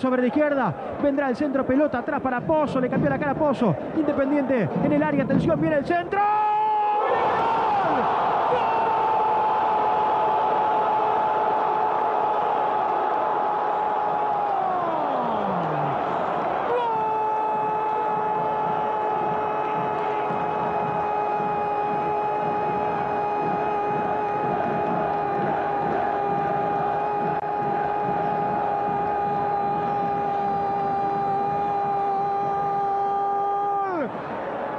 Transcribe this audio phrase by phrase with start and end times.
[0.00, 3.34] Sobre la izquierda, vendrá el centro, pelota atrás para Pozo, le cambió la cara a
[3.34, 6.20] Pozo, Independiente en el área, atención, viene el centro.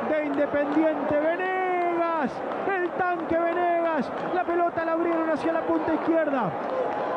[0.10, 2.32] de Independiente Venegas,
[2.68, 6.52] el tanque Venegas, la pelota la abrieron hacia la punta izquierda.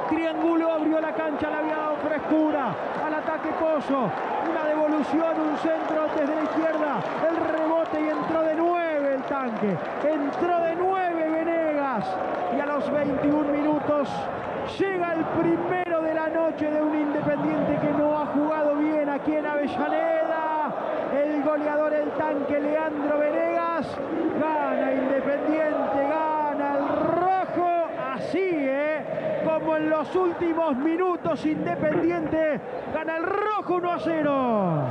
[0.08, 2.74] Triángulo abrió la cancha, le había dado frescura
[3.04, 4.10] al ataque Pozo.
[4.50, 9.76] Una devolución, un centro desde la izquierda, el rebote y entró de nueve el tanque.
[10.08, 12.06] Entró de nueve Venegas
[12.56, 14.08] y a los 21 minutos
[14.78, 19.34] llega el primero de la noche de un Independiente que no ha jugado bien aquí
[19.34, 20.72] en Avellaneda.
[21.12, 23.86] El goleador, el tanque Leandro Venegas.
[24.40, 27.34] Gana Independiente, gana el rojo.
[28.14, 28.54] Así,
[29.76, 32.60] en los últimos minutos, Independiente
[32.92, 34.82] gana el rojo 1 a 0.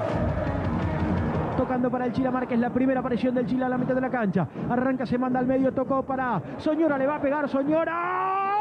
[1.58, 4.10] Tocando para el Chila Márquez, la primera aparición del Chila a la mitad de la
[4.10, 4.48] cancha.
[4.70, 8.56] Arranca, se manda al medio, tocó para Soñora, le va a pegar Soñora.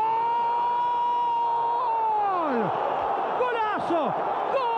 [2.20, 2.70] ¡Gol!
[3.40, 4.04] ¡Golazo!
[4.04, 4.71] ¡Gol!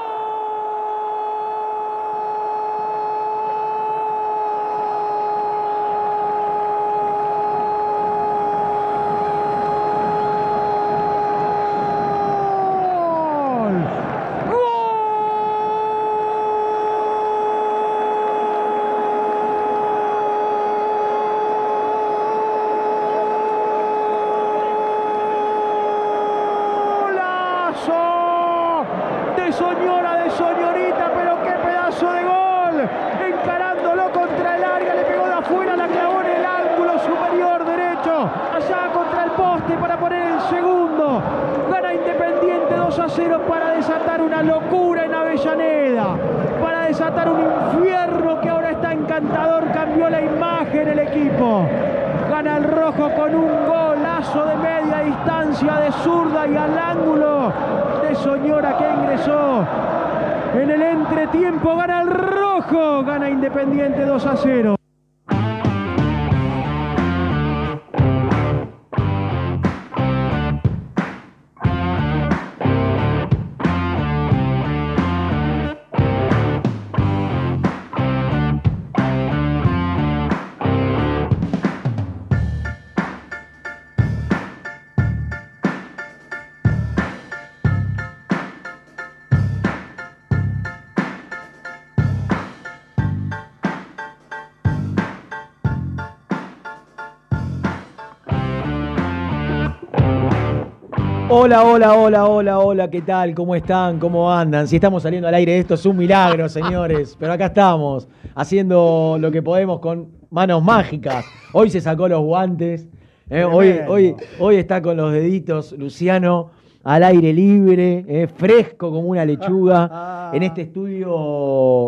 [101.37, 103.35] Hola, hola, hola, hola, hola, ¿qué tal?
[103.35, 103.99] ¿Cómo están?
[103.99, 104.69] ¿Cómo andan?
[104.69, 107.17] Si estamos saliendo al aire, esto es un milagro, señores.
[107.19, 111.25] Pero acá estamos, haciendo lo que podemos con manos mágicas.
[111.53, 112.89] Hoy se sacó los guantes.
[113.31, 113.43] ¿eh?
[113.43, 116.51] Hoy, hoy, hoy está con los deditos, Luciano,
[116.85, 118.29] al aire libre, ¿eh?
[118.29, 120.31] fresco como una lechuga.
[120.33, 121.13] en este estudio,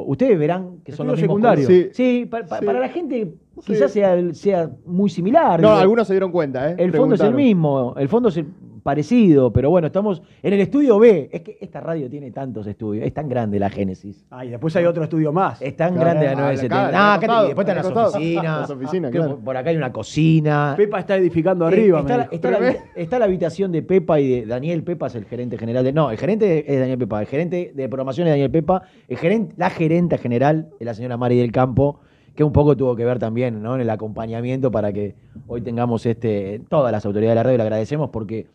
[0.06, 1.66] ustedes verán que son los Estudio mismos secundario.
[1.66, 1.96] colores.
[1.96, 2.20] Sí.
[2.20, 2.66] Sí, pa- pa- Sí.
[2.66, 3.32] para la gente
[3.64, 5.60] quizás sea, sea muy similar.
[5.60, 5.80] No, digo.
[5.80, 6.76] algunos se dieron cuenta, ¿eh?
[6.78, 8.46] El fondo es el mismo, el fondo es el
[8.86, 11.28] parecido, pero bueno, estamos en el estudio B.
[11.32, 14.24] Es que esta radio tiene tantos estudios, es tan grande la Génesis.
[14.30, 15.60] Ah, y después hay otro estudio más.
[15.60, 16.86] Es tan Claro, grande la acá, 970.
[16.88, 18.60] acá, Ah, acá te- después están las oficinas.
[18.60, 19.36] Las oficinas, Creo claro.
[19.38, 20.74] que Por acá hay una cocina.
[20.76, 21.98] Pepa está edificando Eh, arriba.
[22.00, 22.34] está, me la, dijo.
[22.36, 25.82] está la- está la habitación de Pepa y de Daniel Pepa, es el gerente general
[25.84, 25.92] de.
[25.92, 29.52] No, el gerente es Daniel Pepa, el gerente de programación es Daniel Pepa, el gerente,
[29.58, 31.98] la gerenta general es la señora Mari del Campo,
[32.36, 33.74] que un poco tuvo que ver también ¿no?
[33.74, 35.14] en el acompañamiento para que
[35.48, 36.60] hoy tengamos este.
[36.68, 38.46] Todas las autoridades de la radio le agradecemos porque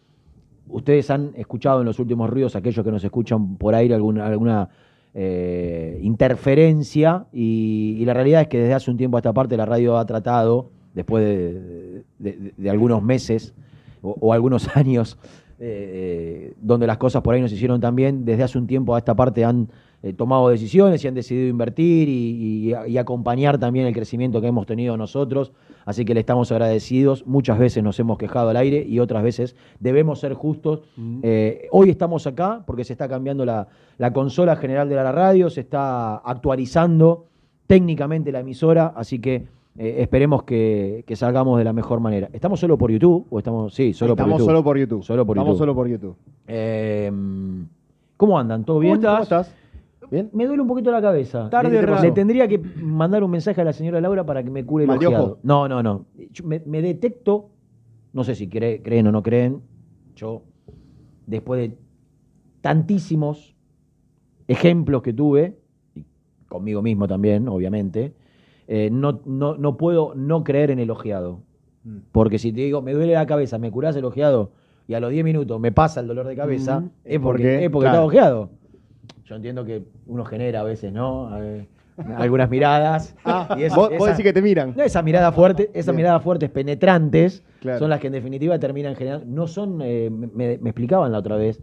[0.71, 4.69] ustedes han escuchado en los últimos ruidos, aquellos que nos escuchan por aire, alguna,
[5.13, 9.65] eh, interferencia, y, la realidad es que desde hace un tiempo a esta parte la
[9.65, 11.23] radio ha tratado, después
[12.19, 13.53] de, algunos meses
[14.01, 15.17] o, algunos años,
[15.59, 18.95] eh, donde las cosas por ahí no se hicieron tan bien, desde hace un tiempo
[18.95, 19.69] a esta parte han
[20.01, 24.97] eh, tomado decisiones y han decidido invertir y acompañar también el crecimiento que hemos tenido
[24.97, 25.51] nosotros.
[25.85, 27.25] Así que le estamos agradecidos.
[27.25, 30.81] Muchas veces nos hemos quejado al aire y otras veces debemos ser justos.
[31.23, 33.67] Eh, hoy estamos acá porque se está cambiando la,
[33.97, 37.25] la consola general de la radio, se está actualizando
[37.67, 39.47] técnicamente la emisora, así que
[39.77, 42.29] eh, esperemos que, que salgamos de la mejor manera.
[42.33, 43.25] ¿Estamos solo por YouTube?
[43.29, 44.49] ¿O estamos, sí, solo por Estamos YouTube.
[44.49, 45.03] solo por YouTube.
[45.03, 45.57] Solo por Estamos YouTube.
[45.59, 46.15] solo por YouTube.
[46.47, 47.11] Eh,
[48.17, 48.65] ¿Cómo andan?
[48.65, 49.01] ¿Todo bien?
[49.01, 49.55] ¿Cómo estás?
[50.11, 50.29] ¿Bien?
[50.33, 51.49] Me duele un poquito la cabeza.
[51.49, 52.01] Tarde le, raro.
[52.03, 54.89] le tendría que mandar un mensaje a la señora Laura para que me cure el
[54.89, 55.23] ¿Mal de ojeado.
[55.25, 55.39] ojo?
[55.43, 56.05] No, no, no.
[56.31, 57.49] Yo me, me detecto,
[58.11, 59.61] no sé si cre- creen o no creen,
[60.17, 60.43] yo,
[61.25, 61.77] después de
[62.59, 63.55] tantísimos
[64.47, 65.57] ejemplos que tuve,
[65.95, 66.03] y
[66.49, 68.13] conmigo mismo también, obviamente,
[68.67, 71.39] eh, no, no, no puedo no creer en el ojeado.
[71.83, 71.97] Mm.
[72.11, 74.51] Porque si te digo, me duele la cabeza, me curás el ojeado
[74.87, 76.89] y a los 10 minutos me pasa el dolor de cabeza, Mm.
[77.05, 77.65] es ¿Por porque, qué?
[77.65, 77.97] es porque Claro.
[77.97, 78.49] está ojeado.
[79.31, 81.29] Yo entiendo que uno genera a veces, ¿no?
[81.41, 81.65] Eh,
[82.17, 83.15] algunas miradas.
[83.23, 84.73] Ah, y es- vos, vos esa- decís que te miran.
[84.75, 87.79] no, esas miradas fuertes, esas miradas fuertes penetrantes Claro.
[87.79, 89.25] son las que en definitiva terminan generando.
[89.27, 91.61] No son, eh, me, explicaban la otra vez,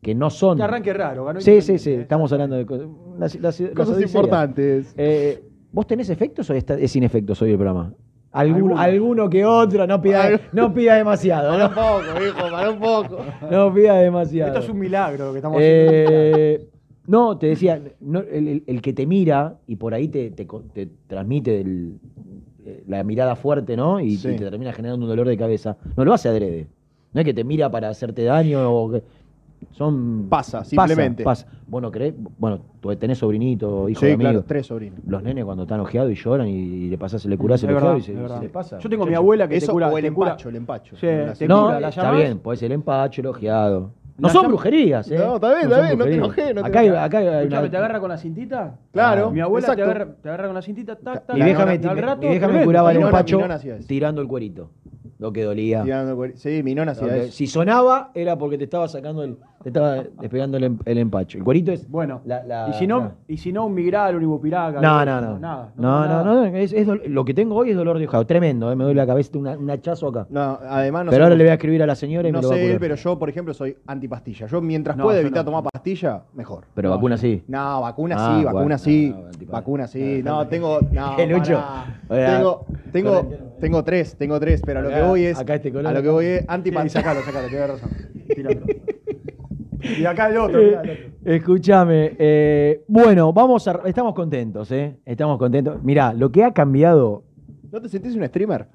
[0.00, 0.56] que no son.
[0.56, 1.26] Que arranque raro.
[1.26, 1.90] ganó Sí, sí, sí.
[1.90, 2.00] ¿eh?
[2.00, 2.86] Estamos hablando de cosas.
[3.18, 4.94] las- las- las Cosas importantes.
[4.96, 7.92] Eh, ¿Vos tenés efectos o está- es sin efectos hoy el programa?
[8.32, 13.18] Alguno, que otro, no pida, no pida demasiado, Para un poco, hijo, para un poco.
[13.50, 14.52] no pida demasiado.
[14.52, 16.70] Esto es un milagro lo que estamos haciendo.
[17.10, 20.46] No, te decía, no, el, el- el que te mira y por ahí te, te
[20.46, 21.98] co- te transmite el-
[22.64, 23.98] eh, la mirada fuerte, ¿no?
[23.98, 24.28] Y, Sí.
[24.28, 25.76] y te termina generando un dolor de cabeza.
[25.96, 26.68] No lo hace adrede.
[27.12, 29.02] No es que te mira para hacerte daño o que.
[29.72, 30.26] Son.
[30.30, 31.22] Pasa, simplemente.
[31.22, 31.46] Pasa.
[31.66, 32.14] ¿Vos no creés?
[32.38, 34.30] Bueno, tú tenés sobrinito, hijo Sí, de amigo.
[34.30, 35.00] claro, tres sobrinos.
[35.06, 37.96] Los nenes cuando están ojeados y lloran y, y le pasás, le curás el ojeado
[37.98, 38.78] y se, se le pasa.
[38.78, 39.88] Yo tengo mi abuela que Eso te cura.
[39.90, 40.96] o el te cura- empacho, el empacho.
[40.96, 43.90] Sí, La te No, cura, la está bien, puede ser el empacho, el ojeado.
[44.20, 45.18] No son brujerías, ¿eh?
[45.18, 47.70] No, está bien, está bien, no te enojé, no te acá hay, acá hay una-
[47.70, 48.76] te agarra con la cintita.
[48.92, 51.36] Claro, Mi abuela te agarra, te agarra con la cintita, tac, tac.
[51.36, 52.64] Y déjame, al rato, vieja me tremendo.
[52.66, 53.40] curaba el empacho
[53.86, 54.70] tirando el cuerito.
[55.18, 55.82] Lo que dolía.
[55.82, 57.32] Tirando cuer- Sí, mi nona hacía eso.
[57.32, 61.36] si sonaba era porque te estaba sacando el, te estaba despegando el, em- el empacho.
[61.36, 61.86] El cuerito es.
[61.90, 64.80] Bueno, la- la- y, si no, la- y si no, un migral, un ibupiraca.
[64.80, 65.38] No, no, no.
[65.38, 65.72] Nada.
[65.76, 66.50] No, no, nada.
[66.50, 66.56] no.
[66.56, 66.72] es-
[67.08, 68.24] lo que tengo hoy es dolor de ojado.
[68.26, 68.76] Tremendo, ¿eh?
[68.76, 70.26] me duele la cabeza, una- un hachazo acá.
[70.30, 72.38] No, además no pero sé ahora le voy a escribir a la señora y No
[72.38, 72.80] me lo va a sé él, curar.
[72.80, 74.46] pero yo, por ejemplo, soy antipastilla.
[74.46, 75.50] Yo mientras No, pueda yo evitar no.
[75.52, 76.64] tomar pastilla, mejor.
[76.74, 77.42] Pero No, vacuna sí.
[77.46, 79.14] No, vacuna Ah, sí, vacuna sí,
[79.46, 80.22] vacuna sí.
[80.24, 81.62] No, tengo, no, ¿Qué, Lucho?
[82.08, 85.86] Tengo, tengo, tengo tres, tengo tres, pero a lo que voy es, acá este color.
[85.86, 87.00] a lo que voy es antipastilla.
[87.02, 87.90] sacalo, sacalo, tienes razón.
[89.82, 90.92] Y acá el otro, Eh, el otro.
[91.24, 93.80] Escúchame, eh, bueno, vamos a.
[93.84, 94.96] Estamos contentos, ¿eh?
[95.04, 95.82] Estamos contentos.
[95.82, 97.24] Mirá, lo que ha cambiado.
[97.70, 98.66] ¿No te sentís un streamer?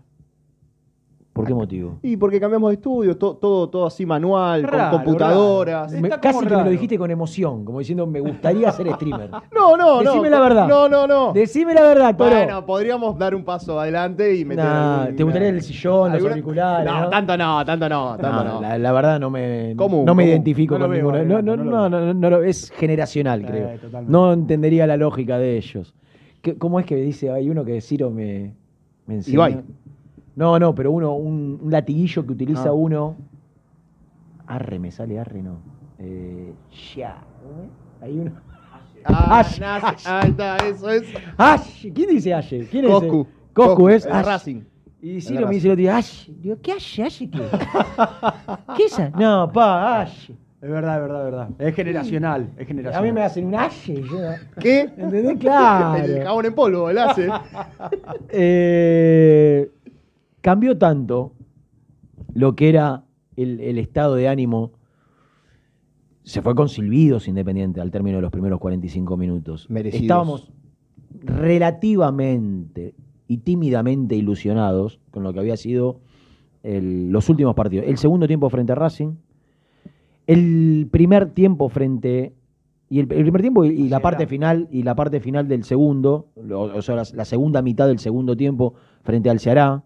[1.36, 1.98] ¿Por qué motivo?
[2.02, 5.92] Y porque cambiamos de estudio, to- todo, todo así manual, Raro, con computadoras.
[5.92, 9.30] Me- casi que me lo dijiste con emoción, como diciendo, me gustaría ser streamer.
[9.54, 10.12] No, no, no.
[10.14, 10.66] Decime la verdad.
[10.70, 11.34] No, no, no.
[11.34, 12.30] Decime la verdad, Toro.
[12.38, 16.14] Bueno, podríamos dar un paso adelante y meter Nah, algún- ¿Te gustaría el sillón, los
[16.14, 16.86] alguna- auriculares?
[16.94, 17.10] No, ¿no?
[17.10, 18.62] tanto no, tanto no, tanto No, no.
[18.62, 20.06] La, la verdad no me, ¿Cómo?
[20.06, 20.32] no me ¿Cómo?
[20.32, 21.18] identifico No con ninguno.
[21.26, 21.90] No, no, no no, veo.
[21.90, 23.70] no, no, no, es generacional, Eh, creo.
[23.80, 24.10] totalmente.
[24.10, 25.94] No entendería la lógica de ellos.
[26.42, 27.30] ¿Qué- ¿Cómo es que dice?
[27.30, 28.54] Hay uno que Ciro me,
[29.06, 29.34] me enseñó.
[29.36, 29.62] Ibai.
[30.36, 32.74] No, no, pero uno, un, un latiguillo que utiliza Ah.
[32.74, 33.16] uno.
[34.48, 35.58] Arre, me sale arre, no.
[36.00, 36.54] Eh,
[36.96, 37.18] ya.
[37.42, 37.70] ¿cómo es?
[38.04, 38.32] Hay uno.
[39.06, 40.08] Ah, Ash, nace- Ash.
[40.08, 41.04] ahí está, eso es.
[41.38, 41.86] Ash.
[41.94, 42.50] ¿Quién dice Ash?
[42.70, 42.92] ¿Quién es?
[42.92, 43.22] Coscu.
[43.22, 43.30] ese?
[43.54, 44.26] Coscu es el Ash.
[44.26, 44.62] Racing.
[45.02, 46.28] Y Es Ciro me dice el otro día, Ash.
[46.30, 47.00] Digo, ¿qué Ash?
[47.02, 47.30] ¿Ash qué?
[48.76, 49.00] ¿Qué es?
[49.16, 50.32] No, pa, Ash.
[50.62, 51.50] Es verdad, es verdad, es verdad.
[51.60, 53.04] Es generacional, es A generacional.
[53.08, 53.86] mí me hacen un Ash.
[53.92, 54.02] yo-
[54.60, 54.82] ¿Qué?
[54.82, 55.26] ¿Entendés?
[55.32, 56.24] El Claro.
[56.24, 57.30] jabón en polvo, el hace.
[58.30, 59.72] Eh,
[60.46, 61.34] cambió tanto
[62.36, 63.04] lo que era
[63.36, 64.74] el, el estado de ánimo.
[66.22, 69.68] Se fue con silbidos Independiente al término de los primeros 45 minutos.
[69.72, 70.04] Merecidos.
[70.04, 70.52] Estábamos
[71.20, 72.94] relativamente
[73.28, 76.00] y tímidamente ilusionados con lo que había sido
[76.62, 77.88] el- los últimos partidos.
[77.88, 79.14] El segundo tiempo frente a Racing,
[80.28, 82.36] el primer tiempo frente
[82.88, 85.64] y el, el primer tiempo y, y la parte final y la parte final del
[85.64, 89.84] segundo, lo- o sea, la, la segunda mitad del segundo tiempo frente al Ceará.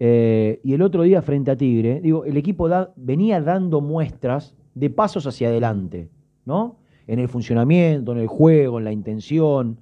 [0.00, 4.90] Eh, y el otro día frente a Tigre, digo, el equipo venía dando muestras de
[4.90, 6.08] pasos hacia adelante,
[6.44, 6.76] ¿no?
[7.06, 9.78] En el funcionamiento, en el juego, en la intención.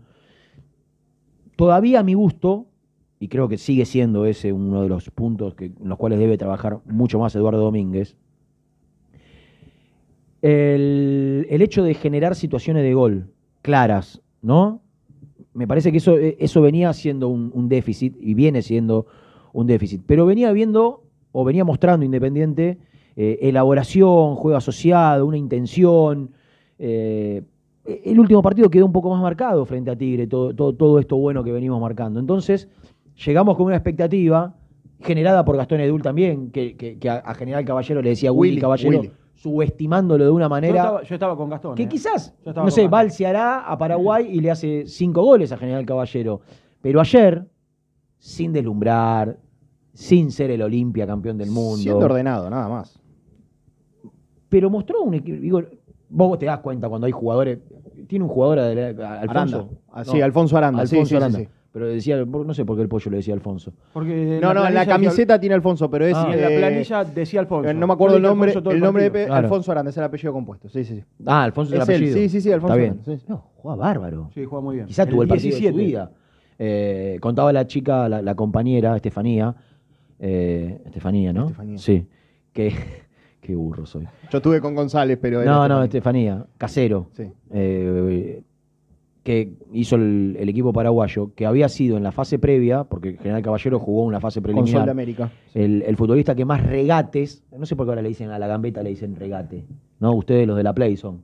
[1.56, 2.66] Todavía a mi gusto,
[3.18, 6.80] y creo que sigue siendo ese uno de los puntos en los cuales debe trabajar
[6.86, 8.16] mucho más Eduardo Domínguez,
[10.40, 13.32] el, hecho de generar situaciones de gol
[13.62, 14.80] claras, ¿no?
[15.52, 19.06] Me parece que eso, eh, eso venía siendo un déficit y viene siendo
[19.56, 20.02] un déficit.
[20.06, 22.78] Pero venía viendo o venía mostrando Independiente
[23.16, 26.30] eh, elaboración, juego asociado, una intención.
[26.78, 27.42] eh,
[27.84, 31.16] el último partido quedó un poco más marcado frente a Tigre, todo, todo, todo esto
[31.16, 32.18] bueno que venimos marcando.
[32.20, 32.68] Entonces,
[33.24, 34.56] llegamos con una expectativa
[35.00, 38.50] generada por Gastón Edul también, que, que- que a, a General Caballero le decía Willy,
[38.54, 39.12] Willy, Caballero, Willy.
[39.34, 41.74] subestimándolo de una Yo manera estaba, yo estaba con Gastón.
[41.76, 41.88] que ¿eh?
[41.88, 42.90] quizás, no sé, Gastón.
[42.90, 46.40] balseará a Paraguay y le hace cinco goles a General Caballero.
[46.82, 47.46] Pero ayer,
[48.18, 49.38] sin deslumbrar,
[49.96, 53.00] sin ser el Olimpia campeón del mundo, Siendo ordenado, nada más.
[54.48, 55.38] pero mostró un equipo.
[55.40, 55.62] Digo,
[56.08, 57.58] vos te das cuenta cuando hay jugadores.
[58.06, 59.56] Tiene un jugador, adela- a- Alfonso.
[59.56, 59.78] Aranda.
[59.90, 61.38] Ah, sí, Alfonso Aranda, Alfonso sí, sí, Aranda.
[61.40, 61.48] sí.
[61.72, 63.72] Pero decía, no sé por qué el pollo le decía Alfonso.
[63.92, 66.14] Porque No, no, en la camiseta tiene Alfonso, pero es.
[66.16, 66.30] Ah.
[66.32, 67.68] en la eh, planilla decía Alfonso.
[67.68, 69.34] eh, No me acuerdo el nombre, el nombre de Claro.
[69.34, 70.68] Alfonso Aranda, es el apellido compuesto.
[70.70, 71.04] Sí, sí, sí.
[71.26, 72.16] Ah, Alfonso es el Es él, apellido.
[72.16, 73.18] sí, sí, sí, Alfonso Está bien.
[73.18, 73.24] Sí.
[73.28, 74.30] No, juega bárbaro.
[74.32, 74.86] Sí, juega muy bien.
[74.86, 75.72] Quizá tuvo el partido de 17.
[75.72, 76.10] su vida.
[76.58, 79.54] Eh, contaba la chica, la, la compañera, Estefanía.
[80.18, 81.42] Eh, Estefanía, ¿no?
[81.46, 81.78] Estefanía.
[81.78, 82.06] Sí.
[82.52, 82.72] Que,
[83.40, 84.06] qué burro soy.
[84.30, 85.42] Yo estuve con González, pero.
[85.42, 86.32] era No, no, Estefanía.
[86.34, 86.54] Estefanía.
[86.58, 87.08] Casero.
[87.12, 87.24] Sí.
[87.50, 88.42] eh,
[89.22, 93.42] que hizo el, el equipo paraguayo, que había sido en la fase previa, porque General
[93.42, 95.32] Caballero jugó una fase Con Sol de preliminar, América.
[95.52, 98.46] el, el futbolista que más regates, no sé por qué ahora le dicen a la
[98.46, 99.64] gambeta, le dicen regate,
[99.98, 100.12] ¿no?
[100.14, 101.22] Ustedes los de la Play son.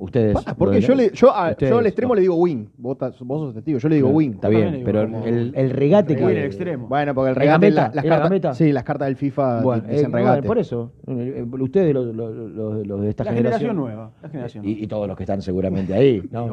[0.00, 0.32] Ustedes.
[0.34, 2.16] Los porque yo, le, yo, a- ustedes, yo al extremo no.
[2.16, 2.70] le digo win.
[2.78, 4.32] Vos, vos sos testigo, yo le digo win.
[4.32, 6.24] Está bien, digo pero el, el regate que.
[6.24, 6.88] Win el extremo.
[6.88, 7.66] Bueno, porque el ¿Es regate.
[7.66, 7.80] gambeta?
[7.88, 8.54] la- las ¿Era cartas, gambeta?
[8.54, 10.46] Sí, las cartas del FIFA Bueno, dicen eh, bueno, regate.
[10.48, 10.92] por eso.
[11.60, 13.60] Ustedes, los, los- los- los de esta La generación.
[13.60, 14.10] generación nueva.
[14.22, 16.22] La generación Y, y todos los que están seguramente ahí.
[16.32, 16.48] ¿no?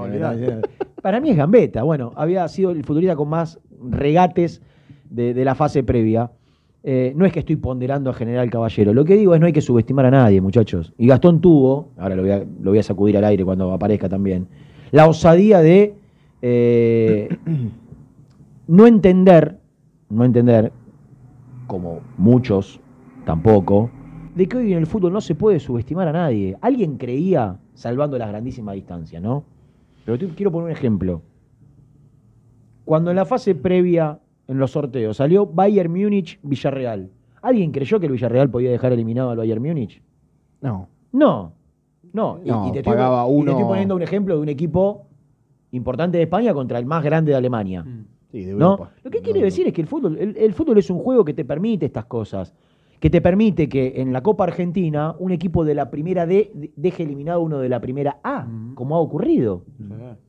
[1.02, 1.84] Para mí es Gambetta.
[1.84, 4.62] Bueno, había sido el futbolista con más regates
[5.10, 6.32] de, de la fase previa.
[6.90, 8.94] Eh, no es que estoy ponderando a General Caballero.
[8.94, 10.94] Lo que digo es no hay que subestimar a nadie, muchachos.
[10.98, 14.48] Y Gastón tuvo, ahora lo voy a, voy a sacudir al aire cuando aparezca también,
[14.92, 15.96] la osadía de
[16.42, 17.28] eh,
[18.70, 19.58] no entender,
[20.10, 20.72] no entender,
[21.68, 22.80] como muchos
[23.26, 23.90] tampoco,
[24.36, 26.56] de que hoy en el fútbol no se puede subestimar a nadie.
[26.62, 29.44] Alguien creía, salvando las grandísimas distancias, ¿no?
[30.06, 31.22] Pero te- quiero poner un ejemplo.
[32.86, 37.10] Cuando en la fase previa, en los sorteos, salió Bayern Múnich, Villarreal.
[37.42, 40.02] ¿Alguien creyó que el Villarreal podía dejar eliminado al Bayern Múnich?
[40.62, 40.88] No.
[41.12, 41.54] No.
[42.14, 42.40] No.
[42.44, 44.50] Y- No, y, te estoy, pagaba y te uno- estoy poniendo un ejemplo de un
[44.50, 45.06] equipo
[45.72, 47.84] importante de España contra el más grande de Alemania.
[47.84, 48.06] Mm.
[48.32, 48.72] Sí, de ¿no?
[48.72, 48.92] Europa.
[49.04, 49.46] Lo que No, quiere no.
[49.46, 52.06] decir es que el fútbol, el, el fútbol es un juego que te permite estas
[52.06, 52.54] cosas.
[53.00, 56.72] Que te permite que en la Copa Argentina un equipo de la primera D de-
[56.76, 58.74] deje eliminado a uno de la primera A, Mm.
[58.74, 59.64] como ha ocurrido.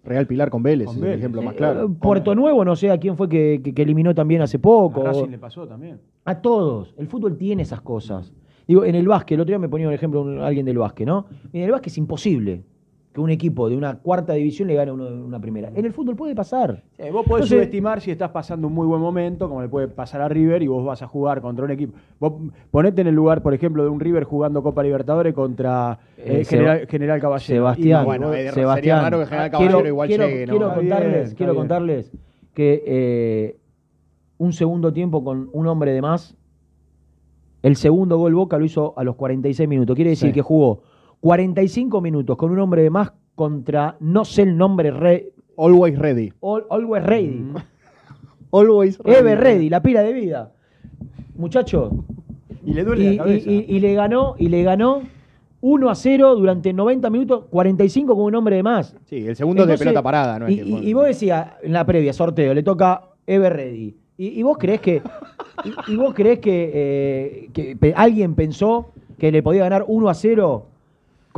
[0.05, 1.87] Real Pilar con Vélez, Con es el ejemplo más claro.
[1.87, 5.01] Eh, Puerto Nuevo, no sé a quién fue que, que- que eliminó también hace poco.
[5.01, 5.99] A Racing le pasó también.
[6.27, 6.95] A todos.
[6.99, 8.35] El fútbol tiene esas cosas.
[8.67, 11.07] Digo, en el básquet, el otro día me ponía un ejemplo un- alguien del básquet,
[11.07, 11.25] ¿no?
[11.55, 12.65] En el básquet es imposible
[13.19, 15.73] que un equipo de una cuarta división le gane a uno de una primera.
[15.75, 16.85] En el fútbol puede pasar.
[16.97, 19.89] Sí, vos podés Entonces- subestimar si estás pasando un muy buen momento, como le puede
[19.89, 21.95] pasar a River, y vos vas a jugar contra un equipo.
[22.21, 22.35] Vos
[22.71, 26.87] ponete en el lugar, por ejemplo, de un River jugando Copa Libertadores contra eh, Eh,
[26.89, 27.41] General, Caballero.
[27.41, 30.51] Sebastián, Y- bueno, eh, sería Sebastián, raro que General quiero- Caballero igual quiero, llegue, ¿no?
[30.53, 31.61] quiero contarles, bien, quiero bien.
[31.61, 32.13] contarles
[32.55, 33.57] que eh,
[34.39, 36.37] un segundo tiempo con un hombre de más,
[37.63, 39.97] el segundo gol Boca lo hizo a los 46 minutos.
[39.97, 40.33] Quiere decir Sí.
[40.35, 40.83] que jugó
[41.21, 46.33] 45 minutos con un hombre de más contra, no sé el nombre, re, Always ready.
[46.41, 47.27] All- Always Ready.
[47.41, 47.57] Mm.
[48.53, 50.53] Always Ever Ready, la pila de vida.
[51.37, 51.91] Muchacho,
[52.65, 53.51] Y le duele y, la cabeza.
[53.51, 55.03] y- y- y le ganó, y le ganó
[55.61, 58.97] 1 a 0 durante 90 minutos, 45 con un hombre de más.
[59.07, 60.47] Sí, el segundo Entonces, de pelota parada, ¿no?
[60.47, 63.97] es y, que fue- y vos decías, en la previa, sorteo, le toca Ever Ready.
[64.21, 65.01] ¿Y, vos creés que,
[65.65, 70.09] y, y vos creés que, eh, que pe- alguien pensó que le podía ganar 1
[70.09, 70.67] a 0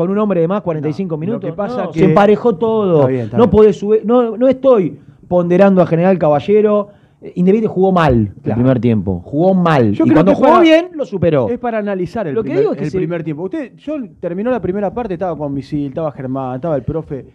[0.01, 1.51] con un hombre de más 45 No, lo minutos?
[1.51, 3.01] que pasa No, que- se emparejó todo.
[3.01, 6.89] Está bien, está no podés subir, no, no estoy ponderando a General Caballero.
[7.21, 9.21] Eh, Independiente jugó mal el primer tiempo.
[9.23, 9.93] Jugó mal.
[9.93, 11.51] Yo y creo cuando que jugó para- bien, lo superó.
[11.51, 13.43] Es para analizar el, Lo que primer, digo es que el se- primer tiempo.
[13.43, 17.27] Usted, yo terminó la primera parte, estaba con Misil, estaba Germán, estaba el profe.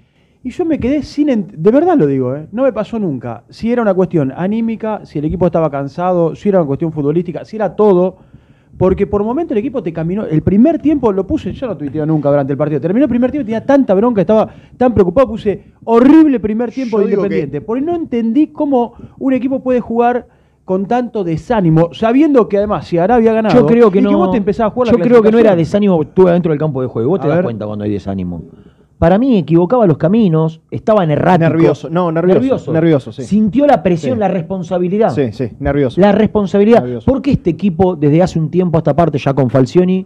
[0.44, 1.28] Y yo me quedé sin.
[1.56, 2.48] De verdad lo digo, ¿eh?
[2.52, 3.44] no me pasó nunca.
[3.50, 7.46] Si era una cuestión anímica, si el equipo estaba cansado, si era una cuestión futbolística,
[7.46, 8.18] si era todo.
[8.78, 10.26] Porque por momento el equipo te caminó.
[10.26, 12.82] El primer tiempo lo puse, yo no tuiteo nunca durante el partido.
[12.82, 17.04] Terminó el primer tiempo, tenía tanta bronca, estaba tan preocupado, puse horrible primer tiempo Yo
[17.04, 17.62] de que- Independiente.
[17.62, 20.28] Porque no entendí cómo un equipo puede jugar
[20.66, 24.18] con tanto desánimo, sabiendo que además si Arabia ha ganado, Yo creo que y no.
[24.18, 26.60] vos te empezás a jugar la yo creo que no era desánimo, estuve adentro del
[26.60, 27.10] campo de juego.
[27.12, 27.44] Vos te das ver.
[27.46, 28.42] cuenta cuando hay desánimo.
[28.98, 31.50] Para mí equivocaba los caminos, estaba en errático.
[31.50, 33.24] Nervioso, no, nervioso, nervioso, sí.
[33.24, 34.20] Sintió la presión, Sí.
[34.20, 35.10] la responsabilidad.
[35.10, 36.00] Sí, sí, nervioso.
[36.00, 36.82] La responsabilidad.
[36.82, 37.06] Nervioso.
[37.06, 40.06] Porque este equipo, desde hace un tiempo a esta parte, ya con Falcioni,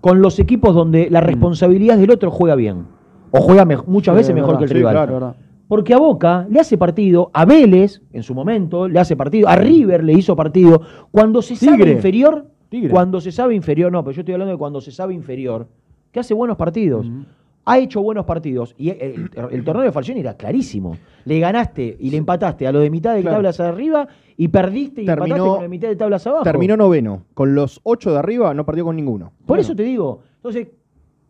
[0.00, 2.86] con los equipos donde la responsabilidad del otro juega bien.
[3.30, 4.94] O juega me- muchas Sí, veces es mejor verdad, que el rival.
[4.94, 5.36] claro, verdad.
[5.68, 9.56] Porque a Boca le hace partido, a Vélez, en su momento, le hace partido, a
[9.56, 10.80] River le hizo partido.
[11.10, 12.88] Cuando se sabe inferior, Tigre.
[12.88, 15.66] cuando se sabe inferior, no, pero yo estoy hablando de cuando se sabe inferior,
[16.10, 17.06] que hace buenos partidos.
[17.06, 17.18] Ujú.
[17.68, 18.74] Ha hecho buenos partidos.
[18.78, 20.96] Y el, el- torneo de Falcioni era clarísimo.
[21.24, 23.36] Le ganaste y le empataste a lo de mitad de Claro.
[23.36, 26.44] tablas arriba y perdiste y Terminó- empataste con la mitad de tablas abajo.
[26.44, 27.24] Terminó noveno.
[27.34, 29.32] Con los ocho de arriba no perdió con ninguno.
[29.46, 30.68] Por eso te digo, entonces,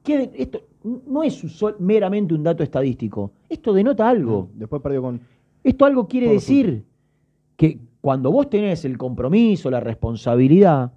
[0.02, 1.44] ¿qué de- esto no es
[1.80, 3.32] meramente un dato estadístico.
[3.48, 4.48] Esto denota algo.
[4.54, 5.20] Después perdió con.
[5.64, 6.84] Esto algo quiere decir
[7.56, 10.92] que cuando vos tenés el compromiso, la responsabilidad,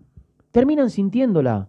[0.51, 1.67] terminan sintiéndola.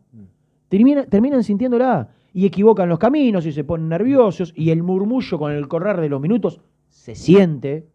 [0.69, 2.09] Termina- terminan sintiéndola.
[2.35, 4.53] Y equivocan los caminos y se ponen nerviosos.
[4.57, 7.87] Y el murmullo con el correr de los minutos se siente.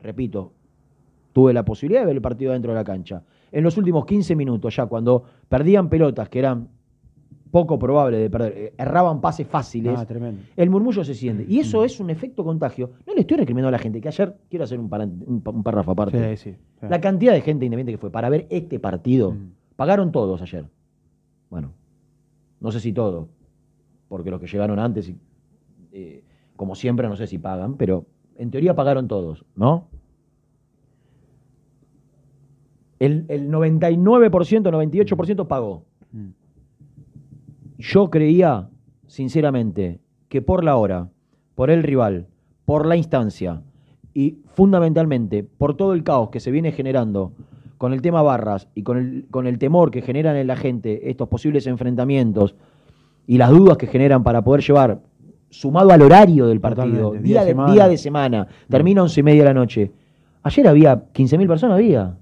[0.00, 0.52] Repito,
[1.32, 3.22] tuve la posibilidad de ver el partido dentro de la cancha.
[3.50, 6.68] En los últimos 15 minutos, ya cuando perdían pelotas que eran
[7.50, 10.40] poco probables de perder, eh, erraban pases fáciles, Ah, tremendo.
[10.56, 11.44] el murmullo se siente.
[11.46, 12.92] Y eso es un efecto contagio.
[13.06, 14.88] No le estoy recriminando a la gente, que ayer, quiero hacer un,
[15.62, 16.36] párrafo aparte.
[16.38, 16.56] Sí, sí.
[16.80, 16.86] sí.
[16.88, 19.50] La cantidad de gente independiente que fue para ver este partido, Mm.
[19.76, 20.64] pagaron todos ayer.
[21.50, 21.72] Bueno,
[22.58, 23.28] no sé si todos,
[24.12, 25.10] porque los que llegaron antes,
[25.90, 26.22] eh,
[26.54, 28.04] como siempre, no sé si pagan, pero
[28.36, 29.88] en teoría pagaron todos, ¿no?
[32.98, 35.86] El, el 99%, 98% pagó.
[36.12, 36.28] Mm.
[37.78, 38.68] Yo creía,
[39.06, 39.98] sinceramente,
[40.28, 41.08] que por la hora,
[41.54, 42.26] por el rival,
[42.66, 43.62] por la instancia
[44.12, 47.32] y fundamentalmente por todo el caos que se viene generando
[47.78, 51.08] con el tema barras y con el, con el temor que generan en la gente
[51.08, 52.56] estos posibles enfrentamientos
[53.26, 54.98] y las dudas que generan para poder llevar,
[55.50, 57.72] sumado al horario del partido, Totalmente, día, día de semana.
[57.72, 59.90] día de semana, termina once y media de la noche.
[60.42, 62.14] Ayer había 15.000 personas, había.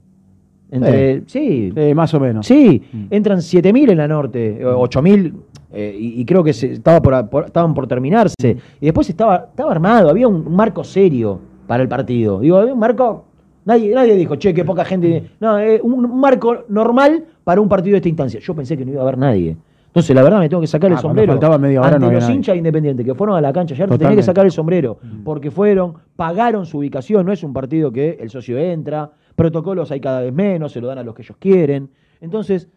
[0.73, 2.47] Entre, sí, Eh, más o menos.
[2.47, 3.05] Sí, Mm.
[3.11, 5.35] entran 7.000 en la norte, eh, 8.000,
[5.73, 8.57] eh, y, y creo que se, estaba por, por- estaban por terminarse.
[8.81, 12.41] Y después estaba, estaba armado, había un, un marco serio para el partido.
[12.41, 13.25] Digo, había un marco.
[13.65, 15.31] Nadie, nadie dijo, che, qué poca gente.
[15.41, 18.41] No, eh, un, un marco normal para un partido de esta instancia.
[18.41, 19.57] Yo pensé que no iba a haber nadie.
[19.91, 21.33] Entonces, la verdad, me tengo que sacar Ah, el cuando sombrero.
[21.33, 22.37] faltaba media hora Ante no había los nadie.
[22.37, 24.23] hinchas independientes que fueron a la cancha ayer, te tenía que Totalmente.
[24.25, 24.99] sacar el sombrero.
[25.25, 27.27] Porque fueron, pagaron su ubicación.
[27.27, 30.87] No es un partido que el socio entra, protocolos hay cada vez menos, se lo
[30.87, 31.91] dan a los que ellos quieren.
[32.21, 32.69] Entonces,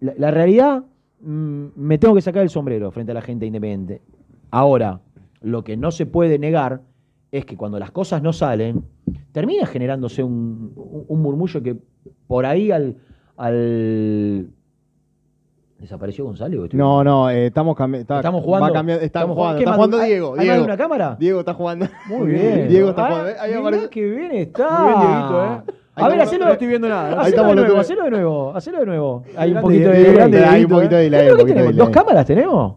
[0.00, 0.84] la, la realidad,
[1.22, 4.02] mm, me tengo que sacar el sombrero frente a la gente independiente.
[4.50, 5.00] Ahora,
[5.40, 6.82] lo que no se puede negar
[7.30, 8.84] es que cuando las cosas no salen,
[9.32, 11.76] termina generándose un, un- un murmullo que
[12.26, 12.96] por ahí al.
[13.38, 14.48] al-
[15.82, 16.60] ¿Desapareció Gonzalo?
[16.60, 18.14] o estoy- No, no, eh, estamos cambiando.
[18.14, 18.68] ¿Estamos jugando?
[18.68, 20.26] Va cambiando, está ¿Estamos jugando, ¿Qué está jugando ¿Hay- Diego.
[20.28, 20.64] ¿Hay más de Diego.
[20.64, 21.16] una cámara?
[21.18, 21.86] Diego está jugando.
[22.06, 22.68] Muy bien.
[22.68, 23.30] Diego está Ah, jugando.
[23.40, 23.88] Ahí mirá aparece.
[23.90, 24.68] qué bien está.
[24.78, 25.74] Muy bien, Dieguito, ¿eh?
[25.96, 27.02] A ver, hacelo, no estoy viendo nada.
[27.08, 29.22] hacelo Ahí estamos de nuevo, hacelo de nuevo, hacelo de nuevo.
[29.36, 30.08] Hay un Grande, poquito de delay.
[30.08, 31.04] Hay un Dieguito, poquito de ¿eh?
[31.04, 31.26] delay.
[31.26, 31.76] ¿Qué un poquito de tenemos?
[31.76, 32.74] ¿Dos cámaras tenemos?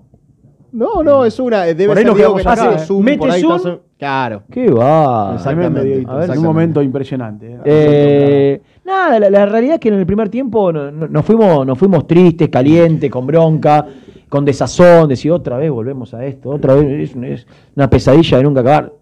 [0.72, 1.68] No, no, es una.
[1.68, 2.86] eh, Debe Por ahí ser Diego quedamos que acá, hace ¿eh?
[2.88, 3.04] zoom.
[3.06, 3.56] Mete por ahí zoom.
[3.56, 3.80] está zoom.
[3.98, 4.44] Claro.
[4.52, 5.32] Qué va.
[5.36, 5.80] Exactamente.
[5.80, 6.40] A ver, en un exactamente.
[6.48, 7.54] momento impresionante.
[7.54, 7.60] ¿eh?
[7.64, 11.78] Eh, nada, la, realidad es que en el primer tiempo no- no- nos, fuimos, nos
[11.78, 13.86] fuimos tristes, calientes, con bronca,
[14.30, 18.62] con desazón, decir otra vez volvemos a esto, otra vez es, una pesadilla de nunca
[18.62, 18.94] acabar.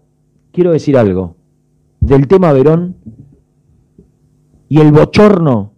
[0.52, 1.36] Quiero decir algo
[2.00, 2.96] del tema Verón
[4.68, 5.72] y el bochorno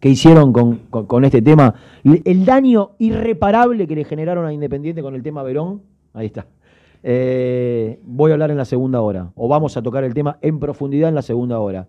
[0.00, 1.74] que hicieron con, con- este tema,
[2.04, 5.82] el, el daño irreparable que le generaron a Independiente con el tema Verón,
[6.14, 6.46] ahí está.
[7.02, 10.58] Eh, voy a hablar en la segunda hora, o vamos a tocar el tema en
[10.58, 11.86] profundidad en la segunda hora.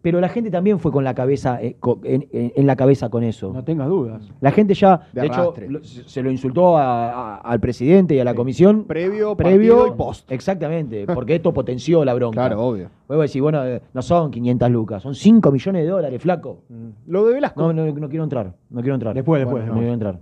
[0.00, 3.08] Pero la gente también fue con la cabeza eh, co- en, en- en la cabeza
[3.08, 3.52] con eso.
[3.52, 4.30] No tengas dudas.
[4.40, 5.68] La gente ya, de, De hecho, arrastre.
[5.68, 8.84] lo- se se lo insultó a- a- al presidente y a la comisión.
[8.84, 10.30] Previo, previo partido y post.
[10.30, 12.46] Exactamente, porque esto potenció la bronca.
[12.46, 12.90] Claro, obvio.
[13.08, 16.62] Luego decir, bueno, eh, no son 500 lucas, son 5 millones de dólares, flaco.
[17.06, 17.60] Lo de Velasco.
[17.60, 19.14] No, no, no quiero entrar, no quiero entrar.
[19.14, 20.20] Después, después, no quiero entrar.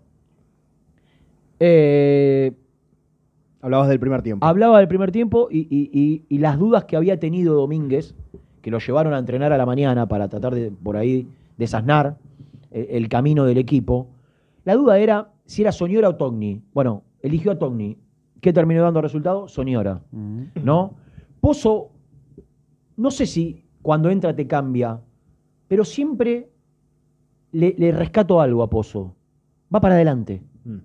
[1.61, 2.53] Eh,
[3.63, 4.47] Hablabas del primer tiempo.
[4.47, 8.15] hablaba del primer tiempo y, y- y- y las dudas que había tenido Domínguez,
[8.67, 12.17] que lo llevaron a entrenar a la mañana para tratar de, por ahí, desasnar
[12.73, 14.09] el, el camino del equipo.
[14.65, 16.63] La duda era si era Soñora o Togni.
[16.75, 17.97] Bueno, eligió a Togni.
[18.41, 19.47] ¿Qué terminó dando resultado?
[19.47, 20.03] Soñora.
[20.11, 20.95] ¿No?
[21.41, 21.93] Pozo,
[22.97, 25.01] no sé si cuando entra te cambia,
[25.69, 26.51] pero siempre
[27.53, 29.15] le, le rescato algo a Pozo.
[29.73, 30.43] Va para adelante.
[30.65, 30.79] Mm.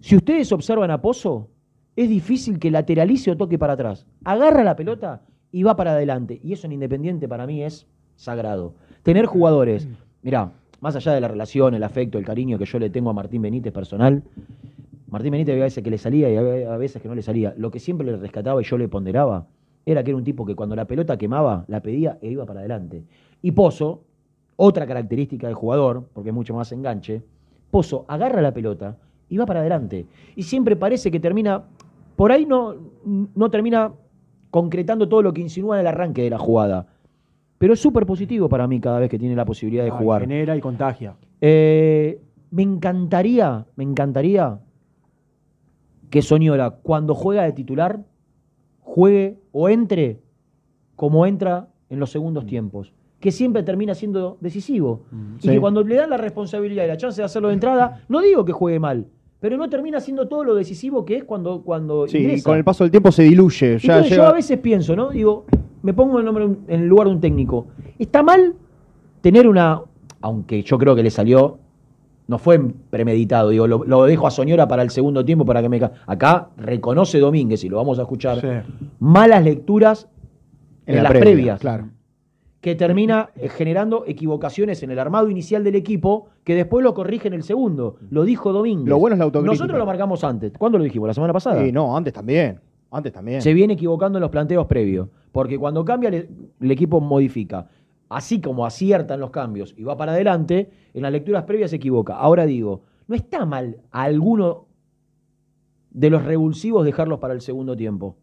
[0.00, 1.48] Si ustedes observan a Pozo,
[1.96, 4.06] es difícil que lateralice o toque para atrás.
[4.22, 5.22] Agarra la pelota
[5.54, 6.40] y va para adelante.
[6.42, 7.86] Y eso en Independiente para mí es
[8.16, 8.74] sagrado.
[9.04, 9.86] Tener jugadores,
[10.20, 13.12] mirá, más allá de la relación, el afecto, el cariño que yo le tengo a
[13.12, 14.24] Martín Benítez personal,
[15.06, 17.54] Martín Benítez había veces que le salía y había veces que no le salía.
[17.56, 19.46] Lo que siempre le rescataba y yo le ponderaba
[19.86, 22.58] era que era un tipo que cuando la pelota quemaba, la pedía e iba para
[22.58, 23.04] adelante.
[23.40, 24.02] Y Pozo,
[24.56, 27.22] otra característica del jugador, porque es mucho más enganche,
[27.70, 28.96] Pozo agarra la pelota
[29.28, 30.06] y va para adelante.
[30.34, 31.62] Y siempre parece que termina,
[32.16, 33.92] por ahí no, no termina
[34.58, 36.86] concretando todo lo que insinúa en el arranque de la jugada.
[37.58, 40.20] Pero es súper positivo para mí cada vez que tiene la posibilidad de Ah, jugar.
[40.20, 41.16] Genera y contagia.
[41.40, 42.20] Eh,
[42.52, 44.60] me encantaría, me encantaría
[46.08, 48.04] que Soñora, cuando juega de titular,
[48.80, 50.20] juegue o entre
[50.94, 52.92] como entra en los segundos tiempos.
[53.18, 55.02] Que siempre termina siendo decisivo.
[55.38, 55.48] Y Sí.
[55.48, 58.44] que cuando le dan la responsabilidad y la chance de hacerlo de entrada, no digo
[58.44, 59.06] que juegue mal,
[59.44, 62.64] pero no termina siendo todo lo decisivo que es cuando, cuando Sí, y con el
[62.64, 63.78] paso del tiempo se diluye.
[63.78, 65.10] Ya Entonces yo a veces pienso, ¿no?
[65.10, 65.44] Digo,
[65.82, 67.66] me pongo en, nombre- en el lugar de un técnico.
[67.98, 68.54] ¿Está mal
[69.20, 69.82] tener una,
[70.22, 71.58] aunque yo creo que le salió,
[72.26, 75.68] no fue premeditado, digo, lo, lo dejo a Soñora para el segundo tiempo para que
[75.68, 75.78] me...
[76.06, 78.48] Acá reconoce Domínguez, y lo vamos a escuchar, Sí.
[78.98, 80.08] malas lecturas
[80.86, 81.60] en, la las previa, previas.
[81.60, 81.88] Claro.
[82.64, 87.28] Que termina eh, generando equivocaciones en el armado inicial del equipo que después lo corrige
[87.28, 87.96] en el segundo.
[88.08, 88.88] Lo dijo Domínguez.
[88.88, 89.52] Lo bueno es la autocrítica.
[89.52, 90.50] Nosotros lo marcamos antes.
[90.56, 91.06] ¿Cuándo lo dijimos?
[91.06, 91.62] ¿La semana pasada?
[91.62, 92.58] Sí, no, antes también.
[92.90, 93.42] Antes también.
[93.42, 95.10] se viene equivocando en los planteos previos.
[95.30, 97.68] Porque cuando cambia, el equipo modifica.
[98.08, 102.16] Así como aciertan los cambios y va para adelante, en las lecturas previas se equivoca.
[102.16, 104.68] Ahora digo, no está mal a alguno
[105.90, 108.16] de los revulsivos dejarlos para el segundo tiempo.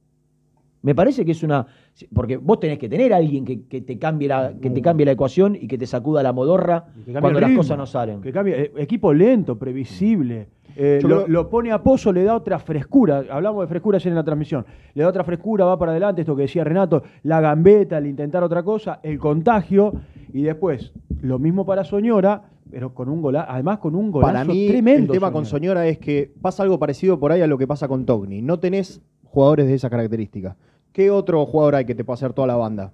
[0.83, 1.65] Me parece que es una.
[2.13, 5.05] Porque vos tenés que tener a alguien que, que te, cambie la, que te cambie
[5.05, 6.85] la ecuación y que te sacuda la modorra
[7.19, 8.21] cuando las cosas no salen.
[8.21, 10.47] Que cambie, eh, equipo lento, previsible.
[10.75, 13.23] Eh, Yo lo, creo- lo pone a Pozo, le da otra frescura.
[13.29, 14.65] Hablamos de frescura ayer en la transmisión.
[14.93, 18.41] Le da otra frescura, va para adelante, esto que decía Renato, la gambeta, el intentar
[18.43, 19.93] otra cosa, el contagio.
[20.33, 24.45] Y después, lo mismo para Soñora, pero con un golazo, además con un golazo Para
[24.45, 25.11] mí, tremendo.
[25.13, 27.89] el tema con Soñora es que pasa algo parecido por ahí a lo que pasa
[27.89, 28.41] con Togni.
[28.41, 30.55] No tenés jugadores de esa característica.
[30.91, 32.91] ¿Qué otro jugador hay que te pueda hacer toda la banda?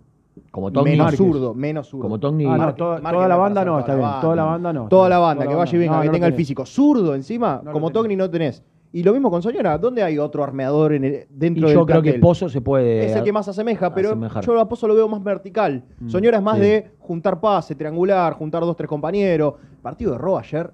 [0.52, 1.18] Como Togni menos Márquez.
[1.18, 2.04] zurdo, menos zurdo.
[2.04, 2.46] Como Togni.
[2.46, 4.10] Ah, no, Márquez- toda, Márquez toda la banda no, está bien.
[4.22, 4.88] Toda la banda no.
[4.88, 6.66] Toda la banda, que vaya y venga, No, que tenga el físico.
[6.66, 7.94] Zurdo encima, No lo como tenés.
[8.02, 8.64] Togni no tenés.
[8.94, 9.78] Y lo mismo con Soñora.
[9.78, 12.22] ¿Dónde hay otro armeador en el- Y dentro yo del creo que plantel?
[12.22, 13.06] Pozo se puede.
[13.06, 14.46] Es el que más asemeja, pero asemejar.
[14.46, 15.84] yo a Pozo lo veo más vertical.
[16.00, 16.62] Mm, Soñora es más sí.
[16.62, 19.56] de juntar pase, triangular, juntar dos, tres compañeros.
[19.82, 20.72] Partido de Roa ayer.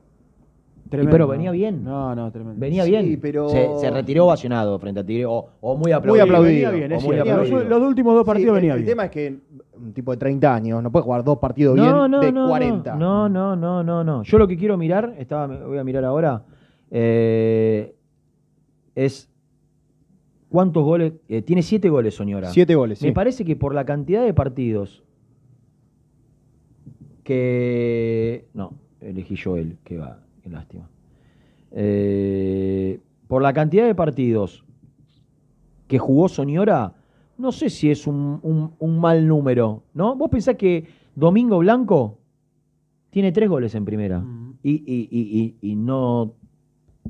[0.97, 1.12] Tremendo.
[1.12, 1.84] pero venía bien.
[1.84, 2.60] No, no, tremendo.
[2.60, 3.19] Venía Sí, bien.
[3.21, 6.23] pero- Se, se retiró ovacionado frente a Tigre o, o muy aplaudido.
[6.25, 6.53] aplaudido.
[6.53, 7.60] Venía bien, es O muy aplaudido.
[7.60, 8.88] Los, los últimos dos partidos Sí, venía el, bien.
[8.89, 9.38] El tema es que
[9.75, 12.95] un tipo de 30 años no puede jugar dos partidos bien No, de no, 40.
[12.95, 14.23] no, no, no, no, no.
[14.23, 16.43] Yo lo que quiero mirar, estaba, voy a mirar ahora,
[16.91, 17.95] eh,
[18.95, 19.29] es
[20.49, 21.13] cuántos goles.
[21.27, 22.49] eh, tiene siete goles, Soñora.
[22.49, 23.08] Siete goles, sí.
[23.08, 25.03] Me parece que por la cantidad de partidos
[27.23, 28.45] que.
[28.53, 30.89] No, elegí yo él, que va, qué lástima.
[31.71, 34.63] Eh, por la cantidad de partidos
[35.88, 36.93] que jugó Soñora,
[37.38, 40.15] no sé si es un, un- un mal número, ¿no?
[40.15, 42.19] Vos pensás que Domingo Blanco
[43.10, 44.19] tiene tres goles en primera.
[44.19, 44.58] Mm.
[44.63, 46.34] Y, y- y- y- y no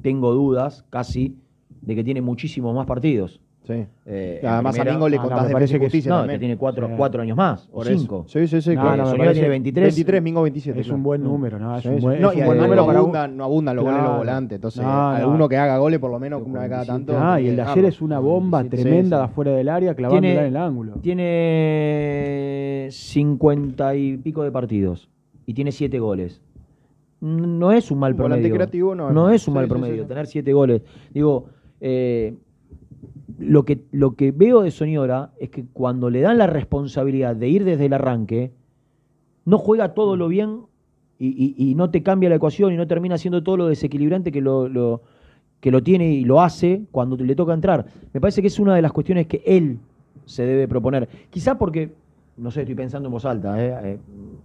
[0.02, 1.38] tengo dudas, casi,
[1.82, 3.42] de que tiene muchísimos más partidos.
[3.66, 3.86] Sí.
[4.06, 6.36] Eh, Además, a Mingo le Ah, contás de parece Defensa y Justicia No, también.
[6.36, 6.94] que tiene cuatro, Sí.
[6.98, 8.26] cuatro años más, o cinco.
[8.28, 8.76] Sí, sí, sí.
[8.76, 9.06] No, claro.
[9.06, 9.86] no, tiene 23.
[9.86, 10.82] 23, Mingo 27.
[10.82, 10.98] Es claro.
[10.98, 11.78] un buen número, ¿no?
[11.78, 12.02] Es Sí, un sí.
[12.02, 13.86] buen, No, es y un buen además número no para un- abundan, no abundan los
[13.86, 14.18] goles en Claro.
[14.18, 14.56] los volantes.
[14.58, 15.10] Entonces, No, no.
[15.12, 17.14] alguno que haga goles por lo menos una de cada 47.
[17.14, 17.26] tanto.
[17.34, 20.46] Ah, y el de ayer es una bomba tremenda de afuera del área, clavándola en
[20.48, 20.94] el ángulo.
[21.02, 25.10] Tiene 50 y pico de partidos
[25.46, 26.42] y tiene 7 goles.
[27.22, 28.56] No es un mal Un volante promedio.
[28.56, 30.08] creativo no es no es un Sí, mal promedio sí, sí.
[30.08, 30.82] tener 7 goles.
[31.14, 31.46] Digo,
[31.80, 32.36] eh,
[33.40, 37.50] lo, que, lo que veo de Soñora es que cuando le dan la responsabilidad de
[37.50, 38.52] ir desde el arranque,
[39.46, 40.62] no juega todo lo bien
[41.20, 45.02] y, no te cambia la ecuación y no termina siendo todo lo desequilibrante que lo,
[45.62, 47.86] que lo tiene y lo hace cuando le toca entrar.
[48.12, 49.80] Me parece que es una de las cuestiones que él
[50.26, 51.08] se debe proponer.
[51.30, 51.94] Quizá porque,
[52.36, 54.00] no sé, estoy pensando en voz alta, eh, eh,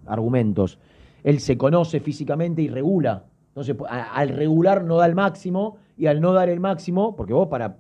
[0.07, 0.79] argumentos.
[1.25, 3.25] Él se conoce físicamente y regula.
[3.49, 7.49] Entonces, al regular no da el máximo y al no dar el máximo, porque vos
[7.49, 7.79] para,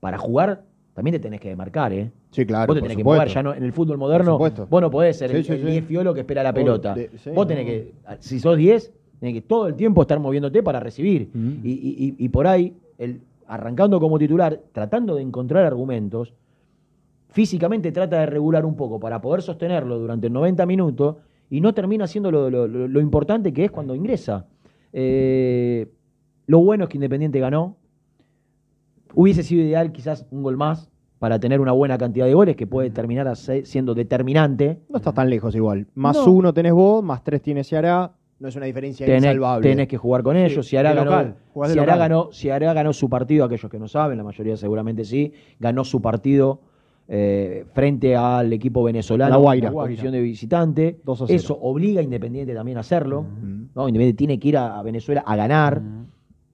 [0.00, 2.10] para jugar también te tenés que demarcar, ¿eh?
[2.32, 2.66] Sí, claro.
[2.66, 5.30] vos te tenés que mover, ya no, en el fútbol moderno, vos no podés ser
[5.30, 5.66] Sí, el, sí, el sí.
[5.66, 6.94] 10 fiolo que espera la pelota.
[6.94, 7.46] de- vos no.
[7.46, 11.30] tenés que, si sos 10, tenés que todo el tiempo estar moviéndote para recibir.
[11.62, 16.34] Y, y- y- y por ahí, el, arrancando como titular, tratando de encontrar argumentos,
[17.30, 21.16] físicamente trata de regular un poco para poder sostenerlo durante 90 minutos
[21.50, 24.46] y no termina haciendo lo, lo- lo- lo importante que es cuando ingresa.
[24.92, 25.86] Eh,
[26.46, 27.76] lo bueno es que Independiente ganó.
[29.14, 32.66] Hubiese sido ideal quizás un gol más para tener una buena cantidad de goles que
[32.66, 34.80] puede terminar siendo determinante.
[34.88, 35.86] No estás tan lejos igual.
[35.94, 36.30] Más No.
[36.30, 38.12] uno tenés vos, más tres tiene Ceará.
[38.38, 39.68] No es una diferencia Tenés, insalvable.
[39.68, 40.64] tenés que jugar con ellos.
[40.64, 41.86] Sí, si Ará de ganó, local, jugás de si Ará
[42.66, 42.74] local.
[42.76, 46.60] ganó, su partido, aquellos que no saben, la mayoría seguramente sí, ganó su partido
[47.08, 49.68] eh, frente al equipo venezolano La Guaira.
[49.68, 51.00] en posición de visitante.
[51.04, 51.36] 2 a 0.
[51.36, 53.24] Eso obliga a Independiente también a hacerlo.
[53.74, 53.88] ¿no?
[53.88, 55.82] Independiente tiene que ir a, a Venezuela a ganar.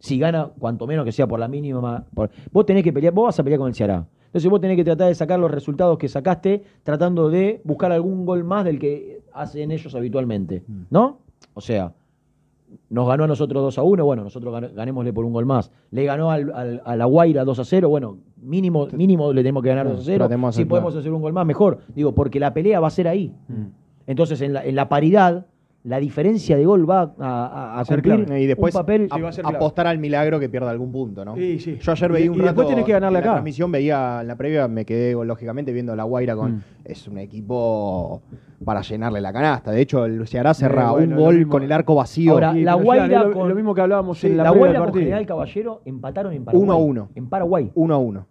[0.05, 2.05] Si gana, cuanto menos que sea por la mínima.
[2.15, 4.07] por- vos tenés que pelear, vos vas a pelear con el Ceará.
[4.27, 8.27] Entonces vos tenés que tratar de sacar los resultados que sacaste, tratando de buscar algún
[8.27, 10.63] gol más del que hacen ellos habitualmente.
[10.91, 11.21] ¿No?
[11.55, 11.93] O sea,
[12.91, 15.71] nos ganó a nosotros 2 a 1, bueno, nosotros gan- ganémosle por un gol más.
[15.91, 19.63] Le ganó al- al- a la Guaira 2 a 0, bueno, mínimo, mínimo le tenemos
[19.63, 20.19] que ganar 2 a 0.
[20.27, 21.79] Tratemos de Si podemos hacer un gol más, mejor.
[21.95, 23.33] Digo, porque la pelea va a ser ahí.
[23.49, 23.67] Mm.
[24.07, 25.47] Entonces, en la, en la paridad,
[25.85, 28.43] la diferencia de gol va a, a- a ser cumplir clave.
[28.43, 29.09] Y después un papel.
[29.11, 31.35] A apostar al milagro que pierda algún punto, ¿no?
[31.37, 31.77] Sí, sí.
[31.79, 32.47] Yo ayer Y- veía un y rato.
[32.53, 35.95] después tenés que ganarle en La transmisión veía en la previa, me quedé lógicamente viendo
[35.95, 36.53] la Guaira con.
[36.57, 36.63] Mm.
[36.87, 38.23] Es un equipo
[38.65, 39.73] para llenarle la canasta.
[39.73, 42.33] De hecho, el Ceará cerra Eh, bueno, un lo gol con el arco vacío.
[42.33, 44.85] Ahora, Sí, la Guaira con- lo mismo que hablábamos Sí, en la, la previa Guaira
[44.91, 44.99] con.
[45.01, 46.65] General Caballero empataron en Paraguay.
[46.65, 47.09] Uno a uno.
[47.15, 47.71] En Paraguay.
[47.75, 48.27] uno a uno.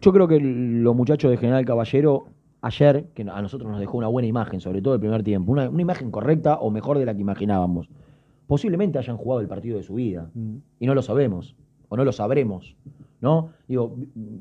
[0.00, 2.26] Yo creo que los muchachos de General Caballero
[2.60, 5.68] ayer, que a nosotros nos dejó una buena imagen, sobre todo el primer tiempo, una,
[5.68, 7.88] una imagen correcta o mejor de la que imaginábamos.
[8.46, 10.30] Posiblemente hayan jugado el partido de su vida
[10.80, 11.54] y no lo sabemos
[11.88, 12.76] o no lo sabremos,
[13.20, 13.50] ¿no?
[13.68, 13.96] Digo,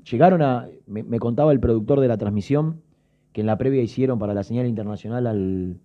[0.09, 2.81] llegaron a me, me contaba el productor de la transmisión
[3.33, 5.77] que en la previa hicieron para la señal internacional al,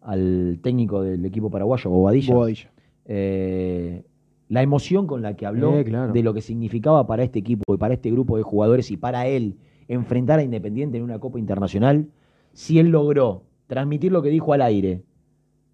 [0.00, 2.34] al técnico del equipo paraguayo, Bobadilla.
[2.34, 2.70] Bobadilla.
[3.06, 4.04] eh,
[4.48, 6.12] la emoción con la que habló Eh, claro.
[6.12, 9.26] de lo que significaba para este equipo y para este grupo de jugadores y para
[9.26, 9.56] él
[9.88, 12.06] enfrentar a Independiente en una Copa Internacional,
[12.52, 15.02] si él logró transmitir lo que dijo al aire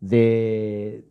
[0.00, 1.04] de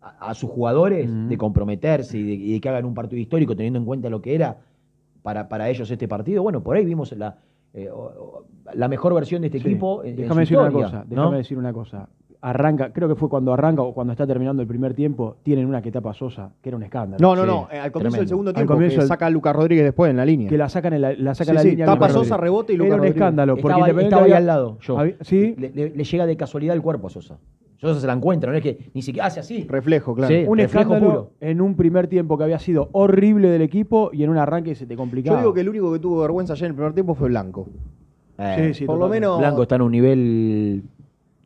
[0.00, 3.54] a, a sus jugadores, de comprometerse y de, y de que hagan un partido histórico
[3.56, 4.58] teniendo en cuenta lo que era
[5.22, 7.38] para, para ellos este partido, bueno, por ahí vimos la,
[7.74, 9.68] eh, o- o- la mejor versión de este Sí.
[9.68, 10.02] equipo.
[10.04, 11.16] en- en Déjame su decir una historia, cosa, ¿no?
[11.22, 12.08] déjame decir una cosa.
[12.48, 15.82] Arranca, creo que fue cuando arranca o cuando está terminando el primer tiempo, tienen una
[15.82, 17.18] que tapa Sosa, que era un escándalo.
[17.20, 17.68] No, no, Sí, no.
[17.72, 18.18] eh, Al comienzo tremendo.
[18.18, 20.48] del segundo Al tiempo, comienzo que saca a Lucas Rodríguez después en la línea.
[20.48, 21.86] Que la sacan en la, la saca Sí, la sí, línea.
[21.86, 22.40] tapa Lucas Sosa, Rodríguez.
[22.44, 23.16] rebote y Era Lucas un Rodríguez.
[23.16, 23.52] escándalo.
[23.56, 24.78] Porque Estaba, ahí había- al lado.
[24.80, 24.96] Yo.
[24.98, 27.36] había- Le, le- le llega de casualidad el cuerpo a Sosa.
[27.78, 29.66] Sosa se la encuentra, no es que ni siquiera hace así.
[29.68, 30.32] Reflejo, claro.
[30.32, 30.44] Sí.
[30.46, 31.30] un reflejo escándalo puro.
[31.40, 34.86] en un primer tiempo que había sido horrible del equipo y en un arranque se
[34.86, 35.36] te complicaba.
[35.36, 37.66] Yo digo que el único que tuvo vergüenza ayer en el primer tiempo fue Blanco.
[38.38, 39.38] Eh, Sí, sí, Por lo menos.
[39.38, 40.82] Blanco está en un nivel.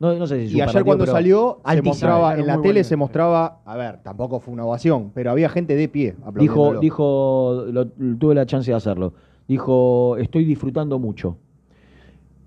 [0.01, 2.83] No, no sé si Y ayer cuando salió, se mostraba, en la tele bueno.
[2.85, 7.65] se mostraba, a ver, tampoco fue una ovación, pero había gente de pie Dijo, dijo,
[7.71, 7.85] lo-
[8.17, 9.13] tuve la chance de hacerlo.
[9.47, 11.37] Dijo, estoy disfrutando mucho.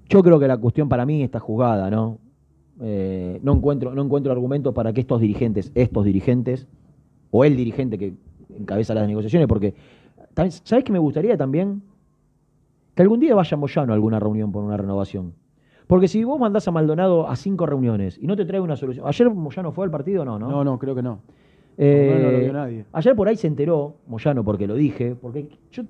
[0.08, 2.18] Yo creo que la cuestión para mí está juzgada, ¿no?
[2.80, 6.66] Eh, no encuentro, no encuentro argumentos para que estos dirigentes, estos dirigentes,
[7.30, 8.14] o el dirigente que
[8.58, 9.74] encabeza las negociaciones, porque
[10.64, 11.82] ¿sabes qué me gustaría también?
[12.96, 15.34] Que algún día vaya Moyano a alguna reunión por una renovación.
[15.86, 19.06] Porque si vos mandás a Maldonado a cinco reuniones y no te trae una solución.
[19.06, 20.38] ¿Ayer Moyano fue al partido no?
[20.38, 21.20] No, No, no, creo que no.
[21.76, 22.84] Eh, menos no lo vio nadie.
[22.92, 25.82] Ayer por ahí se enteró, Moyano, porque lo dije, porque yo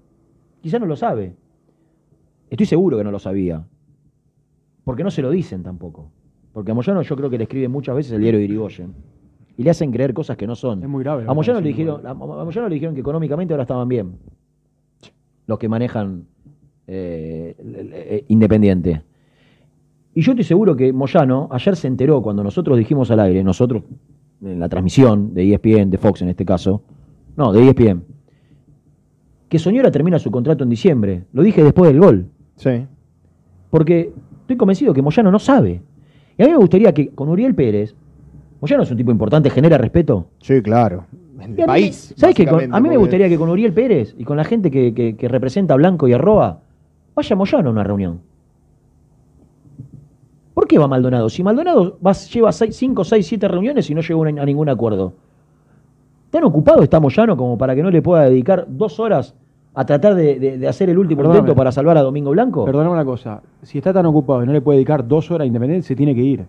[0.60, 1.34] quizá no lo sabe.
[2.50, 3.64] Estoy seguro que no lo sabía.
[4.84, 6.10] Porque no se lo dicen tampoco.
[6.52, 8.94] Porque a Moyano yo creo que le escribe muchas veces el diario de Irigoyen.
[9.56, 10.82] Y le hacen creer cosas que no son.
[10.82, 13.88] Es muy grave A Moyano, le dijeron, a Moyano le dijeron que económicamente ahora estaban
[13.88, 14.16] bien.
[15.46, 16.26] Los que manejan
[16.86, 19.02] eh, el- Independiente.
[20.14, 23.82] Y yo estoy seguro que Moyano ayer se enteró cuando nosotros dijimos al aire, nosotros,
[24.42, 26.82] en la transmisión de ESPN, de Fox en este caso,
[27.36, 28.02] no, de ESPN,
[29.48, 31.24] que Soñora termina su contrato en diciembre.
[31.32, 32.26] Lo dije después del gol.
[32.56, 32.86] Sí.
[33.70, 35.82] Porque estoy convencido que Moyano no sabe.
[36.38, 37.94] Y a mí me gustaría que con Uriel Pérez,
[38.60, 40.26] Moyano es un tipo importante, genera respeto.
[40.40, 41.06] Sí, claro.
[41.40, 42.14] En el a país.
[42.16, 42.48] ¿Sabes qué?
[42.48, 45.28] A mí me gustaría que con Uriel Pérez y con la gente que, que- que
[45.28, 46.60] representa a Blanco y Arroba,
[47.14, 48.20] vaya Moyano a una reunión.
[50.54, 51.28] ¿Por qué va Maldonado?
[51.28, 55.12] Si Maldonado va- lleva 5, 6, 7 reuniones y no llegó a ningún acuerdo.
[56.30, 59.34] ¿Tan ocupado está Moyano como para que no le pueda dedicar dos horas
[59.74, 61.40] a tratar de, de- de hacer el último Perdóname.
[61.40, 62.64] intento para salvar a Domingo Blanco?
[62.64, 63.42] Perdóname una cosa.
[63.62, 66.14] Si está tan ocupado y no le puede dedicar dos horas a Independiente, se tiene
[66.14, 66.44] que ir.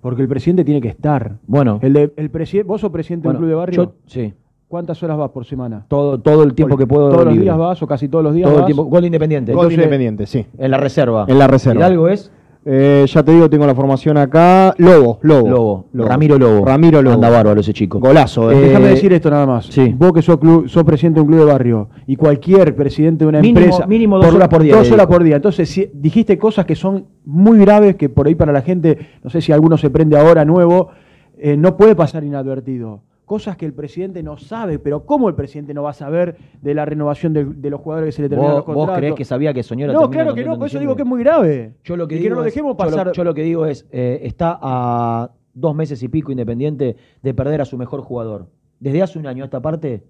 [0.00, 1.32] Porque el presidente tiene que estar.
[1.46, 3.84] Bueno, El de, el ¿Vos sos presidente bueno, de un club de barrio?
[3.84, 4.32] yo- sí,
[4.68, 5.84] ¿Cuántas horas vas por semana?
[5.88, 7.08] todo, todo el tiempo que puedo.
[7.08, 7.44] ¿Todos los libre.
[7.44, 8.84] días vas o casi todos los días Todo el tiempo.
[8.84, 9.52] Gol de Independiente.
[9.52, 10.46] Gol Entonces- Independiente, sí.
[10.58, 11.24] En la reserva.
[11.28, 11.80] En la reserva.
[11.80, 12.30] Hidalgo es
[12.66, 14.74] Eh, ya te digo, tengo la formación acá.
[14.78, 15.86] Lobo, Lobo.
[15.92, 16.08] Lobo.
[16.08, 16.64] Ramiro Lobo.
[16.64, 17.14] Ramiro Lobo.
[17.16, 17.98] Anda bárbaro ese chico.
[18.00, 18.56] Golazo, eh.
[18.56, 19.66] Eh, Déjame decir esto nada más.
[19.66, 19.94] sí.
[19.98, 23.28] Vos que sos, club- sos presidente de un club de barrio y cualquier presidente de
[23.28, 23.86] una Mínimo- empresa.
[23.86, 25.36] mínimo dos horas por día, Dos horas por día.
[25.36, 29.28] Entonces, si dijiste cosas que son muy graves que por ahí para la gente, no
[29.28, 30.88] sé si alguno se prende ahora nuevo,
[31.36, 33.02] eh, no puede pasar inadvertido.
[33.24, 36.74] Cosas que el presidente no sabe, pero ¿cómo el presidente no va a saber de
[36.74, 38.98] la renovación de, de los jugadores que se le terminan ¿Vos, los vos contratos?
[38.98, 41.20] creés que sabía que Soñora No, claro que no, por eso digo que es muy
[41.22, 41.74] grave.
[41.84, 43.12] Yo lo que Y digo que no lo es- dejemos yo lo- pasar.
[43.12, 47.62] Yo lo, que digo es, eh, está a dos meses y pico Independiente de perder
[47.62, 48.48] a su mejor jugador.
[48.78, 50.04] Desde hace un año a esta parte,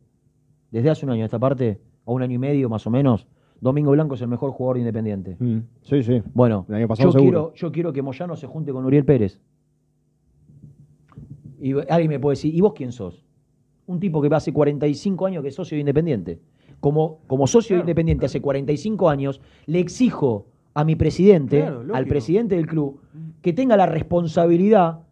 [0.72, 3.28] desde hace un año a esta parte, o un año y medio más o menos,
[3.60, 5.36] Domingo Blanco es el mejor jugador de Independiente.
[5.38, 6.20] Mm, sí, sí.
[6.34, 7.50] Bueno, El año pasado yo seguro.
[7.52, 9.40] quiero, yo quiero que Moyano se junte con Uriel Pérez.
[11.64, 13.24] Y alguien me puede decir, ¿y vos quién sos?
[13.86, 16.38] Un tipo que hace 45 años que es socio de Independiente.
[16.78, 22.06] Como, como socio de Independiente hace 45 años, le exijo a mi presidente, Claro, al
[22.06, 23.00] presidente del club,
[23.40, 25.04] que tenga la responsabilidad,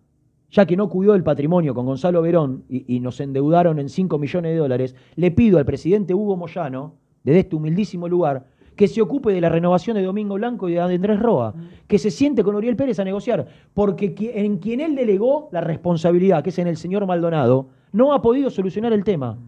[0.51, 4.19] ya que no cuidó del patrimonio con Gonzalo Verón y, y nos endeudaron en 5
[4.19, 8.47] millones de dólares, le pido al presidente Hugo Moyano, desde este humildísimo lugar,
[8.83, 11.55] que se ocupe de la renovación de Domingo Blanco y de Andrés Roa,
[11.87, 16.43] que se siente con Uriel Pérez a negociar, porque en quien él delegó la responsabilidad,
[16.43, 19.39] que es en el señor Maldonado, no ha podido solucionar el tema.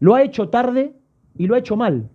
[0.00, 0.96] Lo ha hecho tarde
[1.38, 2.10] y lo ha hecho mal,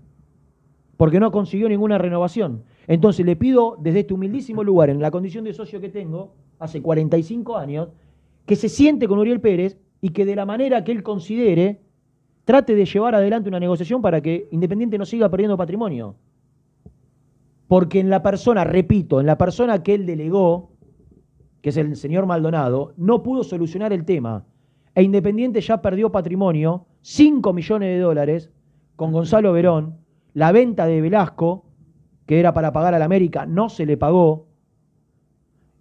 [0.97, 2.63] porque no consiguió ninguna renovación.
[2.87, 6.81] Entonces le pido desde este humildísimo lugar, en la condición de socio que tengo, hace
[6.81, 7.87] 45 años,
[8.45, 11.79] que se siente con Uriel Pérez y que de la manera que él considere,
[12.51, 16.17] trate de llevar adelante una negociación para que Independiente no siga perdiendo patrimonio.
[17.69, 20.73] Porque en la persona, repito, en la persona que él delegó,
[21.61, 24.43] que es el señor Maldonado, no pudo solucionar el tema.
[24.95, 28.51] E Independiente ya perdió patrimonio, 5 millones de dólares,
[28.97, 29.95] con Gonzalo Verón,
[30.33, 31.63] la venta de Velasco,
[32.25, 34.47] que era para pagar al América, no se le pagó.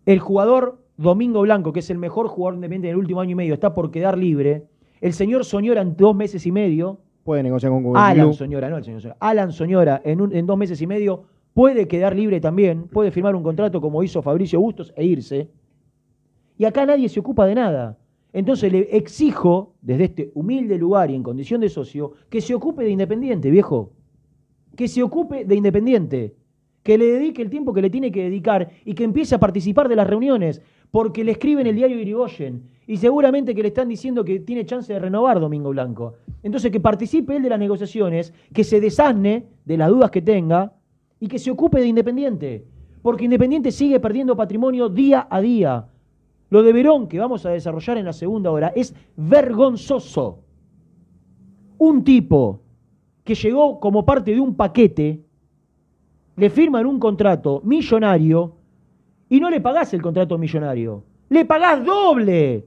[0.07, 3.55] El jugador Domingo Blanco, que es el mejor jugador independiente del último año y medio,
[3.55, 4.69] está por quedar libre.
[5.01, 8.33] El señor Soñora en dos meses y medio Puede negociar con el Alan.
[8.35, 9.17] Soñora, no el señor Soñora.
[9.21, 13.35] Alan Soñora en, un- en dos meses y medio puede quedar libre también, puede firmar
[13.37, 15.49] un contrato como hizo Fabricio Bustos e irse.
[16.57, 17.99] Y acá nadie se ocupa de nada.
[18.33, 22.85] Entonces le exijo, desde este humilde lugar y en condición de socio, que se ocupe
[22.85, 23.93] de Independiente, viejo.
[24.77, 26.35] Que se ocupe de Independiente.
[26.83, 29.89] Que le dedique el tiempo que le tiene que dedicar y que empiece a participar
[29.89, 30.63] de las reuniones.
[30.91, 32.69] Porque le escribe en el diario Irigoyen.
[32.87, 36.15] Y seguramente que le están diciendo que tiene chance de renovar Domingo Blanco.
[36.43, 40.73] Entonces que participe él de las negociaciones, que se desasne de las dudas que tenga
[41.21, 42.65] y que se ocupe de Independiente.
[43.03, 45.87] Porque Independiente sigue perdiendo patrimonio día a día.
[46.51, 50.41] Lo de Verón, que vamos a desarrollar en la segunda hora, es vergonzoso.
[51.79, 52.61] Un tipo
[53.23, 55.25] que llegó como parte de un paquete,
[56.37, 58.57] le firman un contrato millonario
[59.31, 61.05] y no le pagás el contrato millonario.
[61.31, 62.67] Le pagás doble.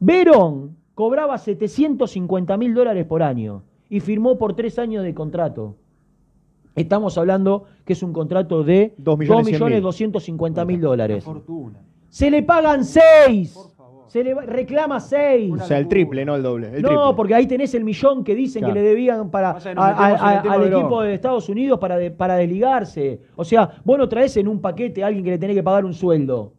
[0.00, 5.76] Verón cobraba 750 mil dólares por año y firmó por tres años de contrato.
[6.74, 9.82] Estamos hablando que es un contrato de Dos millones cien mil.
[9.82, 11.24] 2.250.000 dólares.
[11.24, 11.78] Fortuna.
[12.08, 13.54] Se le pagan seis.
[14.10, 15.52] Se le va- reclama seis.
[15.52, 16.66] O sea, el triple, no el doble.
[16.74, 17.14] el no, triple.
[17.16, 18.74] porque ahí tenés el millón que dicen Claro.
[18.74, 22.34] que le debían para a- a- al de equipo de Estados Unidos para, de- para
[22.34, 23.20] desligarse.
[23.36, 25.84] O sea, vos no traes en un paquete a alguien que le tenés que pagar
[25.84, 26.54] un sueldo.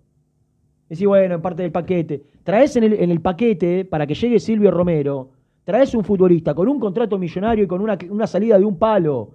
[0.88, 2.24] Decís, bueno, en parte del paquete.
[2.44, 5.32] Traes en el, en el paquete, para que llegue Silvio Romero,
[5.66, 9.32] traes un futbolista con un contrato millonario y con una, una salida de un palo.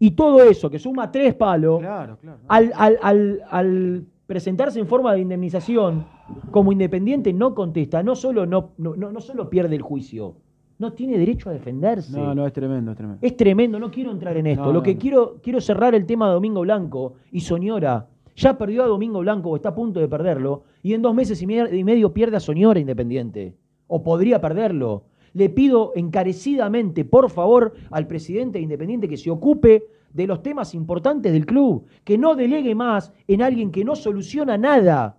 [0.00, 2.38] Y todo eso, que suma tres palos, Claro, claro.
[2.48, 6.04] al, al- al- al presentarse en forma de indemnización
[6.50, 10.36] como independiente no contesta, no solo, no, no, no- solo pierde el juicio,
[10.78, 12.18] no tiene derecho a defenderse.
[12.18, 13.18] No, no, es tremendo, es tremendo.
[13.26, 14.64] Es tremendo, no quiero entrar en esto.
[14.66, 18.08] No, Lo que quiero, quiero cerrar el tema de Domingo Blanco y Soñora.
[18.36, 21.40] Ya perdió a Domingo Blanco o está a punto de perderlo y en dos meses
[21.40, 23.54] y medio, y medio pierde a Soñora Independiente.
[23.86, 25.04] O podría perderlo.
[25.34, 30.74] Le pido encarecidamente, por favor, al presidente de Independiente que se ocupe de los temas
[30.74, 35.16] importantes del club, que no delegue más en alguien que no soluciona nada.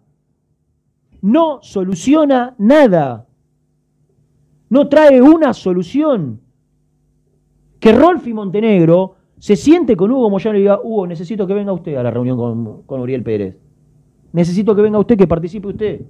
[1.26, 3.26] No soluciona nada.
[4.70, 6.40] No trae una solución.
[7.80, 11.96] Que Rolfi Montenegro se siente con Hugo Moyano y diga, Hugo, necesito que venga usted
[11.96, 13.58] a la reunión con, con Uriel Pérez.
[14.34, 16.02] Necesito que venga usted, que participe usted.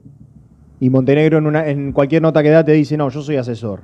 [0.82, 3.84] Y Montenegro en, una, en cualquier nota que da te dice, no, yo soy asesor.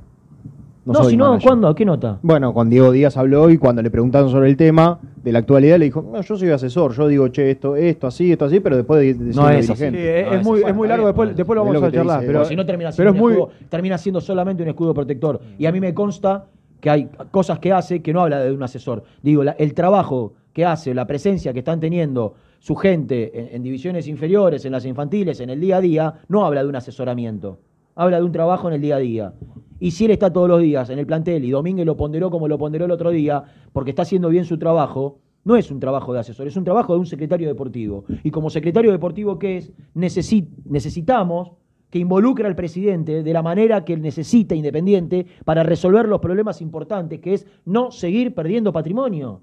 [0.84, 1.47] No, si no, manager".
[1.47, 1.67] ¿cuándo?
[1.69, 2.19] ¿A qué nota?
[2.23, 5.78] Bueno, con Diego Díaz habló y cuando le preguntaron sobre el tema de la actualidad
[5.78, 8.76] le dijo, no, yo soy asesor, yo digo, che, esto, esto, así, esto, así, pero
[8.78, 9.84] después de, de No ser es así.
[9.86, 9.99] dirigente.
[9.99, 11.91] Sí, es, No, es es muy, es muy largo, después, después lo vamos lo a
[11.91, 12.19] charlar.
[12.22, 15.39] dice, Pero, si no termina pero siendo, muy, escudo, termina siendo solamente un escudo protector.
[15.59, 16.45] Y a mí me consta
[16.80, 19.03] que hay cosas que hace que no habla de un asesor.
[19.22, 23.63] Digo, la- el trabajo que hace, la presencia que están teniendo su gente en, en
[23.63, 27.59] divisiones inferiores, en las infantiles, en el día a día, no habla de un asesoramiento.
[27.96, 29.34] Habla de un trabajo en el día a día.
[29.80, 32.48] Y si él está todos los días en el plantel y Domínguez lo ponderó como
[32.48, 36.14] lo ponderó el otro día, porque está haciendo bien su trabajo, no es un trabajo
[36.14, 38.06] de asesor, es un trabajo de un secretario deportivo.
[38.24, 41.54] Y como secretario deportivo que es, necesi- necesitamos
[41.89, 46.62] que involucre al presidente de la manera que él necesita Independiente para resolver los problemas
[46.62, 49.42] importantes, que es no seguir perdiendo patrimonio,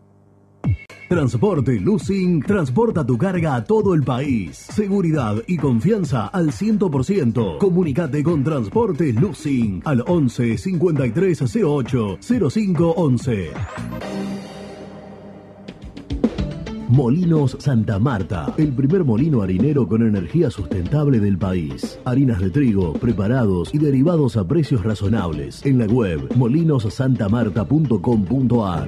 [1.11, 4.55] Transporte Lucing transporta tu carga a todo el país.
[4.55, 7.57] Seguridad y confianza al 100%.
[7.57, 12.17] Comunicate con Transporte Lucing al 11 5308
[12.49, 13.51] 0511.
[16.87, 21.99] Molinos Santa Marta, el primer molino harinero con energía sustentable del país.
[22.05, 25.65] Harinas de trigo, preparados y derivados a precios razonables.
[25.65, 28.87] En la web molinosantamarta.com.ar.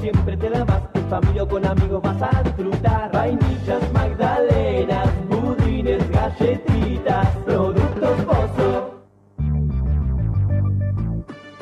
[0.00, 0.82] siempre te da más.
[0.94, 3.12] En familia o con amigos vas a disfrutar.
[3.12, 6.69] Vainillas, magdalenas, budines, galletitas.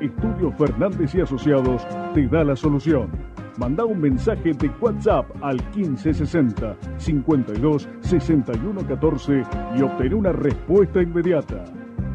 [0.00, 3.10] Estudio Fernández y Asociados te da la solución.
[3.58, 9.42] Manda un mensaje de WhatsApp al 1560 52 61 14
[9.76, 11.64] y obtén una respuesta inmediata.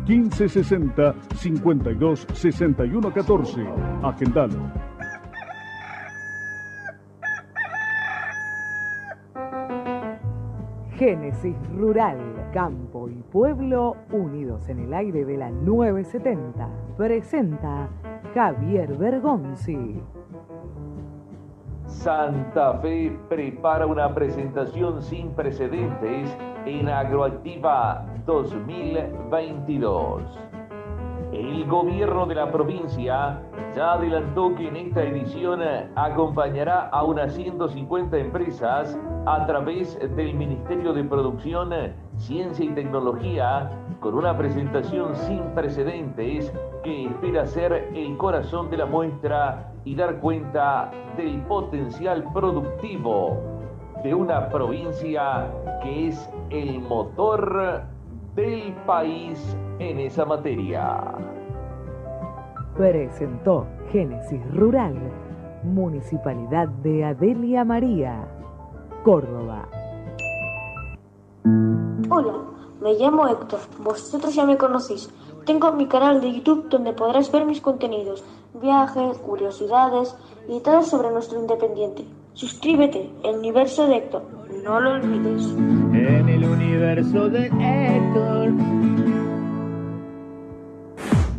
[0.07, 3.65] 1560 52 61 14.
[4.03, 4.71] Agendalo.
[10.97, 12.17] Génesis Rural,
[12.53, 16.69] Campo y Pueblo unidos en el aire de la 970.
[16.95, 17.89] Presenta
[18.35, 19.99] Javier Bergonzi.
[21.87, 30.52] Santa Fe prepara una presentación sin precedentes en Agroactiva 2022.
[31.33, 33.41] El gobierno de la provincia
[33.75, 35.61] ya adelantó que en esta edición
[35.95, 41.71] acompañará a unas 150 empresas a través del Ministerio de Producción,
[42.17, 43.67] Ciencia y Tecnología
[43.99, 46.53] con una presentación sin precedentes
[46.83, 53.39] que espera ser el corazón de la muestra y dar cuenta del potencial productivo
[54.03, 55.47] de una provincia
[55.81, 57.92] que es el motor
[58.35, 59.39] del país
[59.79, 60.99] en esa materia.
[62.75, 64.95] Presentó Génesis Rural,
[65.63, 68.27] Municipalidad de Adelia María,
[69.03, 69.69] Córdoba.
[72.09, 72.33] Hola,
[72.81, 75.13] me llamo Héctor, vosotros ya me conocéis.
[75.45, 78.23] Tengo mi canal de YouTube donde podrás ver mis contenidos,
[78.59, 80.17] viajes, curiosidades
[80.47, 82.05] y todo sobre nuestro independiente.
[82.33, 84.23] Suscríbete, el universo de Héctor,
[84.63, 85.43] no lo olvides.
[85.93, 88.51] En el universo de Héctor.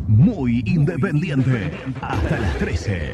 [0.07, 1.71] Muy independiente.
[2.01, 3.11] Hasta las 13.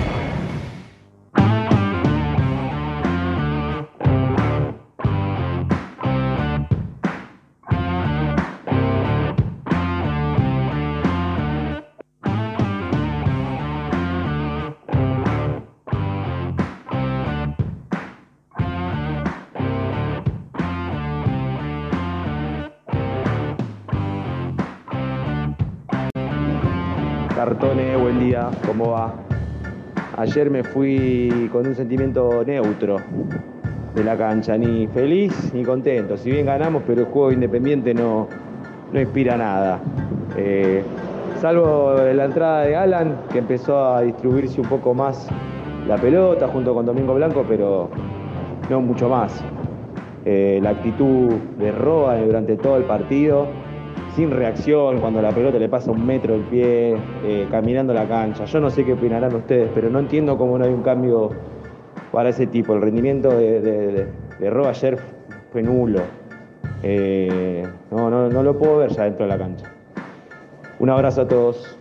[30.21, 32.97] Ayer me fui con un sentimiento neutro
[33.95, 36.15] de la cancha, ni feliz ni contento.
[36.15, 38.27] Si bien ganamos, pero el juego independiente no,
[38.93, 39.79] no inspira nada.
[40.37, 40.83] Eh,
[41.39, 45.27] salvo la entrada de Alan, que empezó a distribuirse un poco más
[45.87, 47.89] la pelota junto con Domingo Blanco, pero
[48.69, 49.43] no mucho más.
[50.25, 53.47] Eh, la actitud de Roa durante todo el partido,
[54.15, 58.45] sin reacción, cuando la pelota le pasa un metro el pie, eh, caminando la cancha.
[58.45, 61.29] Yo no sé qué opinarán ustedes, pero no entiendo cómo no hay un cambio
[62.11, 62.73] para ese tipo.
[62.73, 64.07] El rendimiento de, de, de-
[64.39, 64.97] de Roa ayer
[65.51, 66.01] fue nulo.
[66.83, 69.71] Eh, no, no, no lo puedo ver ya dentro de la cancha.
[70.79, 71.77] Un abrazo a todos.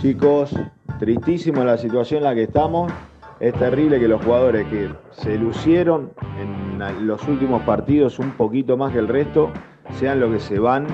[0.00, 0.54] Chicos,
[0.98, 2.92] tristísimo la situación en la que estamos.
[3.38, 6.10] Es terrible que los jugadores que se lucieron
[6.40, 9.50] en los últimos partidos un poquito más que el resto
[9.92, 10.86] sean los que se van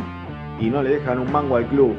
[0.60, 1.96] y no le dejan un mango al club.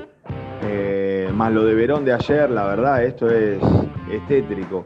[0.63, 3.59] Eh, más lo de Verón de ayer, la verdad, esto es,
[4.09, 4.85] es tétrico.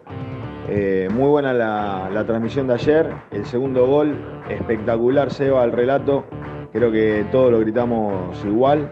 [0.69, 3.09] Eh, muy buena la, transmisión de ayer.
[3.31, 4.17] El segundo gol,
[4.49, 6.25] espectacular, Seba, el relato.
[6.73, 8.91] Creo que todos lo gritamos igual.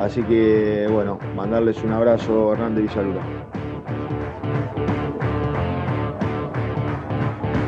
[0.00, 3.20] Así que, bueno, mandarles un abrazo, Hernández Villalura.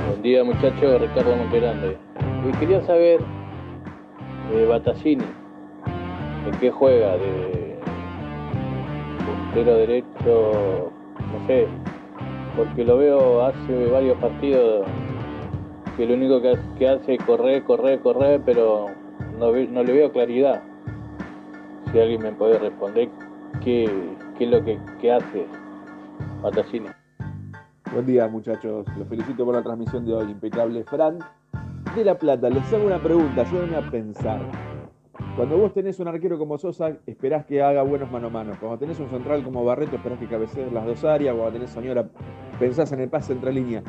[0.08, 1.98] Buen día muchachos, Ricardo Monterande.
[2.48, 3.20] Y quería saber
[4.50, 7.78] de Battaglini, de qué juega, de
[9.24, 10.92] puntero derecho,
[11.32, 11.66] no sé,
[12.56, 14.86] porque lo veo hace varios partidos
[15.96, 18.86] que lo único que, hace es correr, correr, correr, pero
[19.38, 20.62] no, no le veo claridad.
[21.92, 23.08] Si alguien me puede responder
[23.62, 23.88] qué,
[24.36, 25.46] qué es lo que, hace
[26.42, 26.88] Battaglini.
[27.92, 30.82] Buen día muchachos, los felicito por la transmisión de hoy, impecable.
[30.84, 31.18] Fran
[31.94, 34.40] de La Plata, les hago una pregunta, ayúdenme a pensar.
[35.36, 38.52] Cuando vos tenés un arquero como Sosa, esperás que haga buenos mano a mano.
[38.58, 41.34] Cuando tenés un central como Barreto, esperás que cabecee las dos áreas.
[41.34, 42.08] Cuando tenés Soñora,
[42.58, 43.82] pensás en el pase entre línea.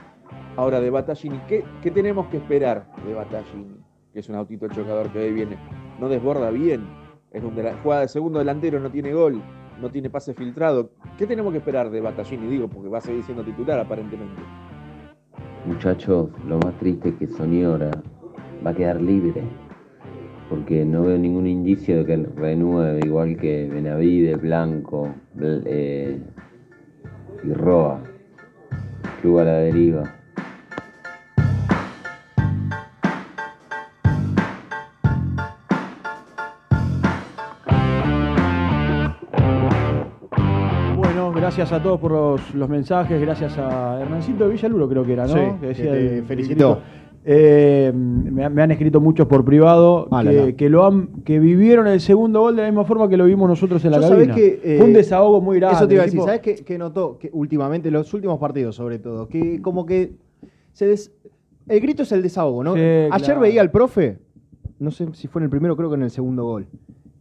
[0.56, 3.76] Ahora, de Battaglini, ¿qué, qué tenemos que esperar de Battaglini?
[4.14, 5.58] Que es un autito chocador que hoy viene.
[6.00, 6.86] No desborda bien,
[7.32, 9.42] es un dela- juega de segundo delantero, no tiene gol,
[9.82, 10.92] no tiene pase filtrado.
[11.18, 12.48] ¿Qué tenemos que esperar de Battaglini?
[12.48, 14.42] Digo, porque va a seguir siendo titular aparentemente.
[15.66, 17.92] Muchachos, lo más triste es que Soñora
[18.66, 19.42] va a quedar libre,
[20.50, 26.20] porque no veo ningún indicio de que renueve, igual que Benavide, Blanco Bl- eh,
[27.44, 28.02] y Roa.
[29.22, 30.15] Club a la deriva.
[41.46, 45.28] Gracias a todos por los, los mensajes, gracias a Hernancito de Villaluro creo que era,
[45.28, 45.34] ¿no?
[45.34, 46.80] Sí, que que te el- felicitó.
[47.24, 50.52] Eh, me, han- me han escrito muchos por privado Ah, que, la.
[50.54, 53.48] que lo han, que vivieron el segundo gol de la misma forma que lo vimos
[53.48, 54.34] nosotros en la cabina.
[54.34, 55.76] que, eh, Fue un desahogo muy grande.
[55.78, 57.20] Eso te iba a decir, tipo- ¿sabes qué, qué notó?
[57.20, 60.14] Que últimamente, los últimos partidos sobre todo, que como que
[60.72, 61.12] se des-
[61.68, 62.74] el grito es el desahogo, ¿no?
[62.74, 63.42] Sí, Ayer claro.
[63.42, 64.18] veía al profe,
[64.80, 66.66] no sé si fue en el primero, creo que en el segundo gol,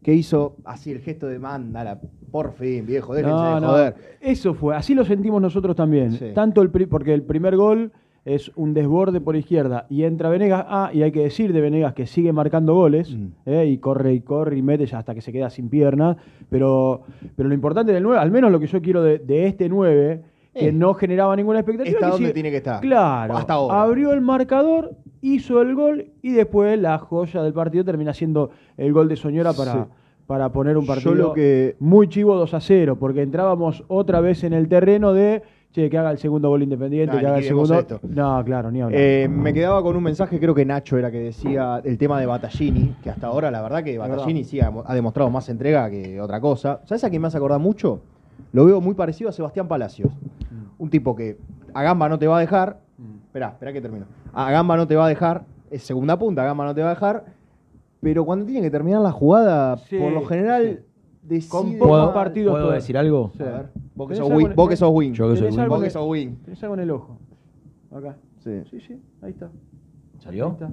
[0.05, 1.98] que hizo así el gesto de mándala,
[2.30, 3.94] por fin, viejo, déjense No, de no, joder.
[4.20, 6.12] Eso fue, así lo sentimos nosotros también.
[6.12, 6.26] Sí.
[6.34, 7.90] Tanto el pri- porque el primer gol
[8.26, 10.64] es un desborde por izquierda y entra Venegas.
[10.68, 14.20] Ah, y hay que decir de Venegas que sigue marcando goles eh, y corre y
[14.20, 16.16] corre y mete hasta que se queda sin piernas.
[16.50, 17.02] Pero,
[17.36, 20.22] pero lo importante del 9, al menos lo que yo quiero de, de este 9,
[20.55, 21.94] que no generaba ninguna expectativa.
[21.98, 22.80] Está donde tiene que estar.
[22.80, 23.36] Claro.
[23.36, 23.82] Hasta ahora.
[23.82, 28.92] Abrió el marcador, hizo el gol y después la joya del partido termina siendo el
[28.92, 29.78] gol de Soñora para, Sí.
[30.26, 34.44] para poner un partido lo que- muy chivo 2 a 0, porque entrábamos otra vez
[34.44, 35.42] en el terreno de
[35.72, 37.76] che, que haga el segundo gol independiente, Nah, que haga el segundo.
[37.76, 37.98] esto.
[38.05, 39.00] No, claro, ni hablar.
[39.00, 42.26] Eh, me quedaba con un mensaje, creo que Nacho era que decía el tema de
[42.26, 46.20] Battaglini, que hasta ahora la verdad que Battaglini sí ha, ha demostrado más entrega que
[46.20, 46.80] otra cosa.
[46.84, 48.02] ¿Sabes a quién me hace acordar mucho?
[48.55, 50.12] Lo veo muy parecido a Sebastián Palacios.
[50.78, 51.36] Un tipo que
[51.74, 52.80] a Gamba no te va a dejar.
[53.26, 54.07] Esperá, esperá que termino.
[54.32, 56.86] A Gamba no te va a dejar, es segunda punta, a Gamba no te va
[56.90, 57.24] a dejar.
[58.00, 60.84] Pero cuando tiene que terminar la jugada, Sí, por lo general,
[61.22, 63.32] decide Con pocos partidos ¿Puedo decir algo?
[63.36, 63.42] Sí.
[63.42, 65.12] A ver, vos que ¿Tenés sos en- Vos que sos wing.
[65.14, 65.61] Yo que soy ¿Tenés wing.
[65.62, 66.34] algo Vos en que el- sos wing.
[66.44, 67.18] Tenés algo en el ojo.
[67.92, 68.16] Acá.
[68.44, 68.62] Sí.
[68.70, 69.50] Sí, sí, ahí está.
[70.20, 70.46] ¿Salió?
[70.46, 70.70] Ahí está.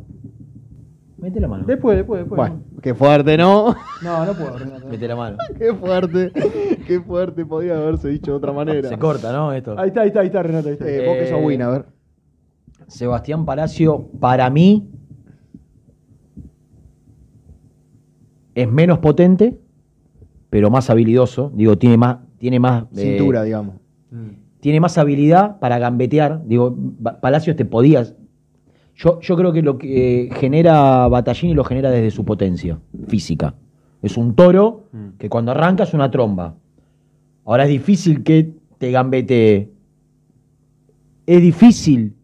[1.22, 1.66] Mete la mano.
[1.68, 2.38] Después, después, después.
[2.38, 3.76] Bueno, qué fuerte, ¿no?
[4.02, 4.58] No, no puedo.
[4.58, 4.88] Renato.
[4.88, 5.38] Mete la mano.
[5.58, 6.32] Qué fuerte,
[6.88, 8.90] qué fuerte, podría haberse dicho de otra manera.
[8.90, 9.54] Se corta, ¿no?
[9.54, 9.78] Esto.
[9.78, 10.68] Ahí está, ahí está, ahí está, Renato.
[10.70, 10.90] Ahí está.
[10.90, 11.86] Eh, vos que sos win, a ver.
[12.88, 14.90] Sebastián Palacio, para mí,
[18.56, 19.60] es menos potente,
[20.50, 21.52] pero más habilidoso.
[21.54, 22.18] Digo, tiene más.
[22.40, 23.76] Tiene más eh, Cintura, digamos.
[24.60, 26.42] tiene más habilidad para gambetear.
[26.48, 26.76] Digo,
[27.22, 28.16] Palacios te podías.
[28.96, 33.56] Yo, yo creo que lo que eh, genera Batallini lo genera desde su potencia física.
[34.02, 34.86] Es un toro
[35.18, 36.56] que cuando arranca es una tromba.
[37.46, 39.72] Ahora es difícil que te gambetee.
[41.26, 42.16] Es difícil,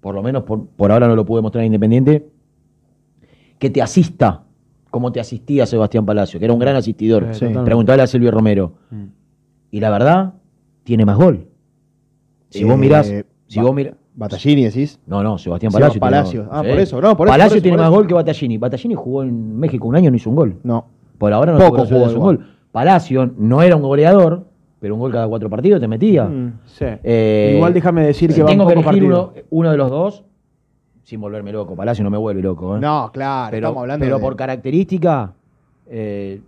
[0.00, 2.28] por lo menos por, por ahora no lo pude mostrar en Independiente,
[3.58, 4.44] que te asista
[4.90, 7.34] como te asistía Sebastián Palacio, que era un gran asistidor.
[7.34, 7.46] Sí.
[7.64, 8.74] Preguntale a Silvio Romero.
[8.90, 9.04] Mm.
[9.72, 10.34] Y la verdad,
[10.84, 11.48] tiene más gol.
[12.50, 13.12] Si Eh, vos mirás,
[13.48, 13.94] si vos mirás.
[14.16, 15.00] Batallini decís.
[15.06, 16.00] No, no, Sebastián Seba Palacio.
[16.00, 16.48] Palacio.
[16.50, 18.58] Ah, por eso, no, por eso, Palacio tiene más gol que Battaglini.
[18.58, 20.56] Battaglini jugó en México un año, no hizo un gol.
[20.62, 20.86] No.
[21.18, 22.46] Por ahora no Poco jugó un gol.
[22.70, 24.44] Palacio no era un goleador,
[24.80, 26.24] pero un gol cada cuatro partidos te metía.
[26.24, 26.84] Mm, sí.
[27.02, 30.24] Eh, Igual déjame decir que va tengo que elegir uno, uno de los dos,
[31.02, 31.74] sin volverme loco.
[31.74, 32.76] Palacio no me vuelve loco.
[32.76, 32.80] ¿eh?
[32.80, 35.32] No, claro, pero, estamos hablando pero de- por característica,
[35.88, 36.40] eh,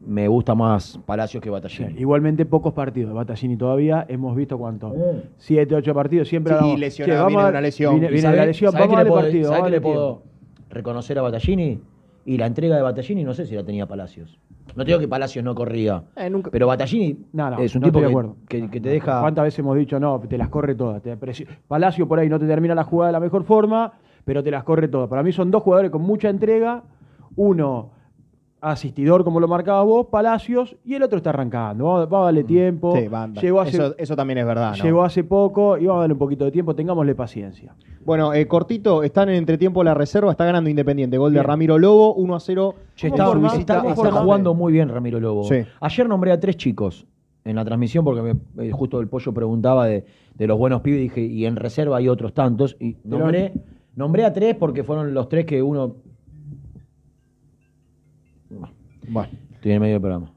[0.00, 2.00] me gusta más Palacios que Battaglini.
[2.00, 4.06] Igualmente pocos partidos de Battaglini todavía.
[4.08, 4.92] Hemos visto cuánto.
[5.36, 6.28] Siete, ocho partidos.
[6.28, 7.92] Siempre Sí, hablamos, lesionado, "Che, vamos viene una lesión".
[8.00, 8.72] Viene, ¿Y viene la lesión.
[8.72, 9.44] Vamos a partido.
[9.44, 10.22] sabe vamos a qué le puedo
[10.70, 11.80] reconocer a Battaglini?
[12.24, 14.38] Y la entrega de Battaglini no sé si la tenía Palacios.
[14.76, 16.04] No te digo que Palacios no corría.
[16.16, 18.36] Eh, nunca- Pero Battaglini No, no, es un no tipo que, acuerdo.
[18.48, 19.20] que- que te deja.
[19.20, 21.02] ¿Cuántas veces hemos dicho, no, te las corre todas?
[21.02, 23.94] Te presi- Palacio por ahí no te termina la jugada de la mejor forma,
[24.24, 25.08] pero te las corre todas.
[25.08, 26.84] Para mí son dos jugadores con mucha entrega.
[27.36, 27.90] Uno
[28.60, 31.84] asistidor, como lo marcaba vos, Palacios, y el otro está arrancando.
[31.84, 32.94] Vamos, a darle tiempo.
[32.94, 32.98] Mm.
[32.98, 33.40] Sí, va, va.
[33.40, 34.76] Llegó hace, eso, eso también es verdad.
[34.76, 34.84] ¿no?
[34.84, 36.74] llegó hace poco y vamos a darle un poquito de tiempo.
[36.74, 37.74] Tengámosle paciencia.
[38.04, 41.18] Bueno, eh, cortito, están en entretiempo la reserva, está ganando Independiente.
[41.18, 41.46] Gol de Bien.
[41.46, 42.74] Ramiro Lobo, 1 a 0.
[42.94, 43.80] Che, en está,
[44.22, 45.44] jugando muy bien Ramiro Lobo.
[45.44, 45.56] Sí.
[45.80, 47.06] Ayer nombré a tres chicos
[47.44, 50.04] en la transmisión porque me- eh, justo el pollo preguntaba de,
[50.34, 52.76] de los buenos pibes y dije, y en reserva hay otros tantos.
[52.80, 53.52] Y nombré,
[53.96, 55.96] nombré a tres porque fueron los tres que uno.
[59.10, 60.32] Bueno, Estoy en medio del programa.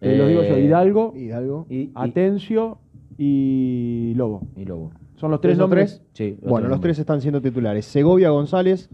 [0.00, 1.66] Te lo digo yo, Eh, Hidalgo, Hidalgo.
[1.68, 2.78] y, Atencio
[3.18, 4.42] y Lobo.
[4.56, 4.90] y Lobo.
[5.16, 6.02] Son los tres ¿Esos nombres.
[6.14, 6.36] tres?
[6.38, 7.84] Sí, Bueno, los tres están siendo titulares.
[7.84, 8.88] Segovia González,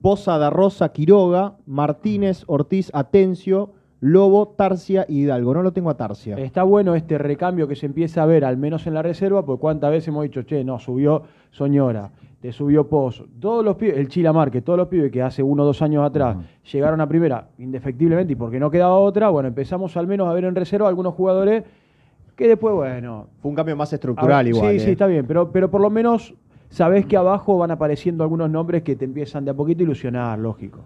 [0.00, 5.54] Poza da Rosa, Quiroga, Martínez, Ortiz, Atencio, Lobo, Tarcia y Hidalgo.
[5.54, 6.36] No lo tengo a Tarcia.
[6.36, 9.60] Está bueno este recambio que se empieza a ver, al menos en la reserva, porque
[9.60, 12.10] cuántas veces hemos dicho, che, no, subió Soñora,
[12.42, 13.26] te subió Pozo.
[13.38, 16.04] Todos los pibes, el Chilamar, que todos los pibes que hace uno o dos años
[16.04, 16.36] atrás
[16.72, 20.44] llegaron a primera indefectiblemente y porque no quedaba otra, bueno, empezamos al menos a ver
[20.46, 21.62] en reserva algunos jugadores
[22.34, 23.28] que después, bueno.
[23.40, 24.70] Fue un cambio más estructural ver, igual.
[24.72, 24.80] Sí, eh.
[24.80, 26.34] sí, está bien, pero, pero por lo menos
[26.68, 30.36] sabés que abajo van apareciendo algunos nombres que te empiezan de a poquito a ilusionar,
[30.40, 30.80] lógico.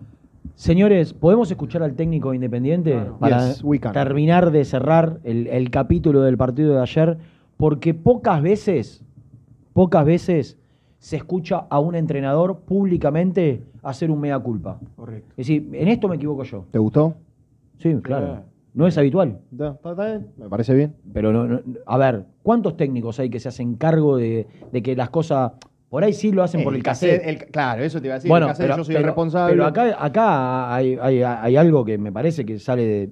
[0.56, 6.36] Señores, ¿podemos escuchar al técnico independiente para Yes, terminar de cerrar el, el capítulo del
[6.36, 7.16] partido de ayer?
[7.56, 9.02] Porque pocas veces,
[9.72, 10.58] pocas veces
[10.98, 14.78] se escucha a un entrenador públicamente hacer un mea culpa.
[14.96, 15.28] Correcto.
[15.36, 16.64] Es decir, en esto me equivoco yo.
[16.70, 17.14] ¿Te gustó?
[17.78, 18.42] Sí, claro.
[18.74, 19.38] No es habitual.
[20.36, 20.94] Me parece bien.
[21.12, 24.94] Pero no, no- a ver, ¿cuántos técnicos hay que se hacen cargo de, de que
[24.96, 25.52] las cosas.
[25.88, 27.22] Por ahí sí lo hacen por el cassette.
[27.24, 28.28] el- claro, eso te iba a decir.
[28.28, 29.52] bueno, el cassette, pero, yo soy el responsable.
[29.54, 33.10] pero acá, acá hay, hay- hay algo que me parece que sale de,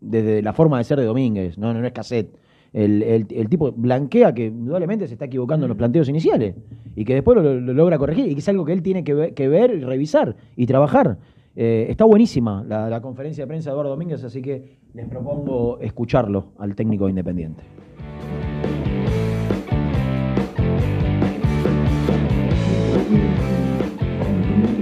[0.00, 1.56] desde la forma de ser de Domínguez.
[1.56, 2.36] No, no, no es cassette.
[2.74, 6.54] El, el- el tipo blanquea que indudablemente se está equivocando en los planteos iniciales
[6.96, 9.14] y que después lo, lo logra corregir y que es algo que él tiene que
[9.14, 11.16] ver, que ver y revisar y trabajar.
[11.56, 15.78] Eh, está buenísima la, la conferencia de prensa de Eduardo Domínguez, así que les propongo
[15.80, 17.62] escucharlo al técnico independiente.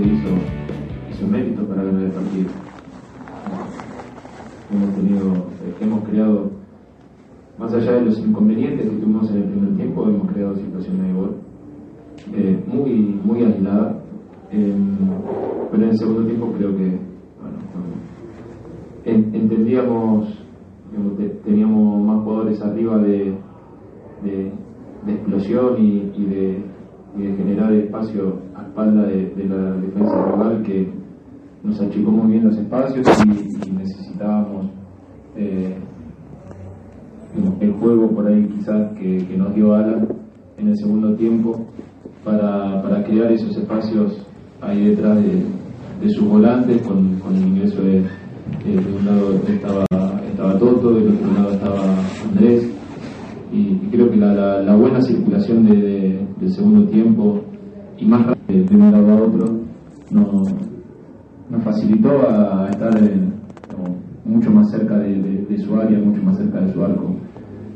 [0.02, 0.30] hizo,
[1.12, 2.50] hizo mérito para ganar el partido.
[4.72, 5.46] Hemos tenido,
[5.80, 6.50] hemos creado,
[7.62, 11.12] más allá de los inconvenientes que tuvimos en el primer tiempo, hemos creado situaciones de
[11.12, 11.36] gol
[12.34, 13.96] eh, muy, muy aisladas.
[14.50, 14.74] Eh,
[15.70, 16.98] pero en el segundo tiempo creo que
[19.04, 20.44] entendíamos,
[20.90, 23.34] digamos, te- teníamos más jugadores arriba de,
[24.24, 24.52] de,
[25.12, 26.62] explosión y, de,
[27.36, 30.88] generar espacio a espalda de, la defensa rival que
[31.62, 34.66] nos achicó muy bien los espacios y, necesitábamos
[35.36, 35.76] eh,
[37.60, 40.06] el juego por ahí quizás que, nos dio Alan
[40.58, 41.66] en el segundo tiempo
[42.24, 44.26] para, para crear esos espacios
[44.60, 48.00] ahí detrás de, sus volantes con, con el ingreso de,
[48.64, 49.84] de, un lado estaba,
[50.28, 51.80] estaba Toto, del otro lado estaba
[52.28, 52.70] Andrés
[53.52, 57.40] y, creo que la, la, buena circulación de, de- del segundo tiempo
[57.98, 59.46] y más rápido de un lado a otro
[60.10, 60.52] nos,
[61.50, 63.32] nos facilitó a estar en-
[63.74, 67.14] como mucho más cerca de su área, mucho más cerca de su arco.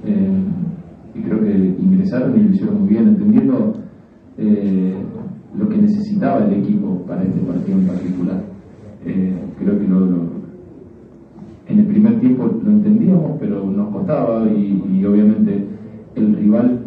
[0.07, 0.42] Eh,
[1.14, 1.52] y creo que
[1.82, 3.72] ingresaron y lo hicieron muy bien, entendiendo
[4.38, 4.94] eh,
[5.59, 8.42] lo que necesitaba el equipo para este partido en particular.
[9.04, 10.36] Eh, creo que lo, lo-
[11.68, 15.66] en el primer tiempo lo entendíamos, pero nos costaba y, y obviamente
[16.14, 16.80] el rival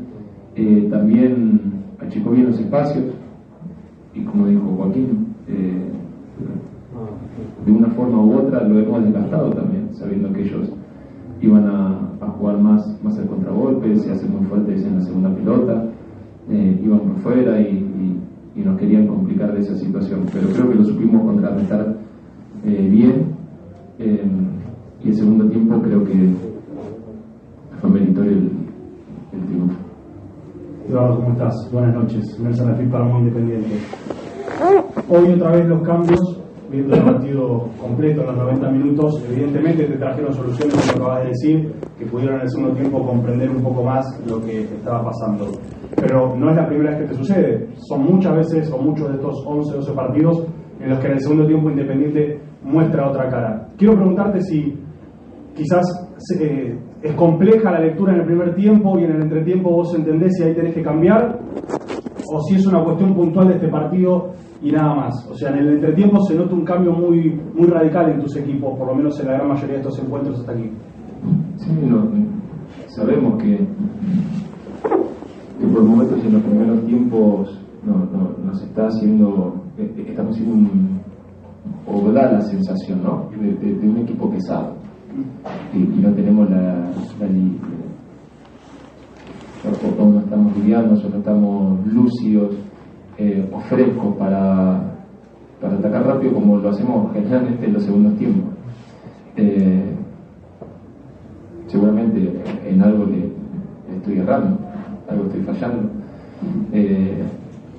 [0.90, 1.60] también
[2.00, 3.06] achicó bien los espacios
[4.14, 5.84] y como dijo Joaquín, eh,
[7.66, 10.74] de una forma u otra lo hemos desgastado también, sabiendo que ellos
[11.42, 12.06] iban a,
[12.38, 15.86] jugar más, más al contragolpe, se hacen muy fuertes en la segunda pelota,
[16.50, 17.86] eh, iban por fuera y,
[18.56, 20.26] nos querían complicar de esa situación.
[20.34, 21.96] Pero creo que lo supimos contrarrestar
[22.66, 23.28] eh, bien
[24.00, 24.22] eh,
[25.02, 26.30] y el segundo tiempo creo que
[27.80, 28.52] fue meritorio el,
[29.32, 29.78] el triunfo.
[30.90, 31.70] Eduardo, ¿cómo estás?
[31.72, 32.40] Buenas noches.
[32.42, 33.76] Nelson Rafil para Independiente.
[35.08, 36.39] Hoy otra vez los cambios,
[36.70, 41.30] viendo el partido completo en los 90 minutos, evidentemente te trajeron soluciones, como acabas de
[41.30, 45.52] decir, que pudieron en el segundo tiempo comprender un poco más lo que estaba pasando.
[45.96, 47.68] Pero no es la primera vez que te sucede.
[47.88, 50.46] Son muchas veces o muchos de estos 11, 12 partidos
[50.80, 53.68] en los que en el segundo tiempo Independiente muestra otra cara.
[53.78, 54.78] Quiero preguntarte si
[55.56, 55.86] quizás
[56.40, 60.34] eh, es compleja la lectura en el primer tiempo y en el entretiempo vos entendés
[60.38, 61.40] si ahí tenés que cambiar
[62.32, 64.32] o si es una cuestión puntual de este partido
[64.62, 65.28] y nada más.
[65.32, 68.78] O sea, en el entretiempo se nota un cambio muy, muy radical en tus equipos,
[68.78, 70.70] por lo menos en la gran mayoría de estos encuentros hasta aquí.
[71.58, 72.08] Sí, no,
[72.96, 73.58] sabemos que,
[75.60, 80.34] que por momentos en los primeros tiempos no, no- nos está haciendo, eh, eh, estamos
[80.36, 81.00] haciendo un,
[81.88, 83.30] o da la sensación, ¿no?
[83.40, 84.74] De, de- de un equipo pesado.
[85.74, 86.90] Y, y no tenemos la,
[87.20, 87.28] la
[90.14, 92.56] no estamos livianos, o no estamos lúcidos
[93.20, 94.82] eh, frescos para,
[95.60, 98.54] para atacar rápido como lo hacemos generalmente en los segundos tiempos.
[99.36, 99.94] Eh,
[101.68, 103.30] seguramente en algo le
[103.98, 104.58] estoy errando,
[105.10, 105.90] algo estoy fallando,
[106.72, 107.24] eh,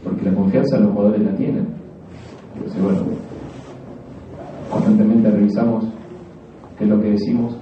[0.04, 1.66] porque la confianza los jugadores la tienen.
[2.54, 3.00] Entonces, bueno,
[4.70, 5.86] constantemente revisamos
[6.78, 7.56] qué es lo que decimos,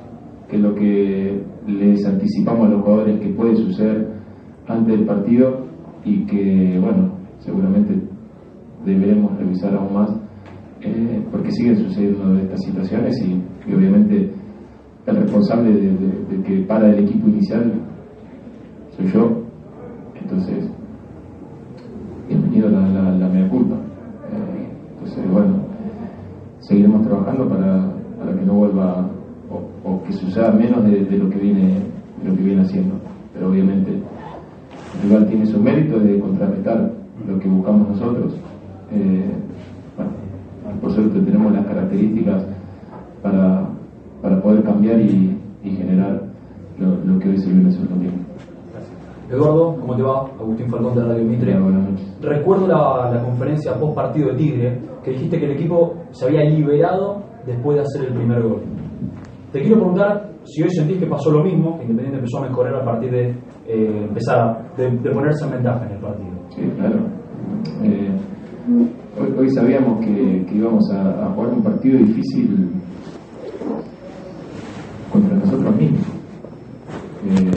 [0.48, 4.08] qué es lo que les anticipamos a los jugadores que puede suceder
[4.66, 5.66] antes del partido
[6.04, 7.94] y que, bueno, seguramente
[8.84, 10.10] deberemos revisar aún más
[10.80, 13.42] eh, porque siguen sucediendo estas situaciones y,
[13.74, 14.30] obviamente
[15.06, 17.72] el responsable de, que para el equipo inicial
[18.96, 19.42] soy yo.
[20.20, 20.70] Entonces
[22.28, 23.74] bienvenido la, la, mea culpa.
[23.74, 25.56] Eh, entonces bueno
[26.60, 29.10] seguiremos trabajando para, para que no vuelva
[29.84, 31.80] o, que suceda menos de, de lo que viene
[32.22, 32.94] de lo que viene haciendo.
[33.32, 36.97] Pero obviamente el rival tiene su mérito de contrarrestar
[37.28, 38.34] lo que buscamos nosotros
[38.90, 39.30] Eh,
[39.96, 42.46] bueno, por suerte tenemos las características
[43.22, 43.68] para,
[44.22, 46.22] para poder cambiar y, y generar
[46.78, 48.24] lo, lo que hoy se vio en tiempo.
[49.30, 50.20] Eduardo, ¿cómo te va?
[50.40, 51.54] Agustín Falcón de Radio Mitre.
[52.22, 56.44] Recuerdo la, la conferencia post partido de Tigre, que dijiste que el equipo se había
[56.44, 58.62] liberado después de hacer el primer gol.
[59.52, 62.74] Te quiero preguntar si hoy sentís que pasó lo mismo, que Independiente empezó a mejorar
[62.76, 63.28] a partir de
[63.66, 66.30] eh, empezar a, de, de ponerse en ventaja en el partido.
[66.48, 67.17] Sí, claro.
[67.82, 68.10] Eh,
[69.38, 72.70] hoy, sabíamos que, íbamos a, jugar un partido difícil
[75.12, 76.06] contra nosotros mismos.
[77.26, 77.50] Eh,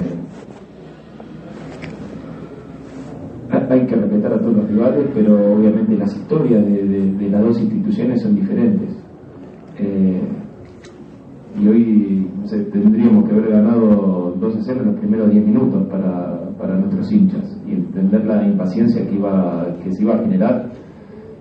[3.70, 8.22] hay- que respetar a todos los rivales, pero obviamente las historias de, las dos instituciones
[8.22, 8.90] son diferentes.
[9.78, 10.22] Eh,
[11.60, 12.28] y hoy
[12.72, 17.61] tendríamos que haber ganado 2 a 0 en los primeros 10 minutos para nuestros hinchas
[17.74, 20.70] entender la impaciencia que, iba, que se iba a generar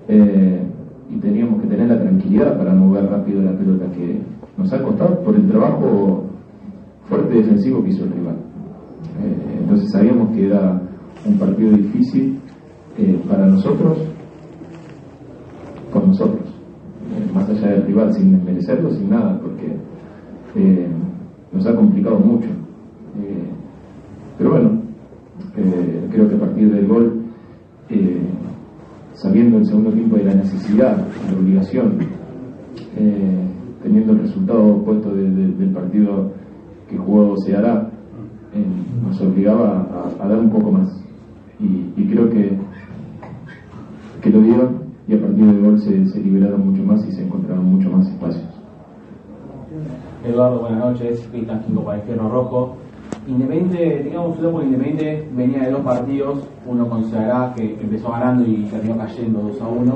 [0.09, 0.63] eh,
[1.09, 4.21] y teníamos que tener la tranquilidad para mover rápido la pelota que
[4.57, 6.25] nos ha costado por el trabajo
[7.05, 8.37] fuerte defensivo que hizo el rival.
[9.23, 10.81] Eh, entonces sabíamos que era
[11.27, 12.39] un partido difícil
[12.99, 13.99] eh, para nosotros,
[15.93, 16.49] con nosotros,
[17.35, 19.77] más allá del rival, sin desmerecerlo, sin nada, porque
[21.53, 22.49] nos ha complicado mucho.
[24.39, 24.81] Pero bueno,
[26.11, 27.23] creo que a partir del gol,
[27.89, 28.21] eh,
[29.15, 31.99] sabiendo el segundo tiempo de la necesidad, de la obligación,
[32.97, 33.47] eh,
[33.83, 36.33] teniendo el resultado opuesto de- de- del partido
[36.89, 37.89] que jugó Ceará,
[38.55, 38.65] eh,
[39.07, 39.87] nos obligaba
[40.21, 40.89] a, dar un poco más.
[41.61, 42.59] Y, creo que,
[44.23, 47.25] que lo dieron y a partir del gol se, se liberaron mucho más y se
[47.25, 48.45] encontraron mucho más espacios.
[50.25, 51.29] Eduardo, buenas noches.
[51.31, 51.85] Cristian Quinto
[52.29, 52.77] Rojo.
[53.29, 58.45] Independiente, digamos un loco Independiente venía de dos partidos, uno con Ceará que empezó ganando
[58.47, 59.95] y terminó cayendo 2 a 1,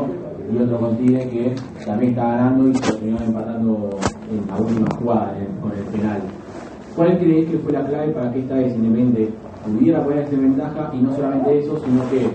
[0.53, 1.55] y otro con Tigre que
[1.87, 3.91] también está ganando y terminó empatando
[4.31, 6.21] en la última jugada en- con el penal.
[6.95, 9.31] ¿Cuál crees que fue la clave para que esta vez Independiente
[9.65, 12.29] pudiera ponerse en ventaja y no solamente eso, sino que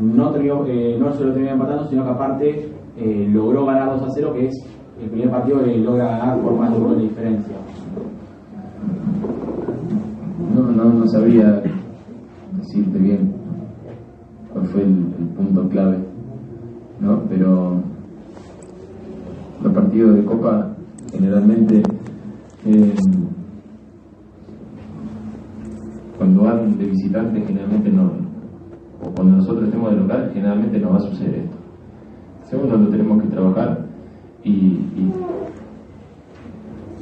[0.00, 0.34] no,
[0.66, 4.54] eh, solo terminó empatando, sino que aparte eh, logró ganar 2 a 0, que es
[5.02, 7.56] el primer partido que logra ganar por más de un gol de diferencia?
[10.60, 11.62] No, no, no sabría
[12.52, 13.32] decirte bien
[14.52, 14.94] cuál fue el,
[15.34, 15.96] punto clave,
[17.00, 17.22] ¿no?
[17.30, 17.80] Pero
[19.62, 20.76] los partidos de Copa
[21.10, 21.82] generalmente
[22.66, 22.94] eh,
[26.18, 28.10] cuando van de visitantes generalmente no,
[29.02, 31.56] o cuando nosotros estemos de local generalmente no va a suceder esto.
[32.50, 33.86] Segundo, lo tenemos que trabajar
[34.44, 35.12] y, y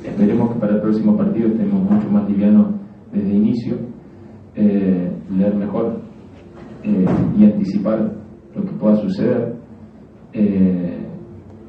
[0.05, 2.78] esperemos que para el próximo partido estemos mucho más livianos
[3.13, 3.77] desde inicio,
[4.55, 6.01] eh, leer mejor
[6.83, 7.07] eh,
[7.39, 8.13] y anticipar
[8.55, 9.57] lo que pueda suceder.
[10.33, 11.07] Eh,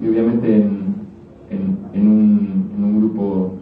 [0.01, 3.53] y obviamente en, un, grupo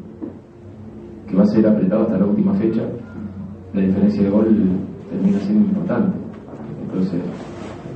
[1.28, 2.82] que va a ser apretado hasta la última fecha,
[3.74, 4.48] la diferencia de gol
[5.12, 6.18] termina siendo importante.
[6.84, 7.22] Entonces,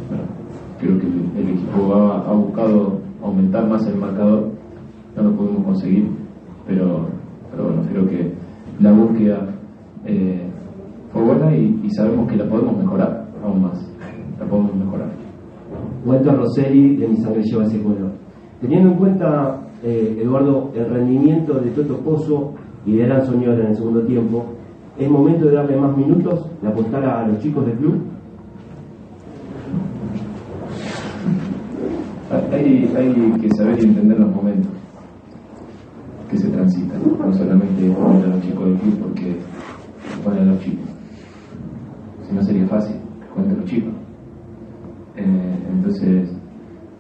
[0.08, 0.24] bueno,
[0.80, 4.52] creo que el, el equipo ha, ha buscado aumentar más el marcador,
[5.16, 6.10] no lo pudimos conseguir,
[6.68, 7.08] pero,
[7.52, 8.34] pero bueno, creo que
[8.80, 9.48] la búsqueda
[10.06, 10.48] eh,
[11.12, 13.92] fue buena y, y sabemos que la podemos mejorar aún más,
[14.40, 15.10] la podemos mejorar.
[16.06, 18.12] Walter Rosselli, de Mi Sangre Lleva Ese Color.
[18.60, 22.54] Teniendo en cuenta, eh, Eduardo, el rendimiento de Toto Pozo
[22.86, 24.46] y de Alan Soñora en el segundo tiempo,
[24.98, 28.02] ¿es momento de darle más minutos, de apostar a los chicos del club?
[32.52, 34.72] Hay, hay que saber y entender los momentos
[36.30, 39.38] que se transitan, no solamente a los chicos del club porque
[40.22, 40.86] ponen a los chicos.
[42.28, 42.96] Si no sería fácil,
[43.34, 43.94] cuenta los chicos.
[45.18, 46.30] Eh, entonces,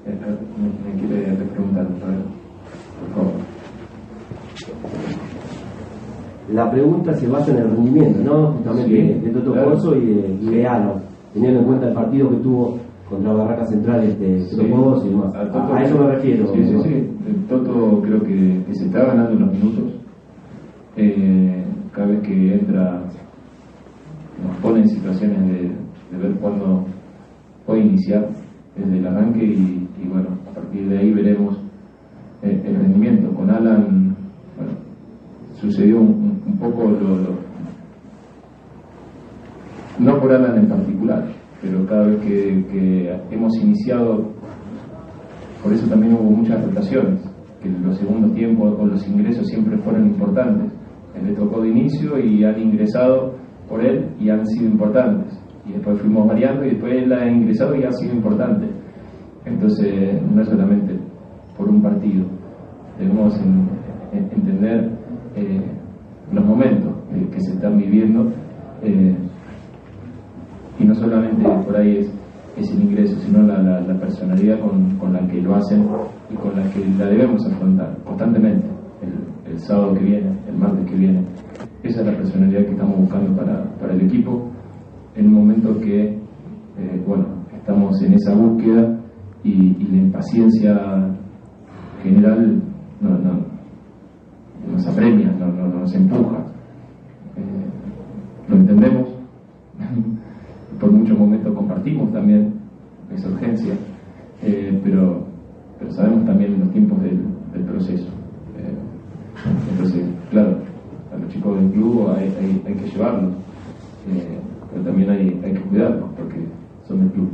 [0.05, 1.99] eh, eh, me, me quiere preguntar, por
[3.15, 3.33] favor.
[6.53, 8.51] La pregunta se basa en el rendimiento, ¿no?
[8.53, 9.95] Justamente Sí, de, de Toto claro.
[9.95, 11.01] Y de, de Alan,
[11.33, 12.77] teniendo en cuenta el partido que tuvo
[13.09, 14.57] contra Barraca Central, este, Sí.
[14.57, 15.33] Toto y demás.
[15.35, 16.47] A Toto- A, a eso me refiero.
[16.53, 16.81] Sí, sí, ¿no?
[16.83, 16.93] sí.
[17.27, 19.83] El Toto creo que, que se está ganando los minutos.
[20.97, 21.63] Eh,
[21.93, 23.03] cada vez que entra
[24.45, 26.85] nos pone en situaciones de, ver cuándo
[27.65, 28.27] puede iniciar
[28.75, 31.57] desde el arranque y, bueno, a partir de ahí veremos
[32.41, 33.33] el, el rendimiento.
[33.33, 34.15] Con Alan,
[34.57, 34.71] bueno,
[35.59, 37.39] sucedió un, un- poco lo,
[39.99, 41.25] no por Alan en particular,
[41.61, 44.29] pero cada vez que, que hemos iniciado
[45.63, 47.21] por eso también hubo muchas rotaciones,
[47.61, 50.71] que los segundos tiempos con los ingresos siempre fueron importantes.
[51.15, 53.33] Él le tocó de inicio y han ingresado
[53.67, 55.37] por él y han sido importantes.
[55.65, 58.67] Y después fuimos variando y después él ha ingresado y ha sido importante.
[59.45, 60.95] Entonces, no es solamente
[61.57, 62.25] por un partido.
[62.99, 63.69] Debemos en-
[64.17, 64.91] en- entender
[65.35, 65.61] eh,
[66.31, 68.31] los momentos eh, que se están viviendo
[68.83, 69.15] eh,
[70.79, 72.13] y no solamente por ahí es,
[72.57, 75.85] es el ingreso, sino la, personalidad con, la que lo hacen
[76.31, 78.67] y con la que la debemos afrontar constantemente,
[79.49, 81.21] el sábado que viene, el martes que viene.
[81.83, 84.49] Esa es la personalidad que estamos buscando para, para el equipo
[85.15, 86.09] en un momento que,
[86.77, 87.25] eh, bueno,
[87.55, 88.97] estamos en esa búsqueda
[89.43, 91.09] y, la impaciencia
[92.03, 92.61] general
[93.01, 93.39] no, no,
[94.71, 96.37] nos apremia, no, no- nos empuja.
[97.35, 99.09] Eh, lo entendemos,
[100.79, 102.53] por muchos momentos compartimos también
[103.13, 103.73] esa urgencia,
[104.43, 105.25] eh, pero,
[105.79, 108.07] pero sabemos también los tiempos del proceso.
[108.57, 108.75] Eh,
[111.61, 113.33] del club hay, hay- hay que llevarlos,
[114.09, 114.39] eh,
[114.71, 116.45] pero también hay, hay que cuidarlos porque
[116.87, 117.29] son del club.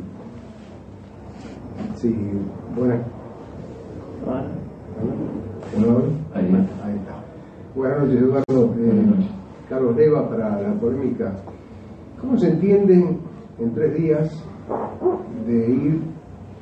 [1.95, 2.15] Sí,
[2.77, 2.99] buenas.
[5.75, 6.01] Bueno,
[6.33, 6.45] ahí.
[6.83, 7.15] ahí está.
[7.75, 8.73] Buenas noches, Eduardo.
[8.79, 9.05] Eh,
[9.69, 11.35] Carlos Leva para la polémica.
[12.21, 13.19] ¿Cómo se entienden
[13.59, 14.43] en tres días
[15.45, 16.01] de ir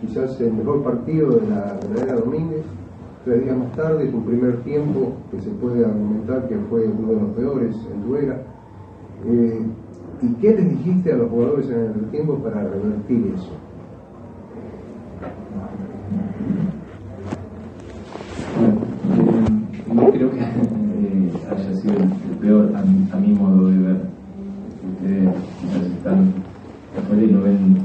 [0.01, 2.63] quizás el mejor partido de la, de la era Domínguez?
[3.25, 7.21] Tres días más tarde, un primer tiempo que se puede argumentar que fue uno de
[7.21, 8.39] los peores en tu era.
[9.25, 9.65] Eh,
[10.21, 13.49] ¿Y qué les dijiste a los jugadores en el tiempo para revertir eso?
[19.91, 24.01] No creo que eh, haya sido el peor a mi, a mi modo de ver.
[24.97, 25.29] Ustedes
[25.61, 26.31] quizás están
[26.95, 27.77] afuera y lo ven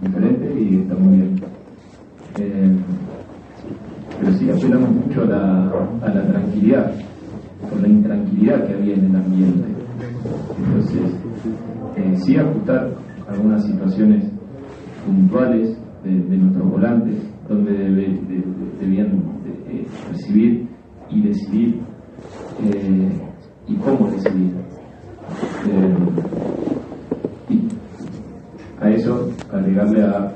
[0.00, 1.40] diferente y está muy bien.
[2.38, 2.76] Eh,
[4.18, 5.64] pero sí apelamos mucho a la,
[6.02, 6.92] a la tranquilidad,
[7.68, 9.68] por la intranquilidad que había en el ambiente.
[10.58, 11.14] Entonces,
[11.96, 12.94] eh, sí ajustar
[13.28, 14.30] algunas situaciones
[15.04, 17.72] puntuales de, nuestros volantes, donde
[18.80, 19.08] debían
[19.44, 20.68] de- eh, recibir
[21.10, 21.80] y decidir
[22.62, 23.08] eh,
[23.68, 24.52] y cómo decidir.
[25.68, 25.96] Eh,
[27.50, 27.60] y
[28.80, 30.32] a eso agregarle a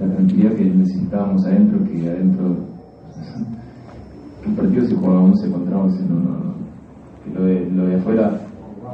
[0.00, 2.56] la tranquilidad que necesitábamos adentro, que adentro
[4.46, 6.45] el partido se jugaba 11 contra 11, no, no,
[7.34, 8.40] lo de, afuera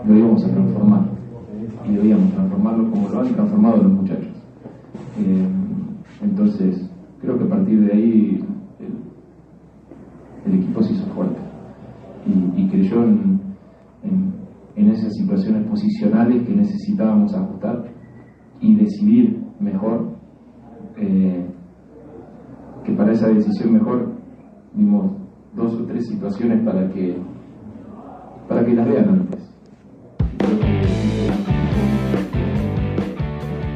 [0.07, 1.03] lo íbamos a transformar
[1.89, 4.33] y debíamos transformarlo como lo han transformado los muchachos.
[5.18, 5.49] Eh,
[6.22, 8.45] entonces, creo que a partir de ahí
[10.47, 11.41] el, equipo se hizo fuerte
[12.26, 13.33] y, y creyó en,
[14.74, 17.85] esas situaciones posicionales que necesitábamos ajustar
[18.61, 20.16] y decidir mejor,
[20.97, 21.47] eh,
[22.85, 24.12] que para esa decisión mejor
[24.74, 25.12] vimos
[25.55, 27.16] dos o tres situaciones para que
[28.53, 29.40] para que las vean antes.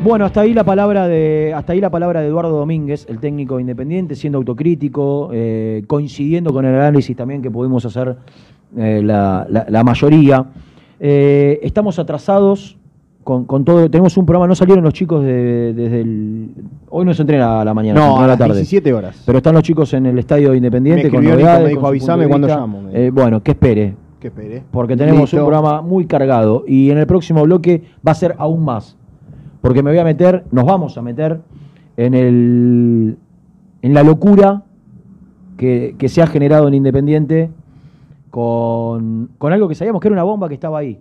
[0.04, 3.58] Bueno, hasta ahí la palabra de hasta ahí la palabra de Eduardo Domínguez, el técnico
[3.58, 8.16] independiente, siendo autocrítico, eh, coincidiendo con el análisis también que pudimos hacer
[8.76, 10.44] eh, la, la- la mayoría.
[11.00, 12.78] Eh, estamos atrasados
[13.24, 13.90] con, con todo.
[13.90, 14.46] Tenemos un programa.
[14.46, 16.50] No salieron los chicos de- desde el.
[16.88, 17.98] Hoy no se entrena a la mañana.
[17.98, 18.54] No, a la las tarde.
[18.54, 19.20] 17 horas.
[19.26, 21.64] Pero están los chicos en el estadio Independiente Me con novedades.
[21.64, 22.60] me dijo, con su punto "Avísame de cuando vista".
[22.60, 23.94] llamo, Eh, bueno, que espere.
[24.70, 25.36] Porque tenemos Listo.
[25.38, 28.96] un programa muy cargado y en el próximo bloque va a ser aún más.
[29.60, 31.40] Porque me voy a meter, nos vamos a meter
[31.96, 33.16] en el
[33.82, 34.62] en la locura
[35.56, 37.50] que, que se ha generado en Independiente
[38.30, 41.00] con, con algo que sabíamos que era una bomba que estaba ahí.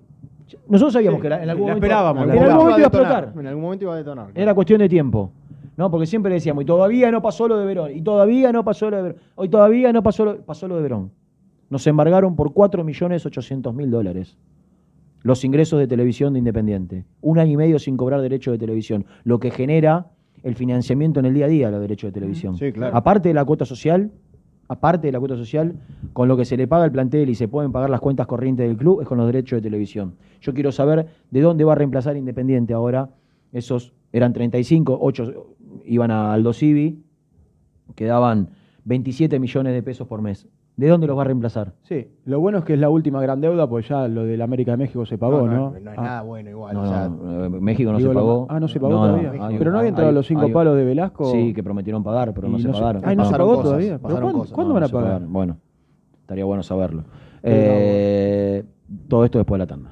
[0.69, 2.85] Nosotros sabíamos Sí, que era- en algún la momento, esperábamos, en la algún momento iba
[2.85, 3.33] a explotar.
[3.39, 4.27] En algún momento iba a detonar.
[4.35, 5.31] Era cuestión de tiempo.
[5.77, 5.91] ¿no?
[5.91, 8.95] Porque siempre decíamos, y todavía no pasó lo de Verón, y todavía no pasó lo
[8.95, 11.11] de Verón, hoy todavía no pasó lo, pasó lo de Verón.
[11.69, 14.37] Nos embargaron por 4.800.000 dólares
[15.25, 17.03] los ingresos de televisión de Independiente.
[17.21, 20.11] Un año y medio sin cobrar derechos de televisión, lo que genera
[20.43, 22.55] el financiamiento en el día a día de los derechos de televisión.
[22.55, 22.95] Sí, claro.
[22.95, 24.11] Aparte de la cuota social,
[24.67, 25.79] aparte de la cuota social,
[26.13, 28.67] con lo que se le paga al plantel y se pueden pagar las cuentas corrientes
[28.67, 30.13] del club, es con los derechos de televisión.
[30.41, 33.09] Yo quiero saber de dónde va a reemplazar Independiente ahora.
[33.51, 35.55] Esos eran 35, 8
[35.85, 37.03] iban a Aldo Civi,
[37.95, 38.51] quedaban
[38.83, 40.47] 27 millones de pesos por mes.
[40.77, 41.71] ¿De dónde los va a reemplazar?
[41.83, 44.71] Sí, lo bueno es que es la última gran deuda, pues ya lo del América
[44.71, 45.71] de México se pagó, ¿no?
[45.71, 46.01] No, no es Ah.
[46.03, 46.73] nada bueno igual.
[46.73, 48.47] No, o sea, no, eh, México no Digo, se lo- pagó.
[48.49, 49.31] ah, no se pagó todavía.
[49.39, 51.25] hay- Pero no había entrado hay- los cinco hay- palos de Velasco.
[51.31, 53.01] Sí, que prometieron pagar, pero no se no se- pagaron.
[53.05, 53.87] Ay, no se pagó cosas, todavía.
[53.91, 54.53] ¿Pero pasaron cuándo- cosas.
[54.53, 55.07] cuándo No, van a pagar?
[55.07, 55.33] pagaron.
[55.33, 55.57] Bueno,
[56.21, 57.03] estaría bueno saberlo.
[57.41, 58.63] Eh,
[59.07, 59.91] todo esto después de la tanda.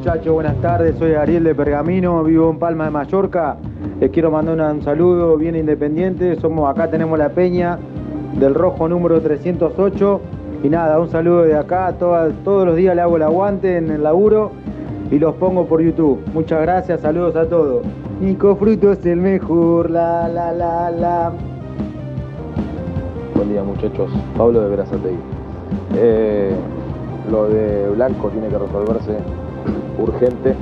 [0.00, 3.58] Muchachos, buenas tardes, soy Ariel de Pergamino, vivo en Palma de Mallorca.
[4.00, 6.40] Les quiero mandar un saludo bien independiente.
[6.40, 7.78] Somos acá tenemos la peña
[8.38, 10.20] del rojo número 308.
[10.64, 11.94] Y nada, un saludo de acá.
[11.98, 14.52] Todos los días le hago el aguante en el laburo
[15.10, 16.18] y los pongo por YouTube.
[16.32, 17.82] Muchas gracias, saludos a todos.
[18.22, 21.32] Nico Fruto es el mejor, la la la la.
[23.34, 25.18] Buen día muchachos, Pablo de Verazategui.
[25.94, 26.54] Eh,
[27.30, 29.39] lo de Blanco tiene que resolverse
[29.98, 30.54] urgente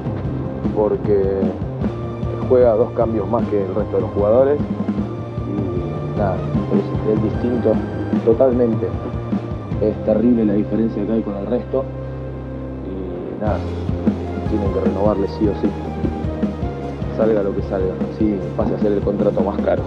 [0.77, 1.41] porque
[2.49, 4.59] juega dos cambios más que el resto de los jugadores
[5.47, 7.73] y nada, es, es distinto
[8.25, 8.87] totalmente.
[9.81, 11.85] Es terrible la diferencia que hay con el resto
[12.85, 13.59] y nada,
[14.51, 15.69] tienen que renovarle sí o sí.
[17.16, 19.83] Salga lo que salga, así pase a ser el contrato más caro.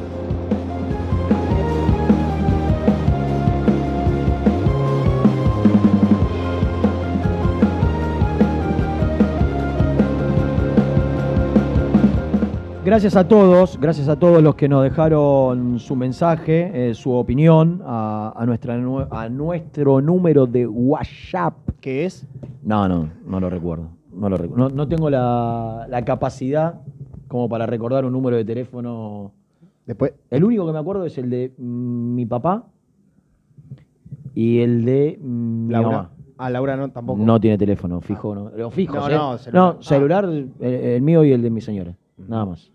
[12.92, 17.82] Gracias a todos, gracias a todos los que nos dejaron su mensaje, eh, su opinión
[17.86, 21.54] a, a nuestra, nue- a nuestro número de WhatsApp.
[21.80, 22.28] ¿Qué es?
[22.64, 23.88] No, no, no lo recuerdo.
[24.14, 26.82] No, lo recu- no, no tengo la, la capacidad
[27.30, 29.32] como para recordar un número de teléfono.
[29.86, 30.12] Después.
[30.30, 32.66] El único que me acuerdo es el de mm, mi papá
[34.36, 35.90] y el de mm, mi Laura.
[35.90, 36.10] mamá.
[36.38, 37.24] Ah, Laura no, tampoco.
[37.24, 38.50] No tiene teléfono fijo, no.
[38.50, 39.14] Los fijos, No, ¿eh?
[39.16, 39.76] no, celular.
[39.78, 41.96] No, celular, el, el mío y el de mi señora.
[42.18, 42.70] Nada más.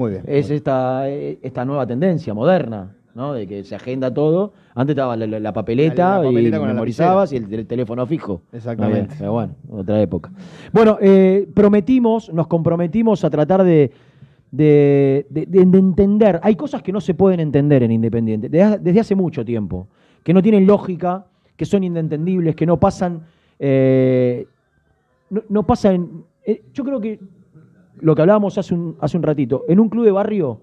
[0.00, 0.22] Muy bien.
[0.26, 3.34] Es esta, eh, esta nueva tendencia moderna, ¿no?
[3.34, 4.54] De que se agenda todo.
[4.74, 8.40] Antes estaba la, la- la papeleta, La- papeleta y memorizabas y el, tel- teléfono fijo.
[8.50, 9.00] Exactamente.
[9.08, 10.30] Bien, Pero bueno, otra época.
[10.72, 13.90] Bueno, eh, prometimos, nos comprometimos a tratar de,
[14.50, 16.40] de, de- de- de entender.
[16.42, 19.86] Hay cosas que no se pueden entender en Independiente, desde, desde hace mucho tiempo,
[20.24, 21.26] que no tienen lógica,
[21.58, 23.20] que son inentendibles, que no pasan.
[23.58, 24.46] eh,
[25.28, 26.24] no, no pasan.
[26.46, 27.20] eh, yo creo que
[28.00, 30.60] lo que hablábamos hace un, hace un ratito, en un club de barrio,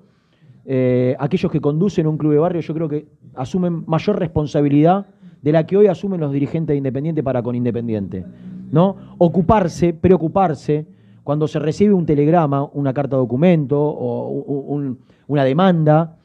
[0.66, 5.08] eh, aquellos que conducen un club de barrio, yo creo que asumen mayor responsabilidad
[5.42, 8.26] de la que hoy asumen los dirigentes de Independiente para con Independiente.
[8.72, 8.98] ¿no?
[9.18, 10.86] Ocuparse, preocuparse,
[11.24, 14.80] cuando se recibe un telegrama, una carta de documento o
[15.28, 16.18] una demanda,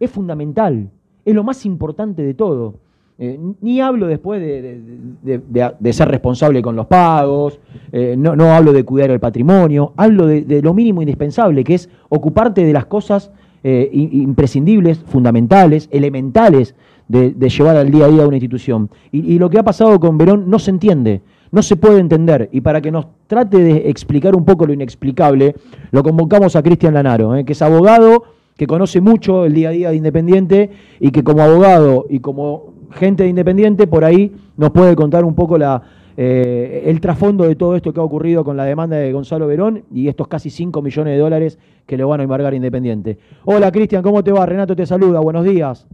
[0.00, 0.90] es fundamental,
[1.24, 2.74] es lo más importante de todo.
[3.20, 4.80] Eh, ni hablo después de,
[5.22, 7.58] de- ser responsable con los pagos,
[7.90, 11.88] eh, no, no hablo de cuidar el patrimonio, hablo de, lo mínimo indispensable, que es
[12.10, 13.32] ocuparte de las cosas
[13.64, 16.76] eh, imprescindibles, fundamentales, elementales
[17.08, 18.88] de, llevar al día a día una institución.
[19.10, 21.20] Y, y lo que ha pasado con Verón no se entiende,
[21.50, 22.48] no se puede entender.
[22.52, 25.56] Y para que nos trate de explicar un poco lo inexplicable,
[25.90, 28.22] lo convocamos a Cristian Lanaro, que es abogado,
[28.58, 30.68] que conoce mucho el día a día de Independiente
[31.00, 35.34] y que como abogado y como gente de Independiente por ahí nos puede contar un
[35.36, 35.80] poco la,
[36.16, 39.84] eh, el trasfondo de todo esto que ha ocurrido con la demanda de Gonzalo Verón
[39.92, 43.18] y estos casi 5 millones de dólares que le van a embargar Independiente.
[43.44, 44.44] Hola Cristian, ¿cómo te va?
[44.44, 45.86] Renato te saluda, buenos días.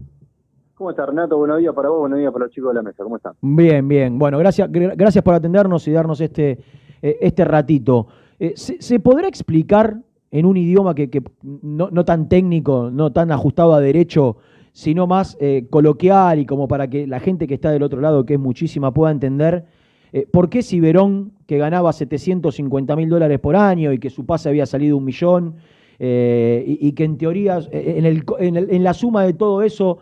[0.75, 1.37] ¿Cómo está Renato?
[1.37, 3.05] Buenos días para vos, buenos días para los chicos de la mesa.
[3.05, 3.35] ¿Cómo están?
[3.43, 4.19] Bien, bien.
[4.19, 6.59] Bueno, gracias, gra- gracias por atendernos y darnos este,
[7.03, 8.07] eh, este ratito.
[8.41, 9.99] Eh, ¿se, se podrá explicar
[10.35, 14.39] en un idioma que, no, tan técnico, no tan ajustado a derecho,
[14.73, 18.27] sino más eh, coloquial y como para que la gente que está del otro lado,
[18.27, 19.65] que es muchísima, pueda entender
[20.13, 24.27] eh, ¿por qué si Verón, que ganaba 750 mil dólares por año y que su
[24.27, 25.55] pase había salido un millón,
[26.01, 29.99] eh, y, que en teoría, en, la suma de todo eso,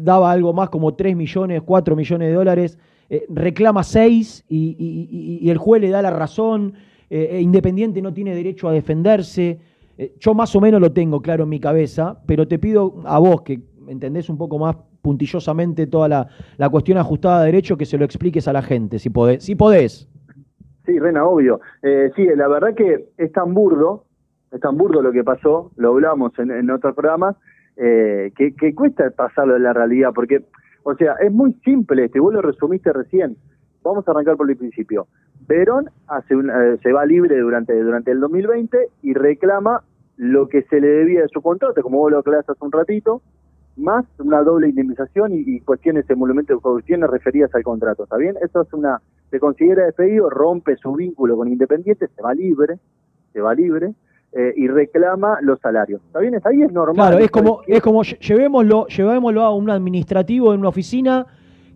[0.00, 2.78] daba algo más como 3 millones, 4 millones de dólares,
[3.28, 6.72] reclama 6 y, y- y- y el juez le da la razón,
[7.10, 9.58] eh, e Independiente no tiene derecho a defenderse.
[9.96, 13.18] Eh, yo más o menos lo tengo claro en mi cabeza, pero te pido a
[13.18, 17.86] vos que entendés un poco más puntillosamente toda la, la cuestión ajustada a derecho, que
[17.86, 19.44] se lo expliques a la gente, si podés.
[19.44, 20.08] Si podés.
[20.84, 21.60] Sí, Rena, obvio.
[21.82, 24.04] Eh, sí, la verdad que es tan burdo,
[24.50, 27.36] es tan burdo lo que pasó, lo hablamos en, en otros programas,
[27.76, 30.44] eh, que, que cuesta pasarlo de la realidad, porque,
[30.82, 33.36] o sea, es muy simple, este, vos lo resumiste recién.
[33.82, 35.06] Vamos a arrancar por el principio.
[35.48, 39.82] Verón hace un- eh, se va libre durante, durante el 2020 y reclama
[40.16, 43.22] lo que se le debía de su contrato, como vos lo aclaraste hace un ratito,
[43.76, 46.16] más una doble indemnización y, y cuestiones, de
[46.60, 48.34] cuestiones referidas al contrato, ¿está bien?
[48.42, 49.00] Eso es una,
[49.30, 52.78] se considera despedido, rompe su vínculo con Independiente, se va libre,
[53.32, 53.92] se va libre,
[54.32, 56.34] eh, y reclama los salarios, ¿está bien?
[56.44, 57.10] Ahí es normal.
[57.10, 61.26] Claro, es como, es como lle- llevémoslo, llevémoslo a un administrativo en una oficina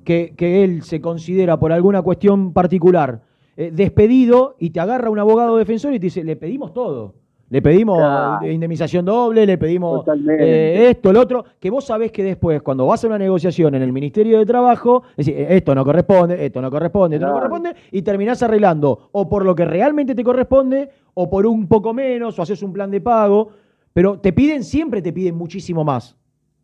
[0.04, 3.20] que, que él se considera por alguna cuestión particular
[3.56, 7.14] eh, despedido y te agarra un abogado defensor y te dice, le pedimos todo.
[7.50, 8.46] Le pedimos Claro.
[8.46, 10.06] indemnización doble, le pedimos
[10.38, 13.82] eh, esto, lo otro, que vos sabés que después, cuando vas a una negociación en
[13.82, 17.74] el Ministerio de Trabajo, decís, eh, esto no corresponde, esto no corresponde, esto no corresponde,
[17.90, 22.38] y terminás arreglando o por lo que realmente te corresponde, o por un poco menos,
[22.38, 23.50] o haces un plan de pago,
[23.92, 26.16] pero te piden, siempre te piden muchísimo más.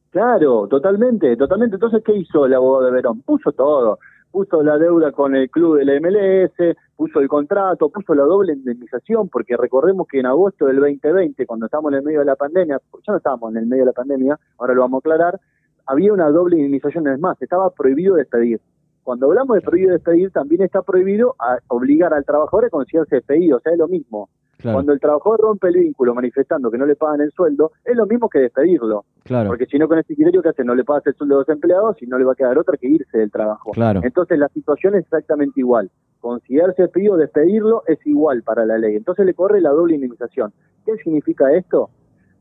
[0.09, 1.77] Claro, totalmente, totalmente.
[1.77, 3.21] Entonces, ¿qué hizo el abogado de Verón?
[3.21, 3.99] Puso todo.
[4.31, 8.53] Puso la deuda con el club de la MLS, puso el contrato, puso la doble
[8.53, 12.37] indemnización, porque recordemos que en agosto del 2020, cuando estábamos en el medio de la
[12.37, 15.41] pandemia, ya no estábamos en el medio de la pandemia, ahora lo vamos a aclarar,
[15.87, 18.61] había una doble indemnización, es más, estaba prohibido despedir.
[19.03, 23.57] Cuando hablamos de prohibido despedir, también está prohibido a- obligar al trabajador a considerarse despedido,
[23.57, 24.29] o sea, es lo mismo.
[24.63, 28.07] Cuando el trabajador rompe el vínculo manifestando que no le pagan el sueldo, es lo
[28.07, 29.05] mismo que despedirlo.
[29.23, 29.49] Claro.
[29.49, 30.65] Porque si no, con ese criterio, ¿qué hace?
[30.65, 32.77] No le pagas el sueldo a los empleados y no le va a quedar otra
[32.77, 33.71] que irse del trabajo.
[33.71, 34.01] Claro.
[34.03, 35.91] Entonces, la situación es exactamente igual.
[36.21, 38.97] Considerarse despedido, despedirlo es igual para la ley.
[38.97, 40.53] Entonces, le corre la doble indemnización.
[40.85, 41.91] ¿Qué significa esto?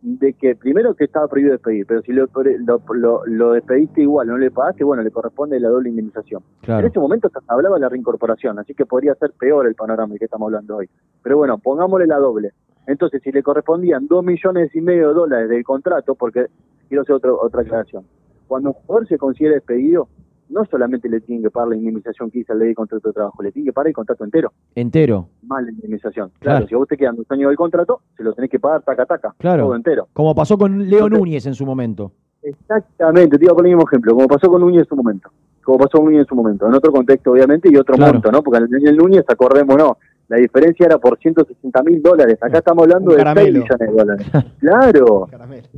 [0.01, 2.27] De que primero que estaba prohibido despedir, pero si lo,
[2.65, 6.43] lo, lo- lo despediste igual, no le pagaste, bueno, le corresponde la doble indemnización.
[6.61, 6.81] Claro.
[6.81, 10.09] En ese momento se hablaba de la reincorporación, así que podría ser peor el panorama
[10.11, 10.87] del que estamos hablando hoy.
[11.23, 12.51] Pero bueno, pongámosle la doble.
[12.85, 16.45] Entonces, si le correspondían dos millones y medio de dólares del contrato, porque
[16.87, 18.05] quiero hacer otra, otra aclaración,
[18.47, 20.07] cuando un jugador se considera despedido,
[20.49, 23.13] no solamente le tienen que pagar la indemnización que hizo la ley de contrato de
[23.13, 25.27] trabajo, le tienen que pagar el contrato entero, Entero.
[25.43, 26.29] más la indemnización.
[26.39, 26.67] Claro, Claro.
[26.67, 29.05] si a vos te quedan dos años del contrato, se lo tenés que pagar taca
[29.05, 29.65] taca, Claro.
[29.65, 30.07] todo entero.
[30.13, 32.11] Como pasó con Leo Núñez en su momento.
[32.43, 35.29] Exactamente, te iba a poner el mismo ejemplo, como pasó con Núñez en su momento,
[35.63, 38.13] como pasó con Núñez en su momento, en otro contexto obviamente y otro Claro.
[38.13, 38.41] monto, ¿no?
[38.41, 39.97] Porque en el Núñez, acordémonos,
[40.29, 43.59] la diferencia era por 160 mil dólares, acá estamos hablando de 6 caramelo.
[43.61, 44.27] millones de dólares.
[44.59, 45.27] claro,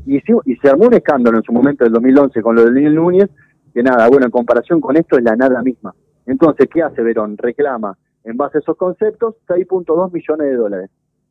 [0.05, 2.95] y, y se armó un escándalo en su momento del 2011 con lo de Lionel
[2.95, 3.29] Núñez,
[3.73, 5.93] que nada, bueno, en comparación con esto es la nada misma.
[6.25, 7.37] Entonces, ¿qué hace Verón?
[7.37, 10.89] Reclama, en base a esos conceptos, 6.2 millones de dólares.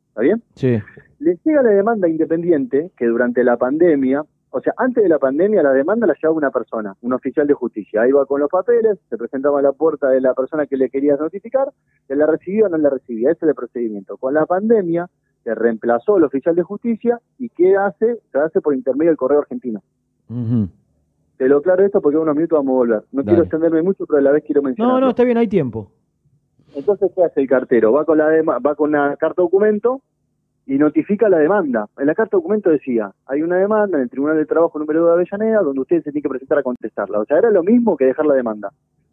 [0.09, 0.43] ¿Está bien?
[0.55, 0.79] Sí.
[1.19, 5.61] Le llega la demanda independiente que durante la pandemia, o sea, antes de la pandemia
[5.61, 8.07] la demanda la llevaba una persona, un oficial de justicia.
[8.07, 11.15] Iba con los papeles, se presentaba a la puerta de la persona que le quería
[11.15, 11.71] notificar,
[12.07, 13.31] se la recibía o no la recibía.
[13.31, 14.17] Ese es el procedimiento.
[14.17, 15.07] Con la pandemia
[15.43, 18.19] se reemplazó el oficial de justicia y ¿qué hace?
[18.31, 19.81] Se hace por intermedio del correo argentino.
[20.29, 20.69] Ujú.
[21.39, 23.03] Te lo aclaro esto porque en unos minutos vamos a volver.
[23.13, 23.25] No Dale.
[23.25, 24.93] quiero extenderme mucho, pero a la vez quiero mencionar.
[24.95, 25.89] No, no, está bien, hay tiempo.
[26.75, 27.93] Entonces, ¿qué hace el cartero?
[27.93, 30.01] Va con la va con una carta documento
[30.65, 31.87] y notifica la demanda.
[31.97, 35.07] En la carta documento decía, hay una demanda en el Tribunal de Trabajo número 2
[35.07, 37.19] de Avellaneda donde ustedes se tienen que presentar a contestarla.
[37.21, 38.69] O sea, era lo mismo que dejar la demanda.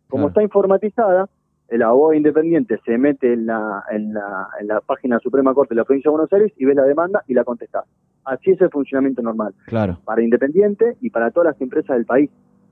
[0.08, 0.28] Como Claro.
[0.30, 1.28] está informatizada,
[1.68, 5.80] el abogado independiente se mete en la, en, la, en la página Suprema Corte de
[5.80, 7.84] la Provincia de Buenos Aires y ve la demanda y la contesta.
[8.26, 9.54] Así es el funcionamiento normal.
[9.66, 12.28] Claro, Para Independiente y para todas las empresas del país.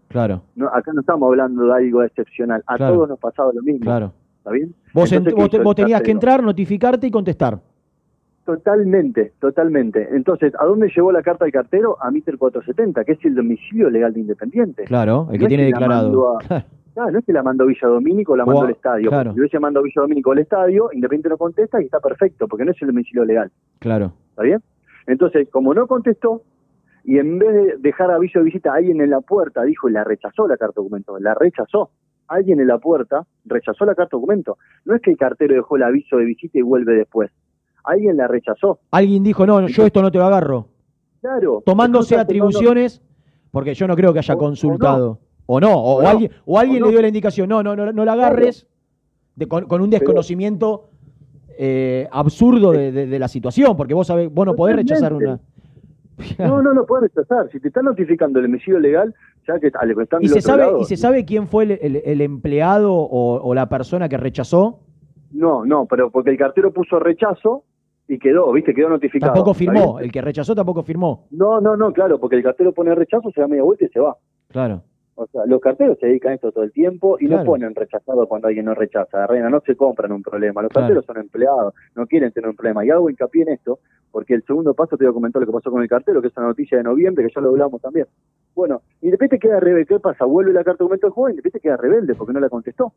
[0.08, 2.62] claro, No, acá no estamos hablando de algo excepcional.
[2.66, 2.94] A Claro.
[2.94, 3.80] todos nos pasaba lo mismo.
[3.80, 4.12] claro.
[4.38, 4.74] ¿Está bien?
[4.92, 7.58] Vos, Entonces, ent- ¿qué vos vos tenías que entrar, notificarte y contestar.
[8.44, 10.06] Totalmente, totalmente.
[10.14, 11.96] Entonces, ¿a dónde llevó la carta del cartero?
[12.02, 14.84] A Mister 470, que es el domicilio legal de Independiente.
[14.84, 16.38] Claro, el No que es tiene la declarado.
[16.38, 16.38] a-
[16.94, 19.08] Claro, no es que la mandó Villa Domínico o la mandó al estadio.
[19.10, 19.32] claro.
[19.32, 22.70] Si hubiese mandado Villa Domínico al estadio, Independiente no contesta y está perfecto, porque no
[22.70, 23.50] es el domicilio legal.
[23.80, 24.12] Claro.
[24.30, 24.60] ¿Está bien?
[25.06, 26.42] Entonces, como no contestó,
[27.04, 30.04] y en vez de dejar aviso de visita alguien en la puerta, dijo, y la
[30.04, 31.90] rechazó la carta documento, la rechazó.
[32.28, 34.56] Alguien en la puerta rechazó la carta documento.
[34.86, 37.30] No es que el cartero dejó el aviso de visita y vuelve después.
[37.84, 38.78] Alguien la rechazó.
[38.90, 40.68] Alguien dijo, no, yo esto no te lo agarro.
[41.20, 41.62] Claro.
[41.66, 43.02] Tomándose atribuciones,
[43.50, 45.18] porque yo no creo que haya consultado.
[45.44, 46.08] O no, o, O no.
[46.08, 48.66] alguien, o alguien le dio la indicación, no, no, no, no la agarres.
[49.36, 50.88] de- con, con un desconocimiento
[51.58, 55.38] eh, absurdo de, de- de la situación, porque vos sabés, vos no podés rechazar una.
[56.38, 57.50] No, no, no puedes rechazar.
[57.50, 59.14] Si te están notificando el homicidio legal,
[59.48, 62.02] ya que al están ¿Y se, sabe, lado- ¿Y se sabe quién fue el, el-
[62.04, 64.78] el empleado o, o la persona que rechazó?
[65.32, 67.64] No, no, pero porque el cartero puso rechazo
[68.06, 68.72] y quedó, ¿viste?
[68.74, 69.32] Quedó notificado.
[69.32, 69.98] Tampoco ¿Está firmó.
[69.98, 71.26] El que rechazó tampoco firmó.
[71.32, 73.98] No, no, no, claro, porque el cartero pone rechazo, se da media vuelta y se
[73.98, 74.16] va.
[74.48, 74.82] Claro.
[75.16, 77.42] O sea, los carteros se dedican a esto todo el tiempo y Claro.
[77.44, 79.26] no ponen rechazado cuando alguien no rechaza.
[79.28, 80.60] Reina, no se compran un problema.
[80.62, 80.86] Los Claro.
[80.88, 82.84] carteros son empleados, no quieren tener un problema.
[82.84, 83.78] Y hago hincapié en esto,
[84.10, 86.28] porque el segundo paso te voy a comentar lo que pasó con el cartero, que
[86.28, 88.06] es una noticia de noviembre, que ya lo hablamos también.
[88.56, 89.86] Bueno, Independiente queda rebelde.
[89.86, 90.24] ¿Qué pasa?
[90.24, 92.92] Vuelve la carta de documento del juego, Independiente queda rebelde porque no la contestó.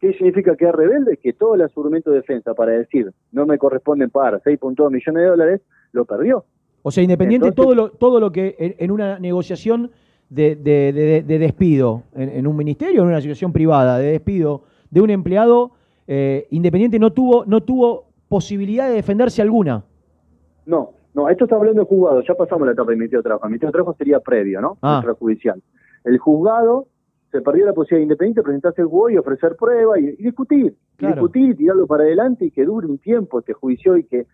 [0.00, 1.16] ¿Qué significa quedar rebelde?
[1.16, 5.28] Que todo el argumento de defensa para decir no me corresponden pagar 6.2 millones de
[5.28, 5.60] dólares,
[5.92, 6.44] lo perdió.
[6.82, 9.90] O sea, Independiente, Entonces- todo, lo, todo lo que en, en una negociación
[10.30, 14.62] de, de- de- de despido, en, en un ministerio, en una situación privada, de despido
[14.90, 15.72] de un empleado,
[16.06, 19.84] eh, Independiente no tuvo, no tuvo posibilidad de defenderse alguna.
[20.66, 23.48] No, no, esto está hablando de juzgado, ya pasamos la etapa de mi tío trabajo.
[23.48, 24.76] Mi tío trabajo sería previo, ¿no?
[24.82, 24.98] Ah.
[24.98, 25.62] Extrajudicial.
[26.04, 26.86] El juzgado
[27.32, 30.74] se perdió la posibilidad de independiente presentarse el juego y ofrecer prueba y, y discutir,
[30.98, 34.26] y discutir y tirarlo para adelante y que dure un tiempo este juicio y que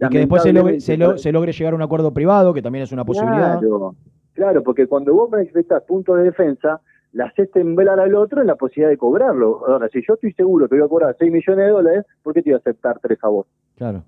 [0.00, 2.54] Y que después se logre, se, lo- lamentablemente- se logre llegar a un acuerdo privado,
[2.54, 3.58] que también es una posibilidad.
[3.58, 3.94] Claro,
[4.38, 6.80] claro, porque cuando vos manifestás puntos de defensa,
[7.12, 9.66] le haces temblar al otro en la posibilidad de cobrarlo.
[9.66, 12.42] Ahora, si yo estoy seguro que voy a cobrar 6 millones de dólares, ¿por qué
[12.42, 13.46] te voy a aceptar 3 a vos?
[13.76, 14.04] Claro.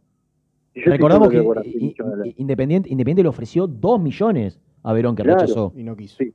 [0.72, 2.34] Si Recordamos que voy a cobrar 6 I- millones de dólares.
[2.38, 5.40] Independiente, Independiente le ofreció 2 millones a Verón, que Claro.
[5.40, 5.72] rechazó.
[5.74, 6.16] Y no quiso.
[6.18, 6.32] Sí.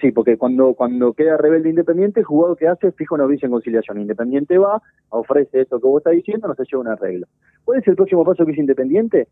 [0.00, 3.52] Sí, porque cuando, cuando queda rebelde Independiente, el jugador que hace fija una audiencia en
[3.52, 4.00] conciliación.
[4.00, 4.80] Independiente va,
[5.10, 7.26] ofrece esto que vos estás diciendo, no se lleva un arreglo.
[7.64, 9.28] ¿Cuál es el próximo paso que hizo Independiente?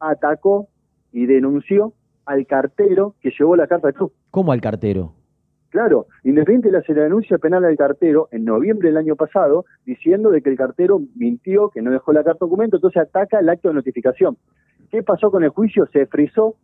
[0.00, 0.66] Atacó
[1.12, 1.92] y denunció
[2.26, 4.12] al cartero que llevó la carta al club.
[4.30, 5.14] ¿Cómo al cartero?
[5.70, 10.30] Claro, Independiente le hace la denuncia penal al cartero en noviembre del año pasado, diciendo
[10.30, 13.68] de que el cartero mintió, que no dejó la carta documento, entonces ataca el acto
[13.68, 14.36] de notificación.
[14.90, 15.86] ¿Qué pasó con el juicio?
[15.92, 16.56] Se frizó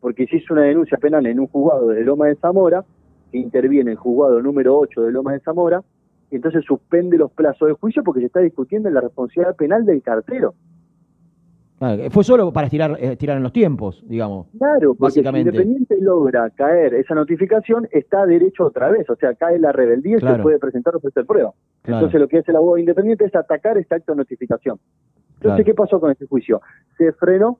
[0.00, 2.84] porque se hizo una denuncia penal en un juzgado de Loma de Zamora,
[3.30, 5.82] que interviene el juzgado número 8 de Loma de Zamora,
[6.30, 10.02] y entonces suspende los plazos del juicio porque se está discutiendo la responsabilidad penal del
[10.02, 10.54] cartero.
[11.80, 14.46] Ah, fue solo para estirar, eh, estirar en los tiempos, digamos.
[14.56, 15.50] Claro, porque si Básicamente.
[15.50, 20.20] Independiente logra caer esa notificación, está derecho otra vez, o sea, cae la rebeldía y
[20.20, 20.36] Claro.
[20.36, 21.52] se puede presentar o ofrecer prueba.
[21.82, 21.98] Claro.
[21.98, 24.78] Entonces lo que hace el abogado independiente es atacar este acto de notificación.
[25.34, 25.64] Entonces, Claro.
[25.64, 26.60] ¿qué pasó con este juicio?
[26.96, 27.58] Se frenó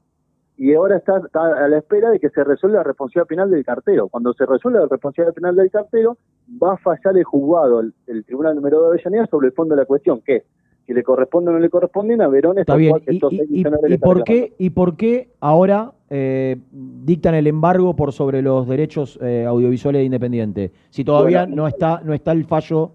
[0.56, 3.64] y ahora está, está a la espera de que se resuelva la responsabilidad penal del
[3.64, 4.08] cartero.
[4.08, 6.16] Cuando se resuelva la responsabilidad penal del cartero,
[6.62, 9.74] va a fallar el juzgado, el, el tribunal número 2 de Avellaneda, sobre el fondo
[9.74, 10.44] de la cuestión, que es
[10.86, 12.96] si le corresponde o no le corresponden a Verón Está bien.
[13.08, 18.12] ¿Y, y- y- y por qué, ¿Y por qué ahora eh, dictan el embargo por
[18.12, 20.72] sobre los derechos eh, audiovisuales de Independiente?
[20.90, 21.56] Si todavía Bueno.
[21.62, 22.92] no está no está el fallo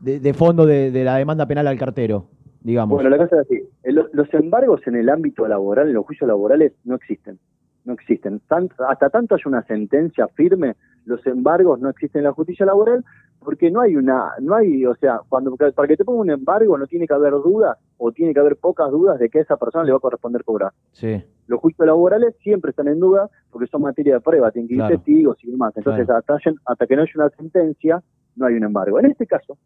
[0.00, 2.26] de, de fondo de, de la demanda penal al cartero,
[2.62, 2.94] digamos.
[2.96, 3.62] Bueno, la cosa es así.
[3.82, 7.38] El- los embargos en el ámbito laboral, en los juicios laborales, no existen.
[7.84, 8.40] No existen.
[8.88, 10.74] Hasta tanto hay una sentencia firme,
[11.04, 13.04] los embargos no existen en la justicia laboral
[13.40, 16.78] porque no hay una, no hay, o sea, cuando para que te ponga un embargo
[16.78, 19.58] no tiene que haber dudas o tiene que haber pocas dudas de que a esa
[19.58, 20.72] persona le va a corresponder cobrar.
[20.92, 21.22] sí.
[21.46, 24.80] Los juicios laborales siempre están en duda porque son materia de prueba, tienen que ir
[24.80, 24.96] Claro.
[24.96, 25.76] testigos y demás.
[25.76, 26.20] Entonces, Claro.
[26.26, 28.02] hasta, hasta que no haya una sentencia,
[28.36, 28.98] no hay un embargo.
[28.98, 29.58] En este caso,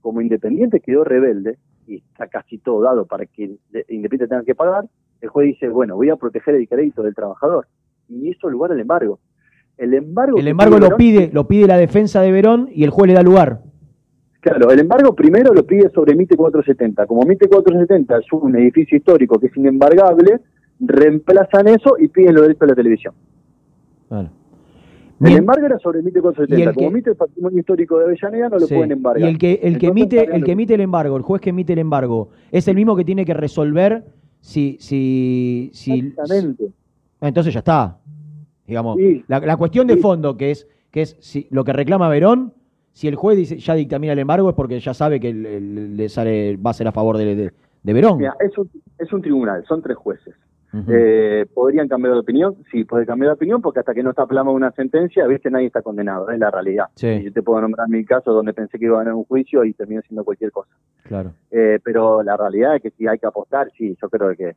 [0.00, 4.54] como Independiente quedó rebelde y está casi todo dado para que de- Independiente tenga que
[4.54, 4.86] pagar,
[5.20, 7.66] el juez dice, bueno, voy a proteger el crédito del trabajador.
[8.08, 9.18] Y hizo lugar al embargo.
[9.76, 12.90] El embargo, El embargo lo Verón- pide, lo pide la defensa de Verón y el
[12.90, 13.60] juez le da lugar.
[14.40, 17.06] Claro, el embargo primero lo pide sobre MITE 470.
[17.06, 20.40] Como MITE 470 es un edificio histórico que es inembargable,
[20.80, 23.14] reemplazan eso y piden los derechos de la televisión.
[24.08, 24.30] Claro.
[25.20, 26.58] El embargo era sobre MITE 470.
[26.60, 28.74] y el Como que- MITE es patrimonio histórico de Avellaneda, no lo Sí.
[28.74, 29.28] pueden embargar.
[29.28, 31.72] Y el que, el que emite, el que emite el embargo, el juez que emite
[31.72, 34.04] el embargo, es el mismo que tiene que resolver
[34.40, 36.68] si, si, si Exactamente.
[37.20, 37.98] entonces ya está.
[38.66, 39.24] Digamos, Sí.
[39.28, 40.00] la, la cuestión de Sí.
[40.00, 42.52] fondo, que es, que es si, lo que reclama Verón,
[42.92, 46.56] si el juez dice, ya dictamina el embargo, es porque ya sabe que le sale,
[46.56, 47.52] va a ser a favor de, de,
[47.82, 48.18] de Verón.
[48.18, 50.34] Mira, es un, es un tribunal, son tres jueces.
[50.88, 52.56] Eh, ¿Podrían cambiar de opinión?
[52.70, 55.66] Sí, puede cambiar de opinión porque hasta que no está plasmada una sentencia, viste, nadie
[55.66, 56.86] está condenado, es la realidad.
[56.94, 57.22] Sí.
[57.24, 59.72] Yo te puedo nombrar mi caso donde pensé que iba a ganar un juicio y
[59.72, 60.70] terminó siendo cualquier cosa.
[61.04, 61.32] Claro.
[61.50, 64.52] Eh, pero la realidad es que si hay que apostar, sí, yo creo de que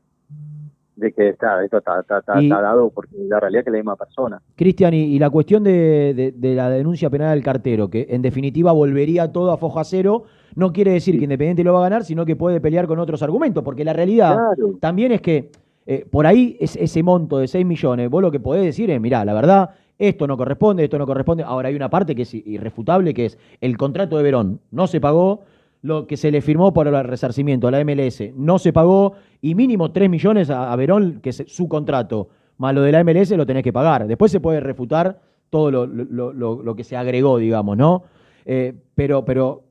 [0.97, 3.69] de que está, esto está, está, está- Y- está dado porque la realidad es que
[3.69, 4.39] es la misma persona.
[4.55, 8.21] Cristian, y, y la cuestión de, de- de la denuncia penal del cartero, que en
[8.21, 10.25] definitiva volvería todo a foja cero,
[10.55, 13.23] no quiere decir que Independiente lo va a ganar, sino que puede pelear con otros
[13.23, 14.77] argumentos, porque la realidad Claro.
[14.79, 15.49] también es que
[15.93, 18.99] eh, por ahí es, ese monto de 6 millones, vos lo que podés decir es,
[19.01, 21.43] mirá, la verdad, esto no corresponde, esto no corresponde.
[21.43, 24.99] Ahora hay una parte que es irrefutable, que es el contrato de Verón no se
[25.01, 25.41] pagó,
[25.83, 29.55] lo que se le firmó por el resarcimiento a la MLS no se pagó y
[29.55, 33.45] mínimo 3 millones a, Verón, que es su contrato, más lo de la MLS lo
[33.45, 34.07] tenés que pagar.
[34.07, 35.19] Después se puede refutar
[35.49, 38.03] todo lo, lo- lo- lo que se agregó, digamos, ¿no?
[38.45, 39.63] Eh, pero, pero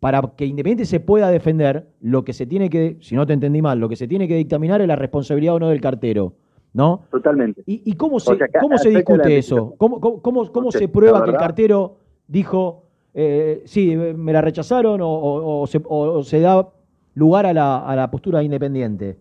[0.00, 3.62] para que Independiente se pueda defender, lo que se tiene que, si no te entendí
[3.62, 6.34] mal, lo que se tiene que dictaminar es la responsabilidad o no del cartero,
[6.74, 7.02] ¿no?
[7.10, 7.62] Totalmente.
[7.66, 9.74] ¿Y, y cómo se, O sea, que cómo se discute eso?
[9.78, 10.20] ¿Cómo, cómo,
[10.52, 11.96] cómo- se prueba que el cartero
[12.28, 16.68] dijo, eh, sí, me la rechazaron o, o- o se, da
[17.14, 19.16] lugar a la, a la postura de Independiente?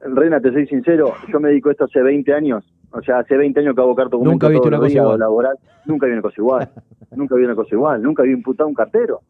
[0.00, 2.64] Reina, te soy sincero, yo me dedico a esto hace 20 años.
[2.92, 5.18] O sea, hace 20 años que hago carta Nunca viste todos una cosa igual.
[5.18, 5.56] laboral.
[5.86, 6.68] Nunca vi una cosa igual.
[7.16, 8.02] nunca vi una cosa igual.
[8.02, 9.20] Nunca vi imputado un cartero.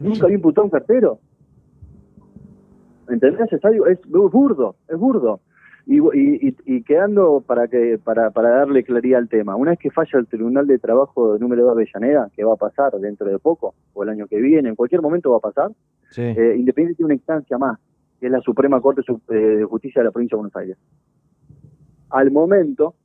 [0.00, 1.18] Nunca vi imputado un cartero.
[3.08, 3.52] ¿Entendés?
[3.52, 5.40] Es algo, es burdo, es burdo.
[5.86, 9.92] Y, y, y- quedando para que para, para darle claridad al tema, una vez que
[9.92, 13.38] falla el Tribunal de Trabajo número 2 de Avellaneda, que va a pasar dentro de
[13.38, 15.70] poco, o el año que viene, en cualquier momento va a pasar,
[16.36, 17.78] eh, Independiente tiene una instancia más,
[18.18, 20.76] que es la Suprema Corte eh, de Justicia de la Provincia de Buenos Aires.
[22.10, 22.96] Al momento,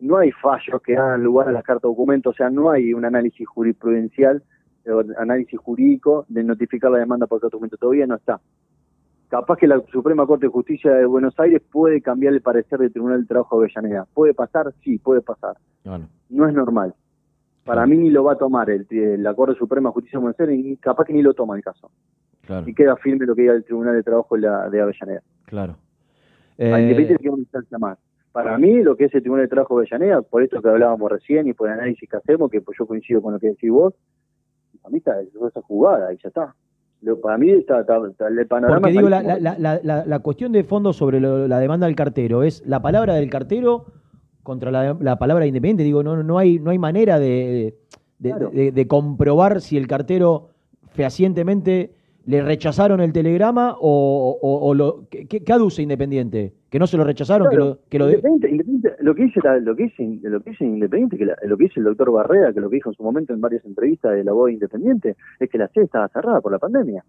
[0.00, 3.04] no hay fallos que hagan lugar a las cartas documentos, o sea, no hay un
[3.04, 4.42] análisis jurisprudencial,
[5.18, 8.40] análisis jurídico de notificar la demanda por documento, todavía no está.
[9.28, 12.92] Capaz que la Suprema Corte de Justicia de Buenos Aires puede cambiar el parecer del
[12.92, 14.06] Tribunal del Trabajo de Avellaneda.
[14.12, 14.74] ¿Puede pasar?
[14.84, 15.56] Sí, puede pasar.
[15.84, 16.94] Bueno, No es normal.
[17.64, 18.86] Para mí ni lo va a tomar el,
[19.22, 21.62] la Corte Suprema de Justicia de Buenos Aires, y capaz que ni lo toma el
[21.62, 21.90] caso.
[22.42, 25.22] claro, Y queda firme lo que diga el Tribunal de Trabajo de, la, de Avellaneda.
[25.46, 25.76] claro.
[26.58, 27.98] Eh, Independiente queda una instancia más.
[28.32, 31.10] Para mí, lo que es el Tribunal de Trabajo de Avellaneda, por esto que hablábamos
[31.10, 33.70] recién y por el análisis que hacemos, que pues yo coincido con lo que decís
[33.70, 33.94] vos,
[34.84, 36.54] a mí está esa jugada y ya está.
[37.02, 38.78] Lo- para mí está, está- está- el panorama.
[38.80, 42.62] Porque digo, la, la- la- cuestión de fondo sobre lo- la demanda del cartero es
[42.66, 43.86] la palabra del cartero
[44.44, 45.82] contra la, la palabra de independiente.
[45.82, 47.74] Digo, no, no, hay, no hay manera de,
[48.18, 50.50] de- de- de comprobar si el cartero
[50.92, 51.92] fehacientemente
[52.24, 55.06] le rechazaron el telegrama o, o- o lo.
[55.10, 56.52] ¿qué, qué aduce Independiente?
[56.70, 57.48] ¿Que no se lo rechazaron?
[57.48, 60.18] Claro, que lo, que lo de- Independiente, Independiente, lo que dice la- lo que dice,
[60.22, 62.76] lo que dice Independiente, que la- lo que dice el doctor Barrera, que lo que
[62.76, 65.84] dijo en su momento en varias entrevistas de la voz Independiente, es que la sede
[65.84, 67.04] estaba cerrada por la pandemia.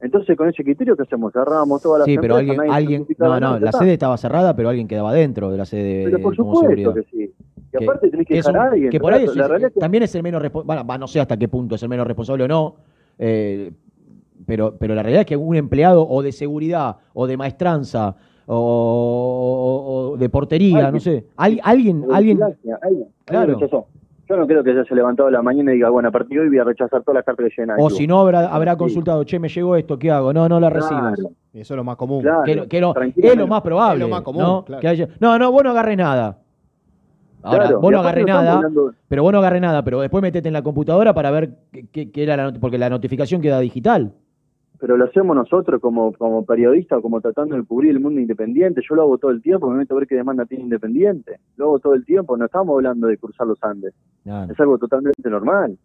[0.00, 1.32] Entonces, con ese criterio, ¿qué hacemos?
[1.32, 4.88] Cerrábamos todas las Sí, pero alguien, alguien no, no, la sede estaba cerrada, pero alguien
[4.88, 7.32] quedaba dentro de la sede Pero por como supuesto que sí.
[7.72, 8.90] Y Que- aparte tenés que, que dejar un- a alguien.
[8.90, 11.20] que por ahí la es- realidad es que- también es el menos responsable, no sé
[11.20, 12.74] hasta qué punto es el menos responsable o no,
[13.18, 13.70] eh,
[14.44, 18.16] pero, pero la realidad es que un empleado o de seguridad o de maestranza
[18.46, 22.38] o, o- o de portería, no sé, al- alguien, alguien,
[23.24, 23.54] Claro.
[23.54, 23.86] rechazó.
[24.28, 26.44] Yo no creo que se haya levantado la mañana y diga, bueno, a partir de
[26.44, 29.24] hoy voy a rechazar todas las cartas que llegan o si no habrá, habrá consultado,
[29.24, 30.32] che, me llegó esto, ¿qué hago?
[30.32, 31.14] No, no la recibas.
[31.16, 31.34] Claro.
[31.52, 32.22] Y eso es lo más común.
[32.22, 32.42] Claro.
[32.44, 34.04] Que, no- que es lo más probable.
[34.04, 34.64] Es lo más común, ¿no?
[34.64, 34.80] claro.
[34.80, 36.38] Que haya- no, no, vos no agarres nada.
[37.42, 40.48] Ahora, Claro, vos no estamos nada, hablando- pero vos no agarres nada, pero después metete
[40.48, 41.50] en la computadora para ver
[41.90, 44.12] qué, qué- era la not- porque la notificación queda digital.
[44.82, 48.82] Pero lo hacemos nosotros como, como periodistas, como tratando de cubrir el mundo independiente.
[48.82, 51.38] Yo lo hago todo el tiempo, me meto a ver qué demanda tiene Independiente.
[51.56, 53.94] Lo hago todo el tiempo, no estamos hablando de cruzar los Andes.
[54.24, 55.78] Es algo totalmente normal.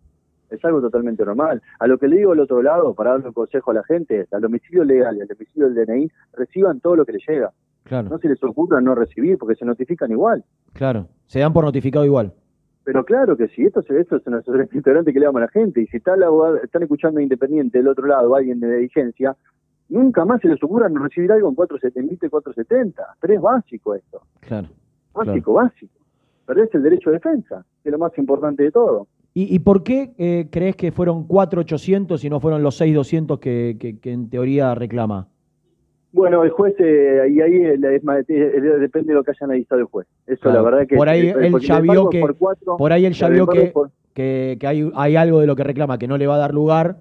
[0.49, 1.61] Es algo totalmente normal.
[1.77, 4.21] A lo que le digo al otro lado, para darle un consejo a la gente,
[4.21, 7.51] es al domicilio legal y al domicilio del DNI, reciban todo lo que les llega.
[7.83, 10.43] Claro, No se les ocurra no recibir, porque se notifican igual.
[10.73, 11.07] claro.
[11.27, 12.33] Se dan por notificado igual.
[12.87, 15.51] Pero claro que sí, esto, esto es una asesor integrante que le damos a la
[15.51, 15.81] gente.
[15.81, 16.15] Y si está
[16.63, 19.35] están escuchando Independiente del otro lado, alguien de diligencia,
[19.89, 23.03] nunca más se les ocurra no recibir algo en 470 y 470.
[23.19, 24.21] Pero es básico esto.
[24.39, 24.69] Claro.
[25.13, 25.93] Básico, básico.
[26.45, 29.07] Perdés el derecho de defensa, que es lo más importante de todo.
[29.33, 33.75] ¿Y, y por qué eh, crees que fueron 4.800 y no fueron los 6.200 que,
[33.77, 35.27] que, que en teoría reclama?
[36.13, 39.45] Bueno, el juez, eh, y ahí eh, es más- eh, depende de lo que haya
[39.45, 40.07] analizado el juez.
[40.25, 40.57] Eso Claro.
[40.63, 40.95] la verdad que...
[40.95, 43.67] por ahí eh, él ya vio que por cuatro, por ahí él ya vio que,
[43.67, 46.39] por- que, que hay, hay algo de lo que reclama que no le va a
[46.39, 46.97] dar lugar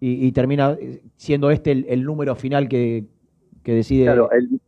[0.00, 3.04] y, y termina eh, siendo este el, el número final que,
[3.62, 4.60] que decide Claro, el,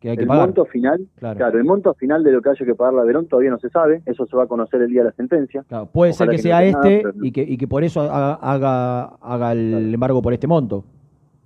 [0.00, 0.46] que hay que el pagar.
[0.48, 1.36] monto final, Claro.
[1.38, 1.58] claro.
[1.58, 4.02] el monto final de lo que haya que pagar la Verón todavía no se sabe,
[4.06, 5.64] eso se va a conocer el día de la sentencia.
[5.92, 7.24] Puede ser que, sea este no.
[7.24, 10.84] y, que, y que por eso haga, haga, haga el embargo por este monto.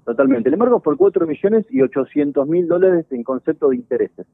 [0.05, 0.49] Totalmente.
[0.49, 4.27] El embargo es por 4 millones y 800 mil dólares en concepto de intereses.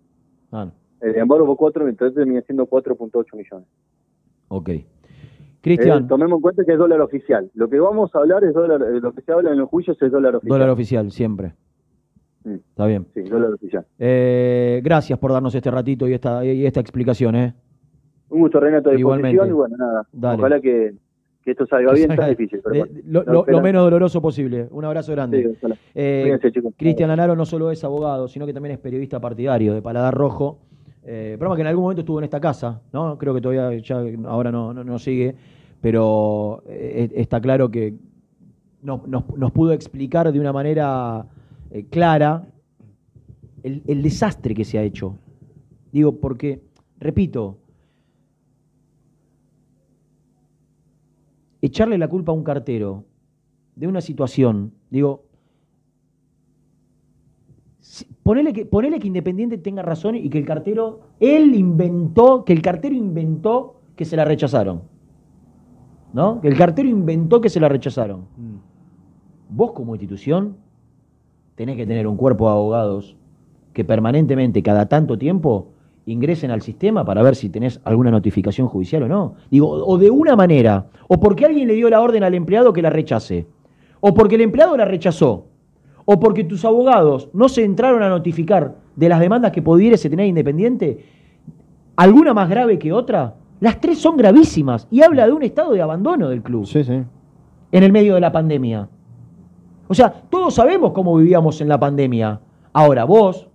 [0.51, 0.73] Ah, no.
[1.01, 3.69] El embargo por 4, entonces termina siendo 4.8 millones.
[4.49, 4.71] ok.
[5.61, 7.51] Cristian, Eh, tomemos en cuenta que es dólar oficial.
[7.55, 10.01] Lo que vamos a hablar es dólar, eh, lo que se habla en los juicios
[10.01, 10.57] es dólar oficial.
[10.59, 11.53] dólar oficial, siempre.
[12.45, 12.55] Mm.
[12.55, 13.07] Está bien.
[13.13, 13.85] Sí, dólar oficial.
[13.99, 17.35] Eh, gracias por darnos este ratito y esta, y esta explicación.
[17.35, 17.55] ¿eh?
[18.31, 19.47] Un gusto, Renato, de Igualmente.
[19.47, 20.07] y bueno, nada.
[20.13, 20.39] Dale.
[20.39, 20.95] Ojalá que,
[21.45, 22.61] que esto salga bien, tan difícil.
[22.63, 23.45] Pero bueno.
[23.47, 24.69] lo, menos doloroso posible.
[24.71, 25.57] Un abrazo grande.
[25.61, 25.67] Sí.
[25.95, 26.39] Eh.
[26.77, 30.59] Cristian Lanaro no solo es abogado, sino que también es periodista partidario de Paladar Rojo.
[31.05, 33.17] Eh, programa que en algún momento estuvo en esta casa, ¿no?
[33.17, 35.35] Creo que todavía ya ahora no, no, no sigue,
[35.81, 37.95] pero eh, está claro que,
[38.83, 41.25] nos, nos- nos pudo explicar de una manera
[41.71, 42.45] eh, clara
[43.63, 45.17] el, el desastre que se ha hecho.
[45.93, 46.61] Digo, porque,
[47.01, 47.57] repito,
[51.61, 53.05] echarle la culpa a un cartero
[53.75, 55.25] de una situación, digo,
[58.23, 62.63] ponele que, ponele que Independiente tenga razón y que el cartero, él inventó, que el
[62.63, 64.83] cartero inventó que se la rechazaron.
[66.13, 66.41] ¿No?
[66.41, 68.27] Que el cartero inventó que se la rechazaron.
[69.51, 70.57] Vos como institución
[71.55, 73.17] tenés que tener un cuerpo de abogados
[73.73, 75.73] que permanentemente, cada tanto tiempo,
[76.11, 79.35] ingresen al sistema para ver si tenés alguna notificación judicial o no.
[79.51, 82.83] Digo, o de una manera, o porque alguien le dio la orden al empleado que
[82.83, 83.47] la rechace,
[84.01, 85.47] o porque el empleado la rechazó,
[86.05, 90.27] o porque tus abogados no se entraron a notificar de las demandas que pudiese tener
[90.27, 91.05] Independiente,
[91.97, 95.83] alguna más grave que otra, las tres son gravísimas y habla de un estado de
[95.83, 96.67] abandono del club
[97.73, 98.89] en el medio de la pandemia.
[99.89, 102.41] O sea, todos sabemos cómo vivíamos en la pandemia.
[102.73, 103.49] Ahora vos,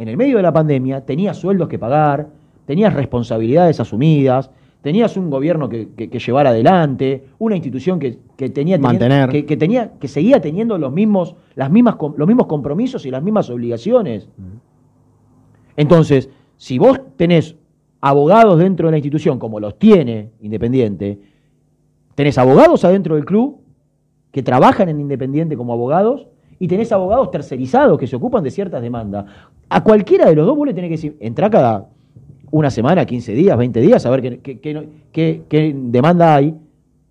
[0.00, 2.26] en el medio de la pandemia, tenías sueldos que pagar,
[2.64, 4.50] tenías responsabilidades asumidas,
[4.80, 9.28] tenías un gobierno que, que- que llevar adelante, una institución que, que tenía, Mantener.
[9.28, 13.22] que, que tenía, que seguía teniendo los mismos, las mismas, los mismos compromisos y las
[13.22, 14.26] mismas obligaciones.
[15.76, 17.56] Entonces, si vos tenés
[18.00, 21.18] abogados dentro de la institución, como los tiene Independiente,
[22.14, 23.60] tenés abogados adentro del club
[24.32, 26.26] que trabajan en Independiente como abogados
[26.62, 29.24] y tenés abogados tercerizados que se ocupan de ciertas demandas.
[29.70, 31.86] A cualquiera de los dos vos le tenés que decir, entra cada
[32.50, 36.54] una semana, 15 días, 20 días, a ver qué, qué- qué- qué- qué demanda hay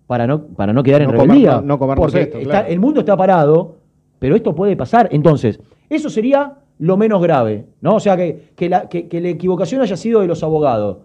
[0.06, 1.56] para no, para no quedar en No comer- rebeldía.
[1.56, 2.68] no- no comernos Porque esto, está- claro.
[2.68, 3.74] el mundo está parado,
[4.20, 5.08] pero esto puede pasar.
[5.10, 5.58] Entonces,
[5.88, 7.96] eso sería lo menos grave, ¿no?
[7.96, 10.98] O sea, que, que la, que- que la equivocación haya sido de los abogados.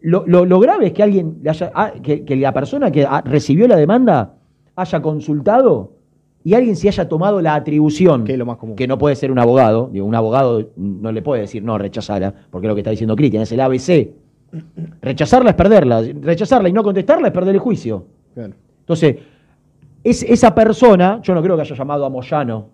[0.00, 3.76] Lo, lo- lo grave es que alguien, haya- ah, que, la persona que recibió la
[3.76, 4.34] demanda
[4.76, 5.92] haya consultado
[6.42, 8.36] y alguien se haya tomado la atribución, que,
[8.86, 12.66] no puede ser un abogado, digo, un abogado no le puede decir no, rechazala, porque
[12.66, 14.10] es lo que está diciendo Cristian, es el ABC.
[15.02, 18.06] Rechazarla es perderla, rechazarla y no contestarla es perder el juicio.
[18.34, 19.16] Entonces,
[20.02, 22.68] es, esa persona, yo no creo que haya llamado a Moyano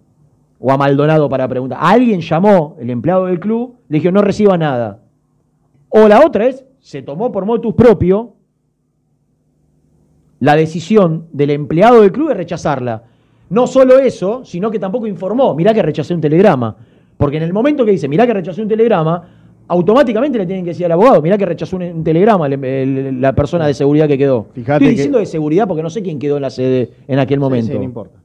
[0.58, 1.78] o a Maldonado para preguntar.
[1.82, 5.02] Alguien llamó, el empleado del club, le dijo no reciba nada.
[5.88, 8.34] O la otra es, se tomó por motus propio
[10.38, 13.04] la decisión del empleado del club de rechazarla.
[13.50, 16.76] No solo eso, sino que tampoco informó, mirá que rechacé un telegrama.
[17.16, 19.22] Porque en el momento que dice, mirá que rechacé un telegrama,
[19.68, 23.20] automáticamente le tienen que decir al abogado, mirá que rechazó un, un telegrama el- el-
[23.20, 24.46] la persona de seguridad que quedó.
[24.52, 27.18] Fíjate Estoy que- diciendo de seguridad porque no sé quién quedó en la sede en
[27.18, 27.72] aquel momento.
[27.72, 28.18] sí, no importa.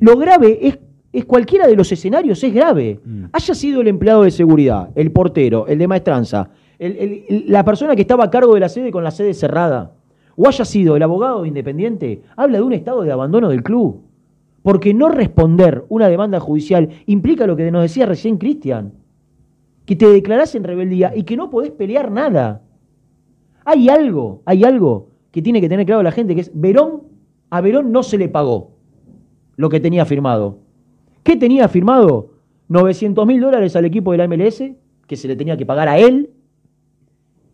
[0.00, 0.78] Lo grave es,
[1.12, 3.00] es cualquiera de los escenarios, es grave.
[3.32, 8.02] Haya sido el empleado de seguridad, el portero, el de maestranza, el- la persona que
[8.02, 9.92] estaba a cargo de la sede con la sede cerrada,
[10.36, 14.02] o haya sido el abogado de independiente, habla de un estado de abandono del club.
[14.66, 18.94] Porque no responder una demanda judicial implica lo que nos decía recién Cristian,
[19.84, 22.62] que te declarás en rebeldía y que no podés pelear nada.
[23.64, 27.02] Hay algo, hay algo que tiene que tener claro la gente, que es Verón,
[27.48, 28.72] a Verón no se le pagó
[29.54, 30.58] lo que tenía firmado.
[31.22, 32.30] ¿Qué tenía firmado?
[32.66, 34.64] 900 mil dólares al equipo de la MLS,
[35.06, 36.30] que se le tenía que pagar a él,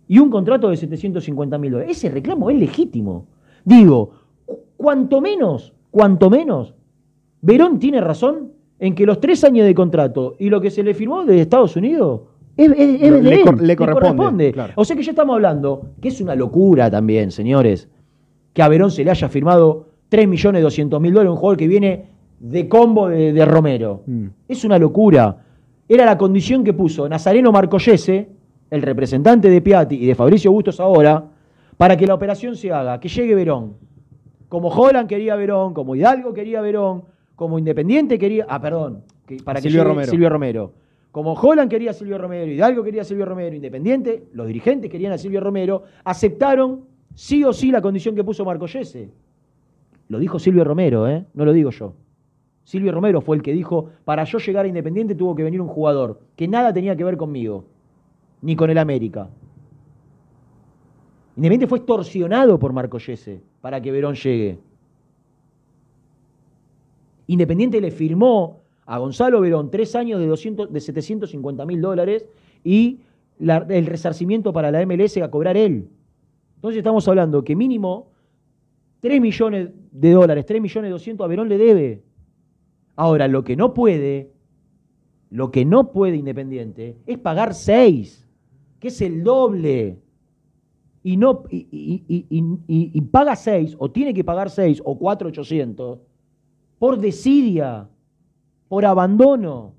[0.09, 1.98] y un contrato de 750 mil dólares.
[1.98, 3.26] Ese reclamo es legítimo.
[3.66, 4.12] Digo,
[4.47, 6.74] cu- cuanto menos, cuanto menos,
[7.43, 10.94] Verón tiene razón en que los tres años de contrato y lo que se le
[10.94, 12.23] firmó desde Estados Unidos
[12.56, 14.73] es, es- es Lo- de le él, cor- le corresponde, claro.
[14.77, 17.89] O sea que ya estamos hablando, que es una locura también, señores,
[18.52, 21.69] que a Verón se le haya firmado 3 millones 200 mil dólares un jugador que
[21.69, 22.06] viene
[22.39, 24.02] de combo de, de Romero.
[24.48, 25.39] Es una locura.
[25.89, 28.28] Era la condición que puso Nazareno Marcollese,
[28.70, 31.24] el representante de Piatti y de Fabricio Bustos ahora,
[31.77, 33.74] para que la operación se haga, que llegue Verón.
[34.48, 37.05] Como Holland quería Verón, como Hidalgo quería Verón,
[37.37, 38.47] como Independiente quería.
[38.49, 39.03] Ah, perdón.
[39.27, 40.11] que- para que Silvio llegue Romero.
[40.11, 40.73] Silvio Romero.
[41.13, 45.13] Como Holland quería a Silvio Romero, Hidalgo quería a Silvio Romero, Independiente, los dirigentes querían
[45.13, 49.11] a Silvio Romero, aceptaron sí o sí la condición que puso Marcollese.
[50.09, 51.27] Lo dijo Silvio Romero, ¿eh?
[51.35, 51.95] no lo digo yo.
[52.65, 55.69] Silvio Romero fue el que dijo, para yo llegar a Independiente tuvo que venir un
[55.69, 57.67] jugador que nada tenía que ver conmigo,
[58.41, 59.29] ni con el América.
[61.37, 64.59] Independiente fue extorsionado por Marcollese para que Verón llegue.
[67.33, 72.27] Independiente le firmó a Gonzalo Verón tres años de, 200, de 750 mil dólares
[72.65, 72.99] y
[73.41, 75.89] el resarcimiento para la MLS a cobrar él.
[76.57, 78.09] Entonces estamos hablando que mínimo
[79.01, 82.03] 3 millones de dólares, 3 millones 200 a Verón le debe.
[82.97, 84.31] Ahora, lo que no puede,
[85.31, 88.29] lo que no puede Independiente es pagar 6,
[88.79, 89.99] que es el doble.
[91.03, 95.99] Y, no, y- y- y- y paga 6, o tiene que pagar 6, o 4,800,
[96.83, 97.89] por desidia,
[98.67, 99.73] por abandono.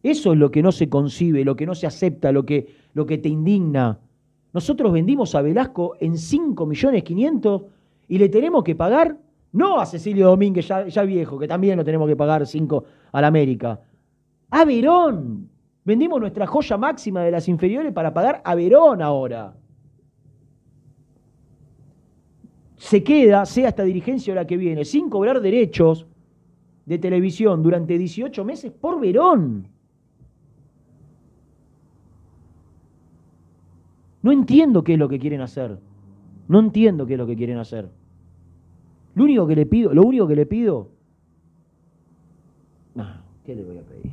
[0.00, 3.04] Eso es lo que no se concibe, lo que no se acepta, lo que, lo
[3.04, 3.98] que te indigna.
[4.52, 7.62] Nosotros vendimos a Velasco en 5 millones 500
[8.06, 9.18] y le tenemos que pagar,
[9.50, 13.24] no a Cecilio Domínguez, ya, ya viejo, que también lo tenemos que pagar 5 al
[13.24, 13.80] América,
[14.50, 15.50] a Verón.
[15.82, 19.52] Vendimos nuestra joya máxima de las inferiores para pagar a Verón ahora.
[22.78, 26.06] Se queda, sea esta dirigencia o la que viene, sin cobrar derechos
[26.86, 29.68] de televisión durante 18 meses por Verón.
[34.22, 35.78] No entiendo qué es lo que quieren hacer.
[36.48, 37.90] No entiendo qué es lo que quieren hacer.
[39.14, 40.90] Lo único que le pido, lo único que le pido.
[42.94, 43.06] No,
[43.44, 44.12] ¿qué le voy a pedir?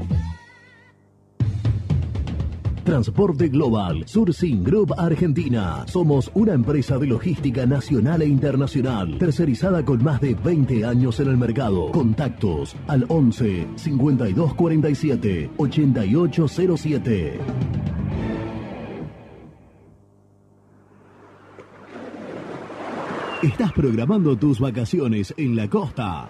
[2.83, 5.85] Transporte Global, Surcing Group Argentina.
[5.87, 11.27] Somos una empresa de logística nacional e internacional, tercerizada con más de 20 años en
[11.27, 11.91] el mercado.
[11.91, 17.39] Contactos al 11 5247 8807.
[23.43, 26.29] ¿Estás programando tus vacaciones en la costa?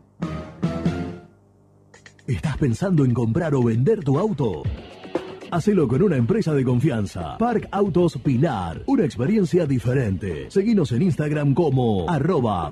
[2.31, 4.63] ¿Estás pensando en comprar o vender tu auto?
[5.51, 7.37] Hacelo con una empresa de confianza.
[7.37, 8.83] Park Autos Pilar.
[8.85, 10.49] Una experiencia diferente.
[10.49, 12.71] Seguinos en Instagram como arroba.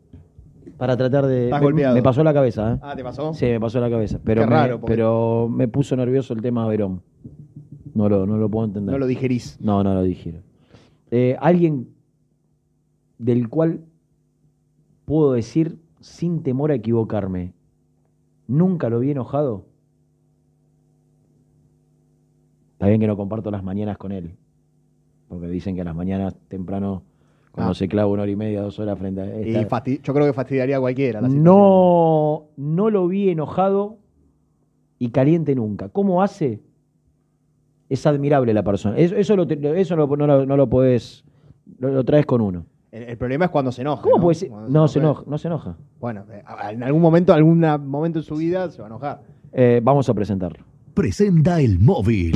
[0.79, 1.43] Para tratar de.
[1.45, 1.93] Estás me, golpeado.
[1.93, 2.79] me pasó la cabeza, ¿eh?
[2.81, 3.33] Ah, ¿te pasó?
[3.33, 4.17] Sí, me pasó la cabeza.
[4.23, 7.01] Pero, Qué me, raro, porque- pero me puso nervioso el tema de Verón.
[7.93, 8.93] No lo, no lo puedo entender.
[8.93, 9.59] No lo digerís.
[9.59, 10.39] No, no lo digiero.
[11.11, 11.89] Eh, alguien
[13.17, 13.81] del cual
[15.03, 17.51] puedo decir, sin temor a equivocarme,
[18.47, 19.65] nunca lo vi enojado.
[22.73, 24.37] Está bien que no comparto las mañanas con él.
[25.27, 27.03] Porque dicen que a las mañanas temprano,
[27.51, 27.75] cuando Ah.
[27.75, 29.41] se clava una hora y media, dos horas frente a.
[29.41, 31.21] Y yo creo que fastidiaría a cualquiera.
[31.21, 31.43] La situación.
[31.43, 33.97] no, no lo vi enojado
[34.99, 35.89] y caliente nunca.
[35.89, 36.59] ¿Cómo hace?
[37.89, 38.97] Es admirable la persona.
[38.97, 41.23] Eso, eso, lo, no, lo, no lo podés.
[41.79, 42.65] Lo, lo traes con uno.
[42.91, 44.01] El, el problema es cuando se enoja.
[44.03, 44.21] ¿Cómo ¿no?
[44.23, 44.51] puede ser?
[44.51, 45.21] No, se enoja.
[45.21, 45.77] enoja, no se enoja.
[45.99, 49.21] Bueno, eh, en algún momento, algún momento en su vida se va a enojar.
[49.51, 50.63] Eh, vamos a presentarlo.
[50.93, 52.35] Presenta el móvil.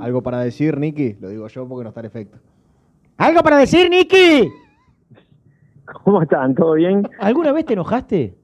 [0.00, 1.14] ¿Algo para decir, Nicky?
[1.20, 2.38] Lo digo yo porque no está el efecto.
[3.16, 4.48] ¿Algo para decir, Nicky?
[6.04, 6.54] ¿Cómo están?
[6.54, 7.08] ¿Todo bien?
[7.18, 8.36] ¿Alguna vez te enojaste?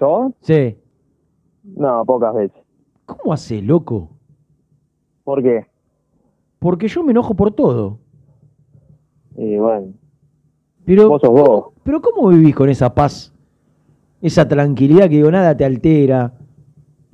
[0.00, 0.32] ¿Yo?
[0.40, 0.76] Sí.
[1.64, 2.62] No, pocas veces.
[3.04, 4.10] ¿Cómo haces, loco?
[5.24, 5.66] ¿Por qué?
[6.58, 7.98] Porque yo me enojo por todo.
[9.36, 9.88] Y bueno,
[10.84, 11.66] Pero, vos sos vos.
[11.82, 13.32] pero ¿cómo vivís con esa paz?
[14.22, 16.32] Esa tranquilidad que digo, nada te altera.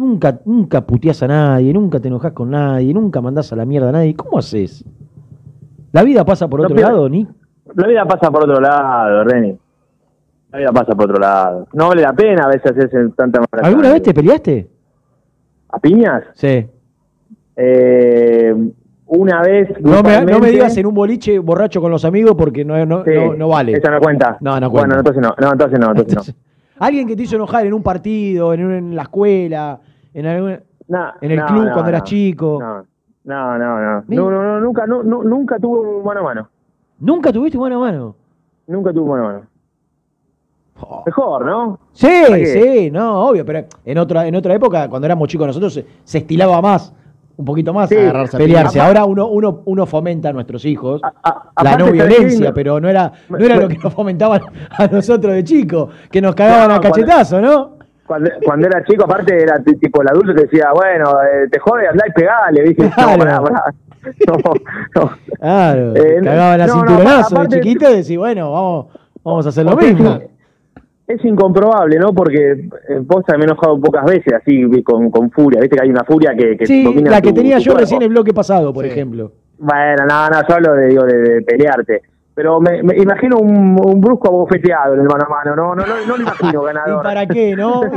[0.02, 3.90] Nunca, nunca puteás a nadie, nunca te enojas con nadie, nunca mandás a la mierda
[3.90, 4.16] a nadie.
[4.16, 4.84] ¿Cómo haces?
[5.92, 7.28] ¿La vida pasa por otro lado, Nick?
[7.76, 9.56] La vida pasa por otro lado, Reni.
[10.50, 11.68] La vida pasa por otro lado.
[11.72, 14.68] No vale la pena a veces hacerse tanta mala ¿Alguna vez te peleaste?
[15.68, 16.24] ¿A piñas?
[16.34, 16.66] Sí.
[17.54, 18.54] Eh,
[19.06, 19.68] una vez.
[19.80, 23.04] No me, no me digas en un boliche borracho con los amigos porque no, no,
[23.04, 23.74] Sí, no, no vale.
[23.74, 24.36] Esa no cuenta.
[24.40, 25.10] No, no Bueno, cuenta.
[25.10, 25.46] entonces no.
[25.46, 25.90] No, entonces no.
[25.90, 26.42] Entonces no.
[26.84, 29.78] Alguien que te hizo enojar en un partido, en, un- en la escuela,
[30.14, 30.60] en, algún-
[31.20, 32.58] en el club cuando eras chico.
[32.60, 32.84] No,
[33.24, 34.04] no, no, no.
[34.08, 36.48] No, no, nunca, no, no, nunca tuve un mano a mano.
[36.98, 38.16] ¿Nunca tuviste mano a mano?
[38.66, 39.46] Nunca tuve mano a mano.
[41.06, 41.78] Mejor, ¿no?
[41.92, 42.08] Sí,
[42.46, 46.18] sí, no, obvio, pero en otra, en otra época, cuando éramos chicos nosotros, se, se
[46.18, 46.92] estilaba más,
[47.36, 47.96] un poquito más, Sí.
[47.96, 48.80] agarrarse a Pelearse.
[48.80, 51.00] Ahora uno, uno, uno fomenta a nuestros hijos
[51.62, 54.40] la no violencia, No- pero no era, no era me- lo que nos fomentaban
[54.70, 57.70] a nosotros de chicos, que nos cagaban No, a cachetazo, ¿no?
[58.06, 61.86] Cuando, cuando era chico, aparte, era tipo el adulto te decía, bueno, eh, te jode,
[61.88, 62.84] andá y pegale, ¿viste?
[62.98, 63.64] No, pará, pará.
[64.26, 64.34] No,
[64.96, 65.10] no.
[65.38, 68.86] Claro, Eh, te cagaban a no, cinturonazo aparte- de chiquito y decís, bueno, vamos,
[69.22, 70.20] vamos a hacer lo mismo.
[71.06, 72.12] Es incomprobable, ¿no?
[72.12, 75.76] Porque también me he enojado pocas veces así, con, con furia, ¿viste?
[75.76, 77.80] Que hay una furia que, que Sí, domina la que tu- tenía tu yo cuerpo.
[77.80, 79.32] recién el bloque pasado, por ejemplo.
[79.58, 82.02] Bueno, no, no, yo hablo de, digo, de, de pelearte.
[82.34, 85.86] Pero me, me imagino un, un brusco abofeteado en el mano a mano, no, no,
[85.86, 87.00] no, no lo imagino ganador.
[87.00, 87.82] ¿Y para qué, no?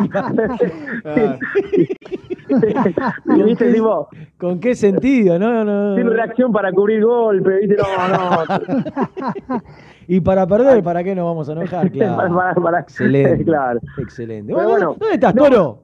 [3.36, 4.08] Y viste, tipo,
[4.38, 5.40] ¿Con qué sentido?
[5.40, 6.14] No, no, sin no.
[6.14, 9.62] reacción para cubrir golpe, viste, no, no.
[10.08, 11.92] Y para perder, ¿para qué nos vamos a enojar?
[11.92, 12.16] Claro.
[12.18, 13.44] Para- para- para- Excelente.
[13.44, 13.80] Claro.
[13.98, 14.54] Excelente.
[14.54, 15.84] Bueno, bueno, ¿dónde estás, Toro?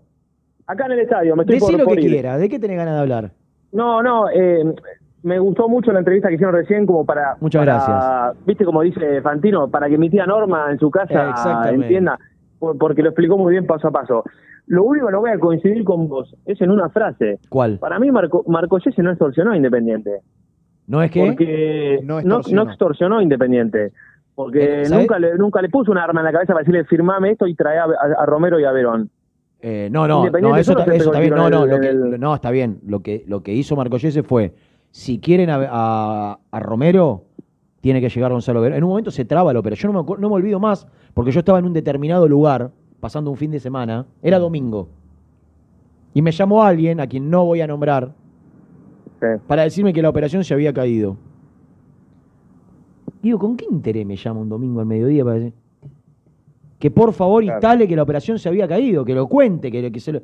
[0.67, 2.09] Acá en el estadio, me estoy Decí por, lo por que ir.
[2.11, 2.39] quieras.
[2.39, 3.31] ¿De qué tenés ganas de hablar?
[3.71, 4.63] No, no, eh,
[5.23, 7.35] me gustó mucho la entrevista que hicieron recién como para...
[7.39, 8.45] Muchas para- gracias.
[8.45, 12.17] Viste como dice Fantino, para que mi tía Norma en su casa entienda,
[12.59, 14.23] por- porque lo explicó muy bien paso a paso.
[14.67, 17.39] Lo único que no voy a coincidir con vos es en una frase.
[17.49, 17.77] ¿Cuál?
[17.79, 20.21] Para mí Marco, Marco Yese no extorsionó a Independiente.
[20.87, 21.25] ¿No es que?
[21.25, 22.63] Porque no, no extorsionó.
[22.63, 23.91] extorsionó a Independiente.
[24.33, 27.31] Porque Eh, nunca le, nunca le puso un arma en la cabeza para decirle firmame
[27.31, 29.09] esto y trae a, a- a Romero y a Verón.
[29.61, 31.35] Eh, no, no, Independiente no, eso, está, eso bien.
[31.35, 32.79] No, no, lo que, el- no, está bien.
[32.87, 34.53] Lo que, lo que hizo Marcollese fue,
[34.91, 37.23] si quieren a, a- a Romero,
[37.81, 38.77] tiene que llegar Gonzalo Verón.
[38.77, 39.91] En un momento se traba la operación.
[39.91, 42.71] Yo no me, acu- no me olvido más, porque yo estaba en un determinado lugar,
[42.99, 44.89] pasando un fin de semana, era domingo.
[46.13, 48.13] Y me llamó alguien, a quien no voy a nombrar,
[49.47, 51.17] para decirme que la operación se había caído.
[53.21, 55.53] Digo, ¿con qué interés me llama un domingo al mediodía para decir?
[56.79, 59.99] Que por favor instale que la operación se había caído, que lo cuente, que, que
[59.99, 60.21] se lo,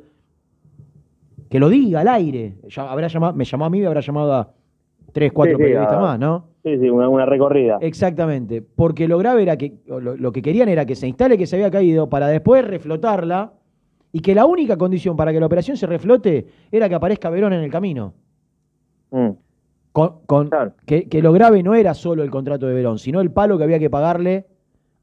[1.48, 2.56] que lo diga al aire.
[2.68, 4.52] Ya habrá llamado, me llamó a mí y habrá llamado a
[5.12, 6.44] tres, cuatro Sí, sí, periodistas a- más, ¿no?
[6.64, 7.78] Sí, sí, una, una recorrida.
[7.80, 11.38] Exactamente, porque lo grave era que, o lo, lo que querían era que se instale
[11.38, 13.52] que se había caído para después reflotarla
[14.12, 17.52] y que la única condición para que la operación se reflote era que aparezca Verón
[17.52, 18.14] en el camino.
[19.10, 19.28] Mm.
[19.92, 20.50] Con, con-
[20.84, 23.64] que, que lo grave no era solo el contrato de Verón, sino el palo que
[23.64, 24.46] había que pagarle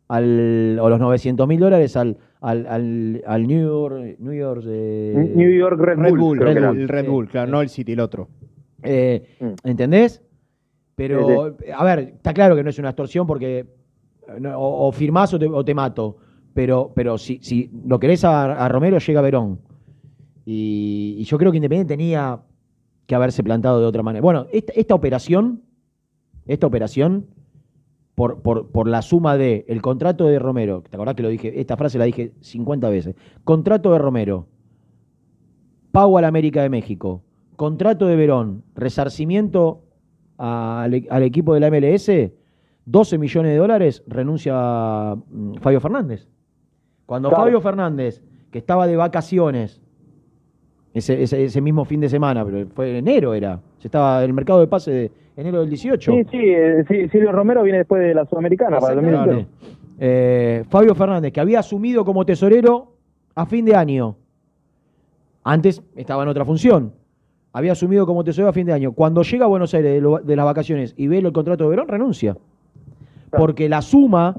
[0.07, 5.31] al, o los 900 mil dólares al, al, al, al New York, New York, eh,
[5.35, 6.19] New York Red, Red Bull.
[6.19, 6.69] Bull, que era.
[6.69, 8.27] el Red Bull, claro, no el City, el otro.
[8.85, 10.21] Eh, ¿Entendés?
[10.95, 13.65] Pero, a ver, está claro que no es una extorsión porque
[14.39, 16.17] no, o, o firmás o te, o te mato.
[16.53, 19.59] Pero, pero si, si lo querés a, a Romero, llega Verón.
[20.45, 22.39] Y, y yo creo que Independiente tenía
[23.07, 24.21] que haberse plantado de otra manera.
[24.21, 25.63] Bueno, esta, esta operación,
[26.45, 27.27] esta operación,
[28.15, 31.59] por, por, por la suma de el contrato de Romero, ¿te acordás que lo dije?
[31.59, 33.15] Esta frase la dije 50 veces.
[33.43, 34.47] Contrato de Romero,
[35.91, 37.21] pago a la América de México,
[37.55, 39.81] contrato de Verón, resarcimiento
[40.37, 42.11] al, e- al equipo de la MLS,
[42.85, 46.27] 12 millones de dólares, renuncia mm, Fabio Fernández.
[47.05, 47.43] Cuando Claro.
[47.43, 48.21] Fabio Fernández,
[48.51, 49.81] que estaba de vacaciones,
[50.93, 54.29] ese, ese, ese mismo fin de semana, pero fue en enero era, se estaba en
[54.29, 56.11] el mercado de pase de enero del 18.
[56.11, 59.39] Sí, sí, eh, sí, Silvio Romero viene después de la Sudamericana para el 2021.
[59.39, 59.75] Exactamente.
[59.99, 62.93] Eh, Fabio Fernández, que había asumido como tesorero
[63.35, 64.15] a fin de año.
[65.43, 66.93] Antes estaba en otra función.
[67.57, 68.91] Había asumido como tesorero a fin de año.
[68.91, 71.69] Cuando llega a Buenos Aires de, lo- de las vacaciones y ve el contrato de
[71.69, 72.35] Verón, renuncia.
[73.31, 74.35] Porque la suma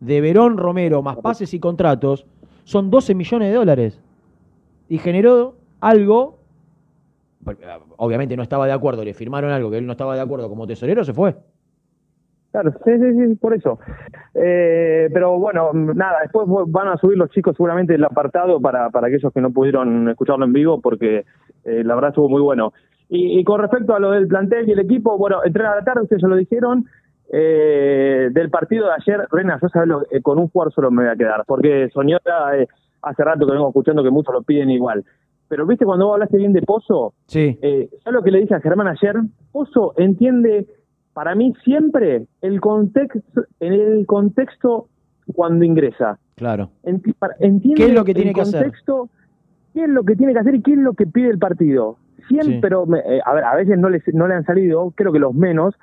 [0.00, 2.26] de Verón Romero más pases y contratos
[2.64, 4.00] son 12 millones de dólares.
[4.88, 6.38] Y generó algo.
[7.46, 10.48] ah, Obviamente no estaba de acuerdo, le firmaron algo que él no estaba de acuerdo
[10.48, 11.36] como tesorero, se fue.
[12.50, 13.78] Claro, sí, sí, sí, por eso.
[14.34, 19.08] Eh, pero bueno, nada, después van a subir los chicos seguramente el apartado para, para
[19.08, 21.24] aquellos que no pudieron escucharlo en vivo, porque
[21.66, 22.72] Eh, la verdad estuvo muy bueno.
[23.08, 25.84] Y, y con respecto a lo del plantel y el equipo, bueno, entrenar a la
[25.84, 26.86] tarde, ustedes ya lo dijeron.
[27.32, 31.12] Eh, del partido de ayer, Rena, yo sabes, eh, con un jugador solo me voy
[31.12, 32.68] a quedar, porque Soñora eh,
[33.02, 35.04] hace rato que vengo escuchando que muchos lo piden igual.
[35.48, 37.58] Pero viste cuando vos hablaste bien de Pozo, Sí.
[37.60, 39.16] ¿sabes lo que le dije a Germán ayer?
[39.52, 40.66] Pozo entiende,
[41.14, 44.88] para mí siempre, el contexto, en el contexto
[45.34, 46.18] cuando ingresa.
[46.36, 46.70] Claro.
[46.84, 48.70] Entiende ¿Qué es lo que tiene el que hacer?
[49.76, 51.98] Qué es lo que tiene que hacer y qué es lo que pide el partido.
[52.28, 52.58] Siempre, Sí.
[52.62, 55.34] pero eh, a ver, a veces no, les, no le han salido, creo que los
[55.34, 55.74] menos,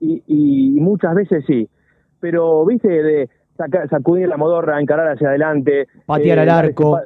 [0.00, 1.68] y, y muchas veces sí.
[2.18, 5.86] Pero, viste, de saca- sacudir la modorra, encarar hacia adelante.
[6.06, 6.98] Patear al dar ese arco.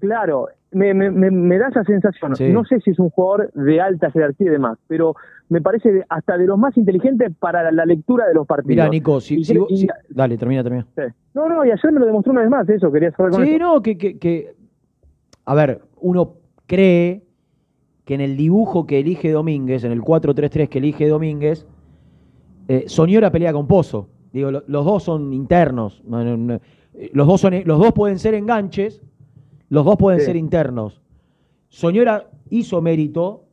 [0.00, 2.34] Claro, me, me, me, me da esa sensación.
[2.36, 2.50] Sí.
[2.52, 5.14] No sé si es un jugador de alta jerarquía y demás, pero
[5.48, 8.68] me parece hasta de los más inteligentes para la, la lectura de los partidos.
[8.68, 10.86] Mira, Nico, si, Y si cre- vos- y- si- dale, termina, termina.
[10.96, 11.02] sí.
[11.34, 13.54] No, no, y ayer me lo demostró una vez más, eso, quería saber con Sí,
[13.54, 13.58] eso.
[13.64, 14.50] no, que, que, que-
[15.48, 16.34] A ver, uno
[16.66, 17.22] cree
[18.04, 21.66] que en el dibujo que elige Domínguez, en el 4-3-3 que elige Domínguez,
[22.68, 24.08] eh, Soñora pelea con Pozo.
[24.32, 26.02] Digo, lo- los dos son internos.
[26.06, 26.60] no, no, no.
[27.12, 29.00] Los dos, son, los dos pueden ser enganches,
[29.70, 30.26] los dos pueden Sí.
[30.26, 31.00] ser internos.
[31.68, 33.44] Soñora hizo mérito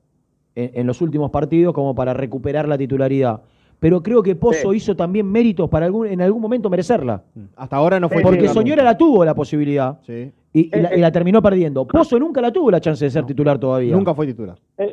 [0.55, 3.41] en, en los últimos partidos como para recuperar la titularidad.
[3.79, 7.23] Pero creo que Pozo hizo también méritos para algún, en algún momento merecerla.
[7.55, 10.31] Hasta ahora no fue Porque Soñora la tuvo la posibilidad Sí.
[10.57, 11.85] Y, y la, y la terminó perdiendo.
[11.85, 13.93] Pozo nunca la tuvo la chance de ser titular todavía.
[13.95, 14.57] Nunca fue titular.
[14.77, 14.91] Es,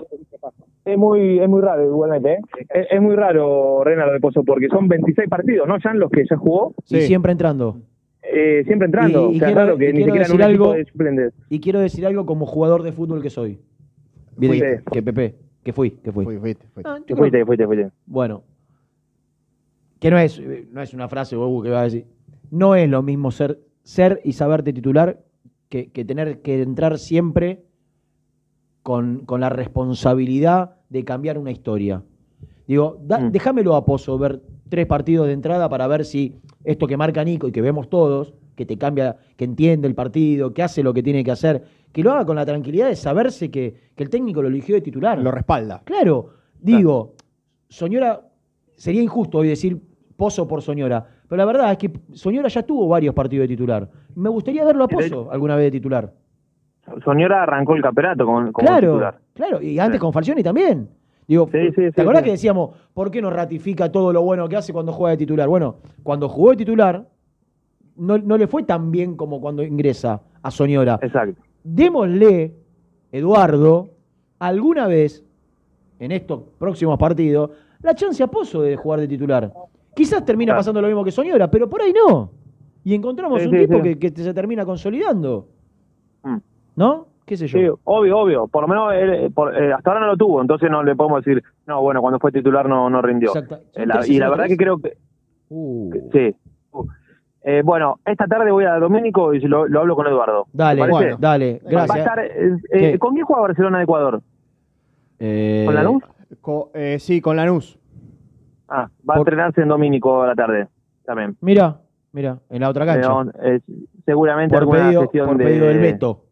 [0.84, 2.38] es muy es muy raro igualmente, ¿eh?
[2.68, 5.76] Es, es muy raro, Rena, lo de Pozo, porque son 26 partidos, ¿no?
[5.78, 7.78] Ya en los que ya jugó, Y siempre entrando.
[8.22, 9.30] eh, siempre entrando.
[9.30, 10.84] Y- y o sea, quiero- es raro que y ni siquiera en un algo- de
[10.86, 11.32] suplentes.
[11.48, 13.60] Y quiero decir algo como jugador de fútbol que soy.
[14.36, 14.82] Fuiste.
[14.90, 16.24] que Pepe, que fui, que fui.
[16.38, 17.88] fuiste, Ah, yo Que creo- fuiste, fuiste, fuiste.
[18.06, 18.42] Bueno,
[20.00, 22.06] que no es, eh, no es una frase Bobu, que va a decir.
[22.50, 25.18] No es lo mismo ser, ser y saberte titular
[25.72, 27.64] que, que tener que entrar siempre
[28.82, 32.02] con, con la responsabilidad de cambiar una historia.
[32.66, 33.32] Digo, da- Mm.
[33.32, 37.48] déjamelo a Pozo ver tres partidos de entrada para ver si esto que marca Nico
[37.48, 41.02] y que vemos todos, que te cambia, que entiende el partido, que hace lo que
[41.02, 44.42] tiene que hacer, que lo haga con la tranquilidad de saberse que, que el técnico
[44.42, 45.18] lo eligió de titular.
[45.18, 45.80] Lo respalda.
[45.84, 46.30] Claro,
[46.60, 47.14] digo,
[47.68, 48.20] Soñora,
[48.76, 49.80] sería injusto hoy decir
[50.16, 53.88] Pozo por Soñora, pero la verdad es que Soñora ya tuvo varios partidos de titular.
[54.14, 56.12] Me gustaría verlo a Pozo alguna vez de titular.
[57.04, 59.18] Soñora arrancó el campeonato con, como Claro, titular.
[59.34, 60.88] claro, y antes con Falcioni también.
[61.28, 61.68] Digo, ¿te
[62.00, 62.24] acordás sí.
[62.24, 65.48] que decíamos, ¿por qué no ratifica todo lo bueno que hace cuando juega de titular?
[65.48, 67.06] Bueno, cuando jugó de titular,
[67.96, 70.98] no, no le fue tan bien como cuando ingresa a Soñora.
[71.00, 71.40] Exacto.
[71.62, 72.54] Démosle,
[73.12, 73.90] Eduardo,
[74.40, 75.24] alguna vez,
[76.00, 79.52] en estos próximos partidos, la chance a Pozo de jugar de titular.
[79.94, 80.58] Quizás termina Claro.
[80.60, 82.30] pasando lo mismo que Soñora, pero por ahí no.
[82.84, 83.96] Y encontramos Sí, un sí, tipo sí.
[83.96, 85.46] Que, que se termina consolidando.
[86.24, 86.36] Mm.
[86.76, 87.06] ¿No?
[87.24, 87.58] ¿Qué sé yo?
[87.58, 88.48] Sí, obvio, obvio.
[88.48, 91.24] Por lo menos él, por- eh, hasta ahora no lo tuvo, entonces no le podemos
[91.24, 93.28] decir, no, bueno, cuando fue titular no, no rindió.
[93.30, 93.60] Exacto.
[93.74, 94.96] Eh, la- ¿Tres y la verdad que creo que
[95.48, 95.92] Uh.
[96.12, 96.34] sí.
[96.72, 96.84] Uh.
[97.44, 100.44] Eh, bueno, esta tarde voy a Domínico y lo, lo hablo con Eduardo.
[100.44, 101.90] ¿Te Dale, bueno, dale, Va- gracias.
[101.90, 102.98] Va a estar, eh, eh.
[102.98, 104.22] ¿Con quién juega Barcelona de Ecuador?
[105.18, 106.02] Eh, ¿Con Lanús?
[106.40, 107.78] Co- eh, sí, con Lanús.
[108.68, 110.68] Ah, va a entrenarse en Domínico a la tarde
[111.04, 111.36] también.
[111.40, 111.78] Mira,
[112.12, 113.10] mira, en la otra cancha.
[113.42, 113.60] Eh, eh,
[114.04, 115.44] seguramente por alguna pedido, gestión por de...
[115.44, 116.24] pedido del Beto.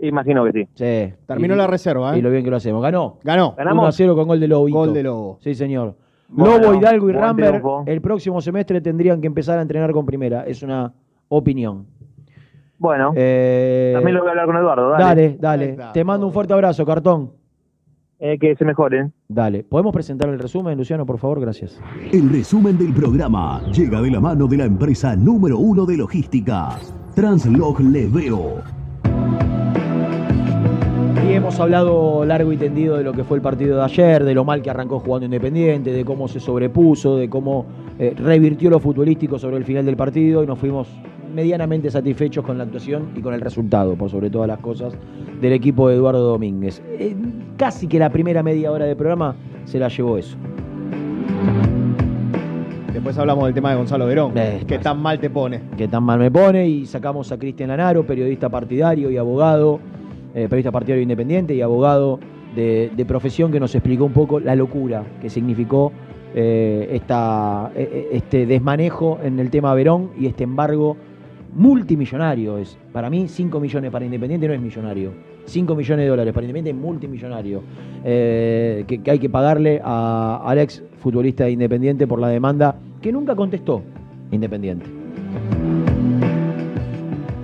[0.00, 0.68] Imagino que sí.
[0.74, 1.14] Sí.
[1.26, 2.18] Terminó Y- la reserva, ¿eh?
[2.18, 2.82] Y lo bien que lo hacemos.
[2.82, 3.18] Ganó.
[3.22, 3.54] Ganó.
[3.58, 4.68] 1 a 0 con gol de Lobo.
[4.68, 5.38] Gol de Lobo.
[5.40, 5.94] Sí, señor.
[6.28, 7.84] Bueno, Lobo, Hidalgo y triunfo.
[7.86, 10.44] el próximo semestre tendrían que empezar a entrenar con primera.
[10.46, 10.92] Es una
[11.28, 11.86] opinión.
[12.76, 14.90] Bueno, Eh, también lo voy a hablar con Eduardo.
[14.90, 15.92] Dale, Dale, dale.
[15.92, 17.30] Te mando un fuerte abrazo, cartón.
[18.20, 19.12] Eh, que se mejoren.
[19.28, 19.64] Dale.
[19.64, 21.40] ¿Podemos presentar el resumen, Luciano, por favor?
[21.40, 21.80] Gracias.
[22.12, 26.78] El resumen del programa llega de la mano de la empresa número uno de logística,
[27.14, 28.62] Translog Leveo.
[31.28, 34.34] Y hemos hablado largo y tendido de lo que fue el partido de ayer, de
[34.34, 37.66] lo mal que arrancó jugando Independiente, de cómo se sobrepuso, de cómo
[37.98, 40.88] eh, revirtió lo futbolístico sobre el final del partido y nos fuimos
[41.34, 44.94] medianamente satisfechos con la actuación y con el resultado, por sobre todas las cosas,
[45.40, 46.82] del equipo de Eduardo Domínguez.
[46.86, 47.14] Eh,
[47.56, 50.36] casi que la primera media hora de programa se la llevó eso.
[52.92, 54.32] Después hablamos del tema de Gonzalo Verón.
[54.36, 55.60] Eh, que tan mal te pone.
[55.76, 59.80] que tan mal me pone y sacamos a Cristian Lanaro, periodista partidario y abogado,
[60.34, 62.20] eh, periodista partidario independiente y abogado
[62.54, 65.92] de, de profesión que nos explicó un poco la locura que significó
[66.36, 70.96] eh, esta, eh, eh, este desmanejo en el tema Verón y este embargo
[71.54, 72.58] multimillonario.
[72.58, 75.12] Es, para mí 5 millones para Independiente no es millonario.
[75.46, 77.62] 5 millones de dólares para Independiente es multimillonario.
[78.04, 82.76] Eh, que, que hay que pagarle a, al ex futbolista de Independiente por la demanda
[83.00, 83.82] que nunca contestó
[84.30, 84.86] Independiente.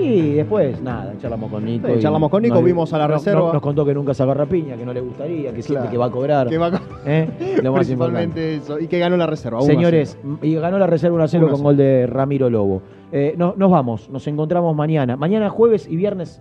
[0.02, 1.86] Y después, nada, charlamos con Nico.
[1.89, 3.40] Sí, y charlamos con Nico, nos- vimos a la no- reserva.
[3.40, 5.90] no- nos contó que nunca se agarra piña, que no le gustaría, que siente Claro.
[5.90, 6.48] que va a cobrar.
[6.48, 7.60] Que va a co- ¿Eh?
[7.62, 8.28] Lo más importante.
[8.32, 8.78] Principalmente eso.
[8.81, 9.59] Y que ganó la reserva.
[9.60, 11.64] 1 a Señores, y ganó la reserva 1 a 0 1 a con 0.
[11.68, 12.82] gol de Ramiro Lobo.
[13.12, 15.16] Eh, no- nos vamos, nos encontramos mañana.
[15.16, 16.40] Mañana jueves y viernes,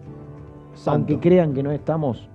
[0.86, 2.30] aunque crean que no estamos,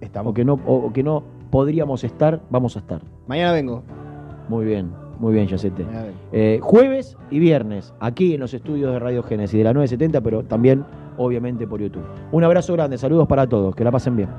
[0.00, 0.30] Estamos.
[0.30, 3.02] O, que no, o que no podríamos estar, vamos a estar.
[3.26, 3.82] Mañana vengo.
[4.48, 4.90] Muy bien,
[5.20, 5.84] muy bien, Yacete.
[6.32, 10.42] Eh, jueves y viernes, aquí en los estudios de Radio Génesis de la 970, pero
[10.44, 10.84] también,
[11.18, 12.04] obviamente, por YouTube.
[12.32, 14.30] Un abrazo grande, saludos para todos, que la pasen bien.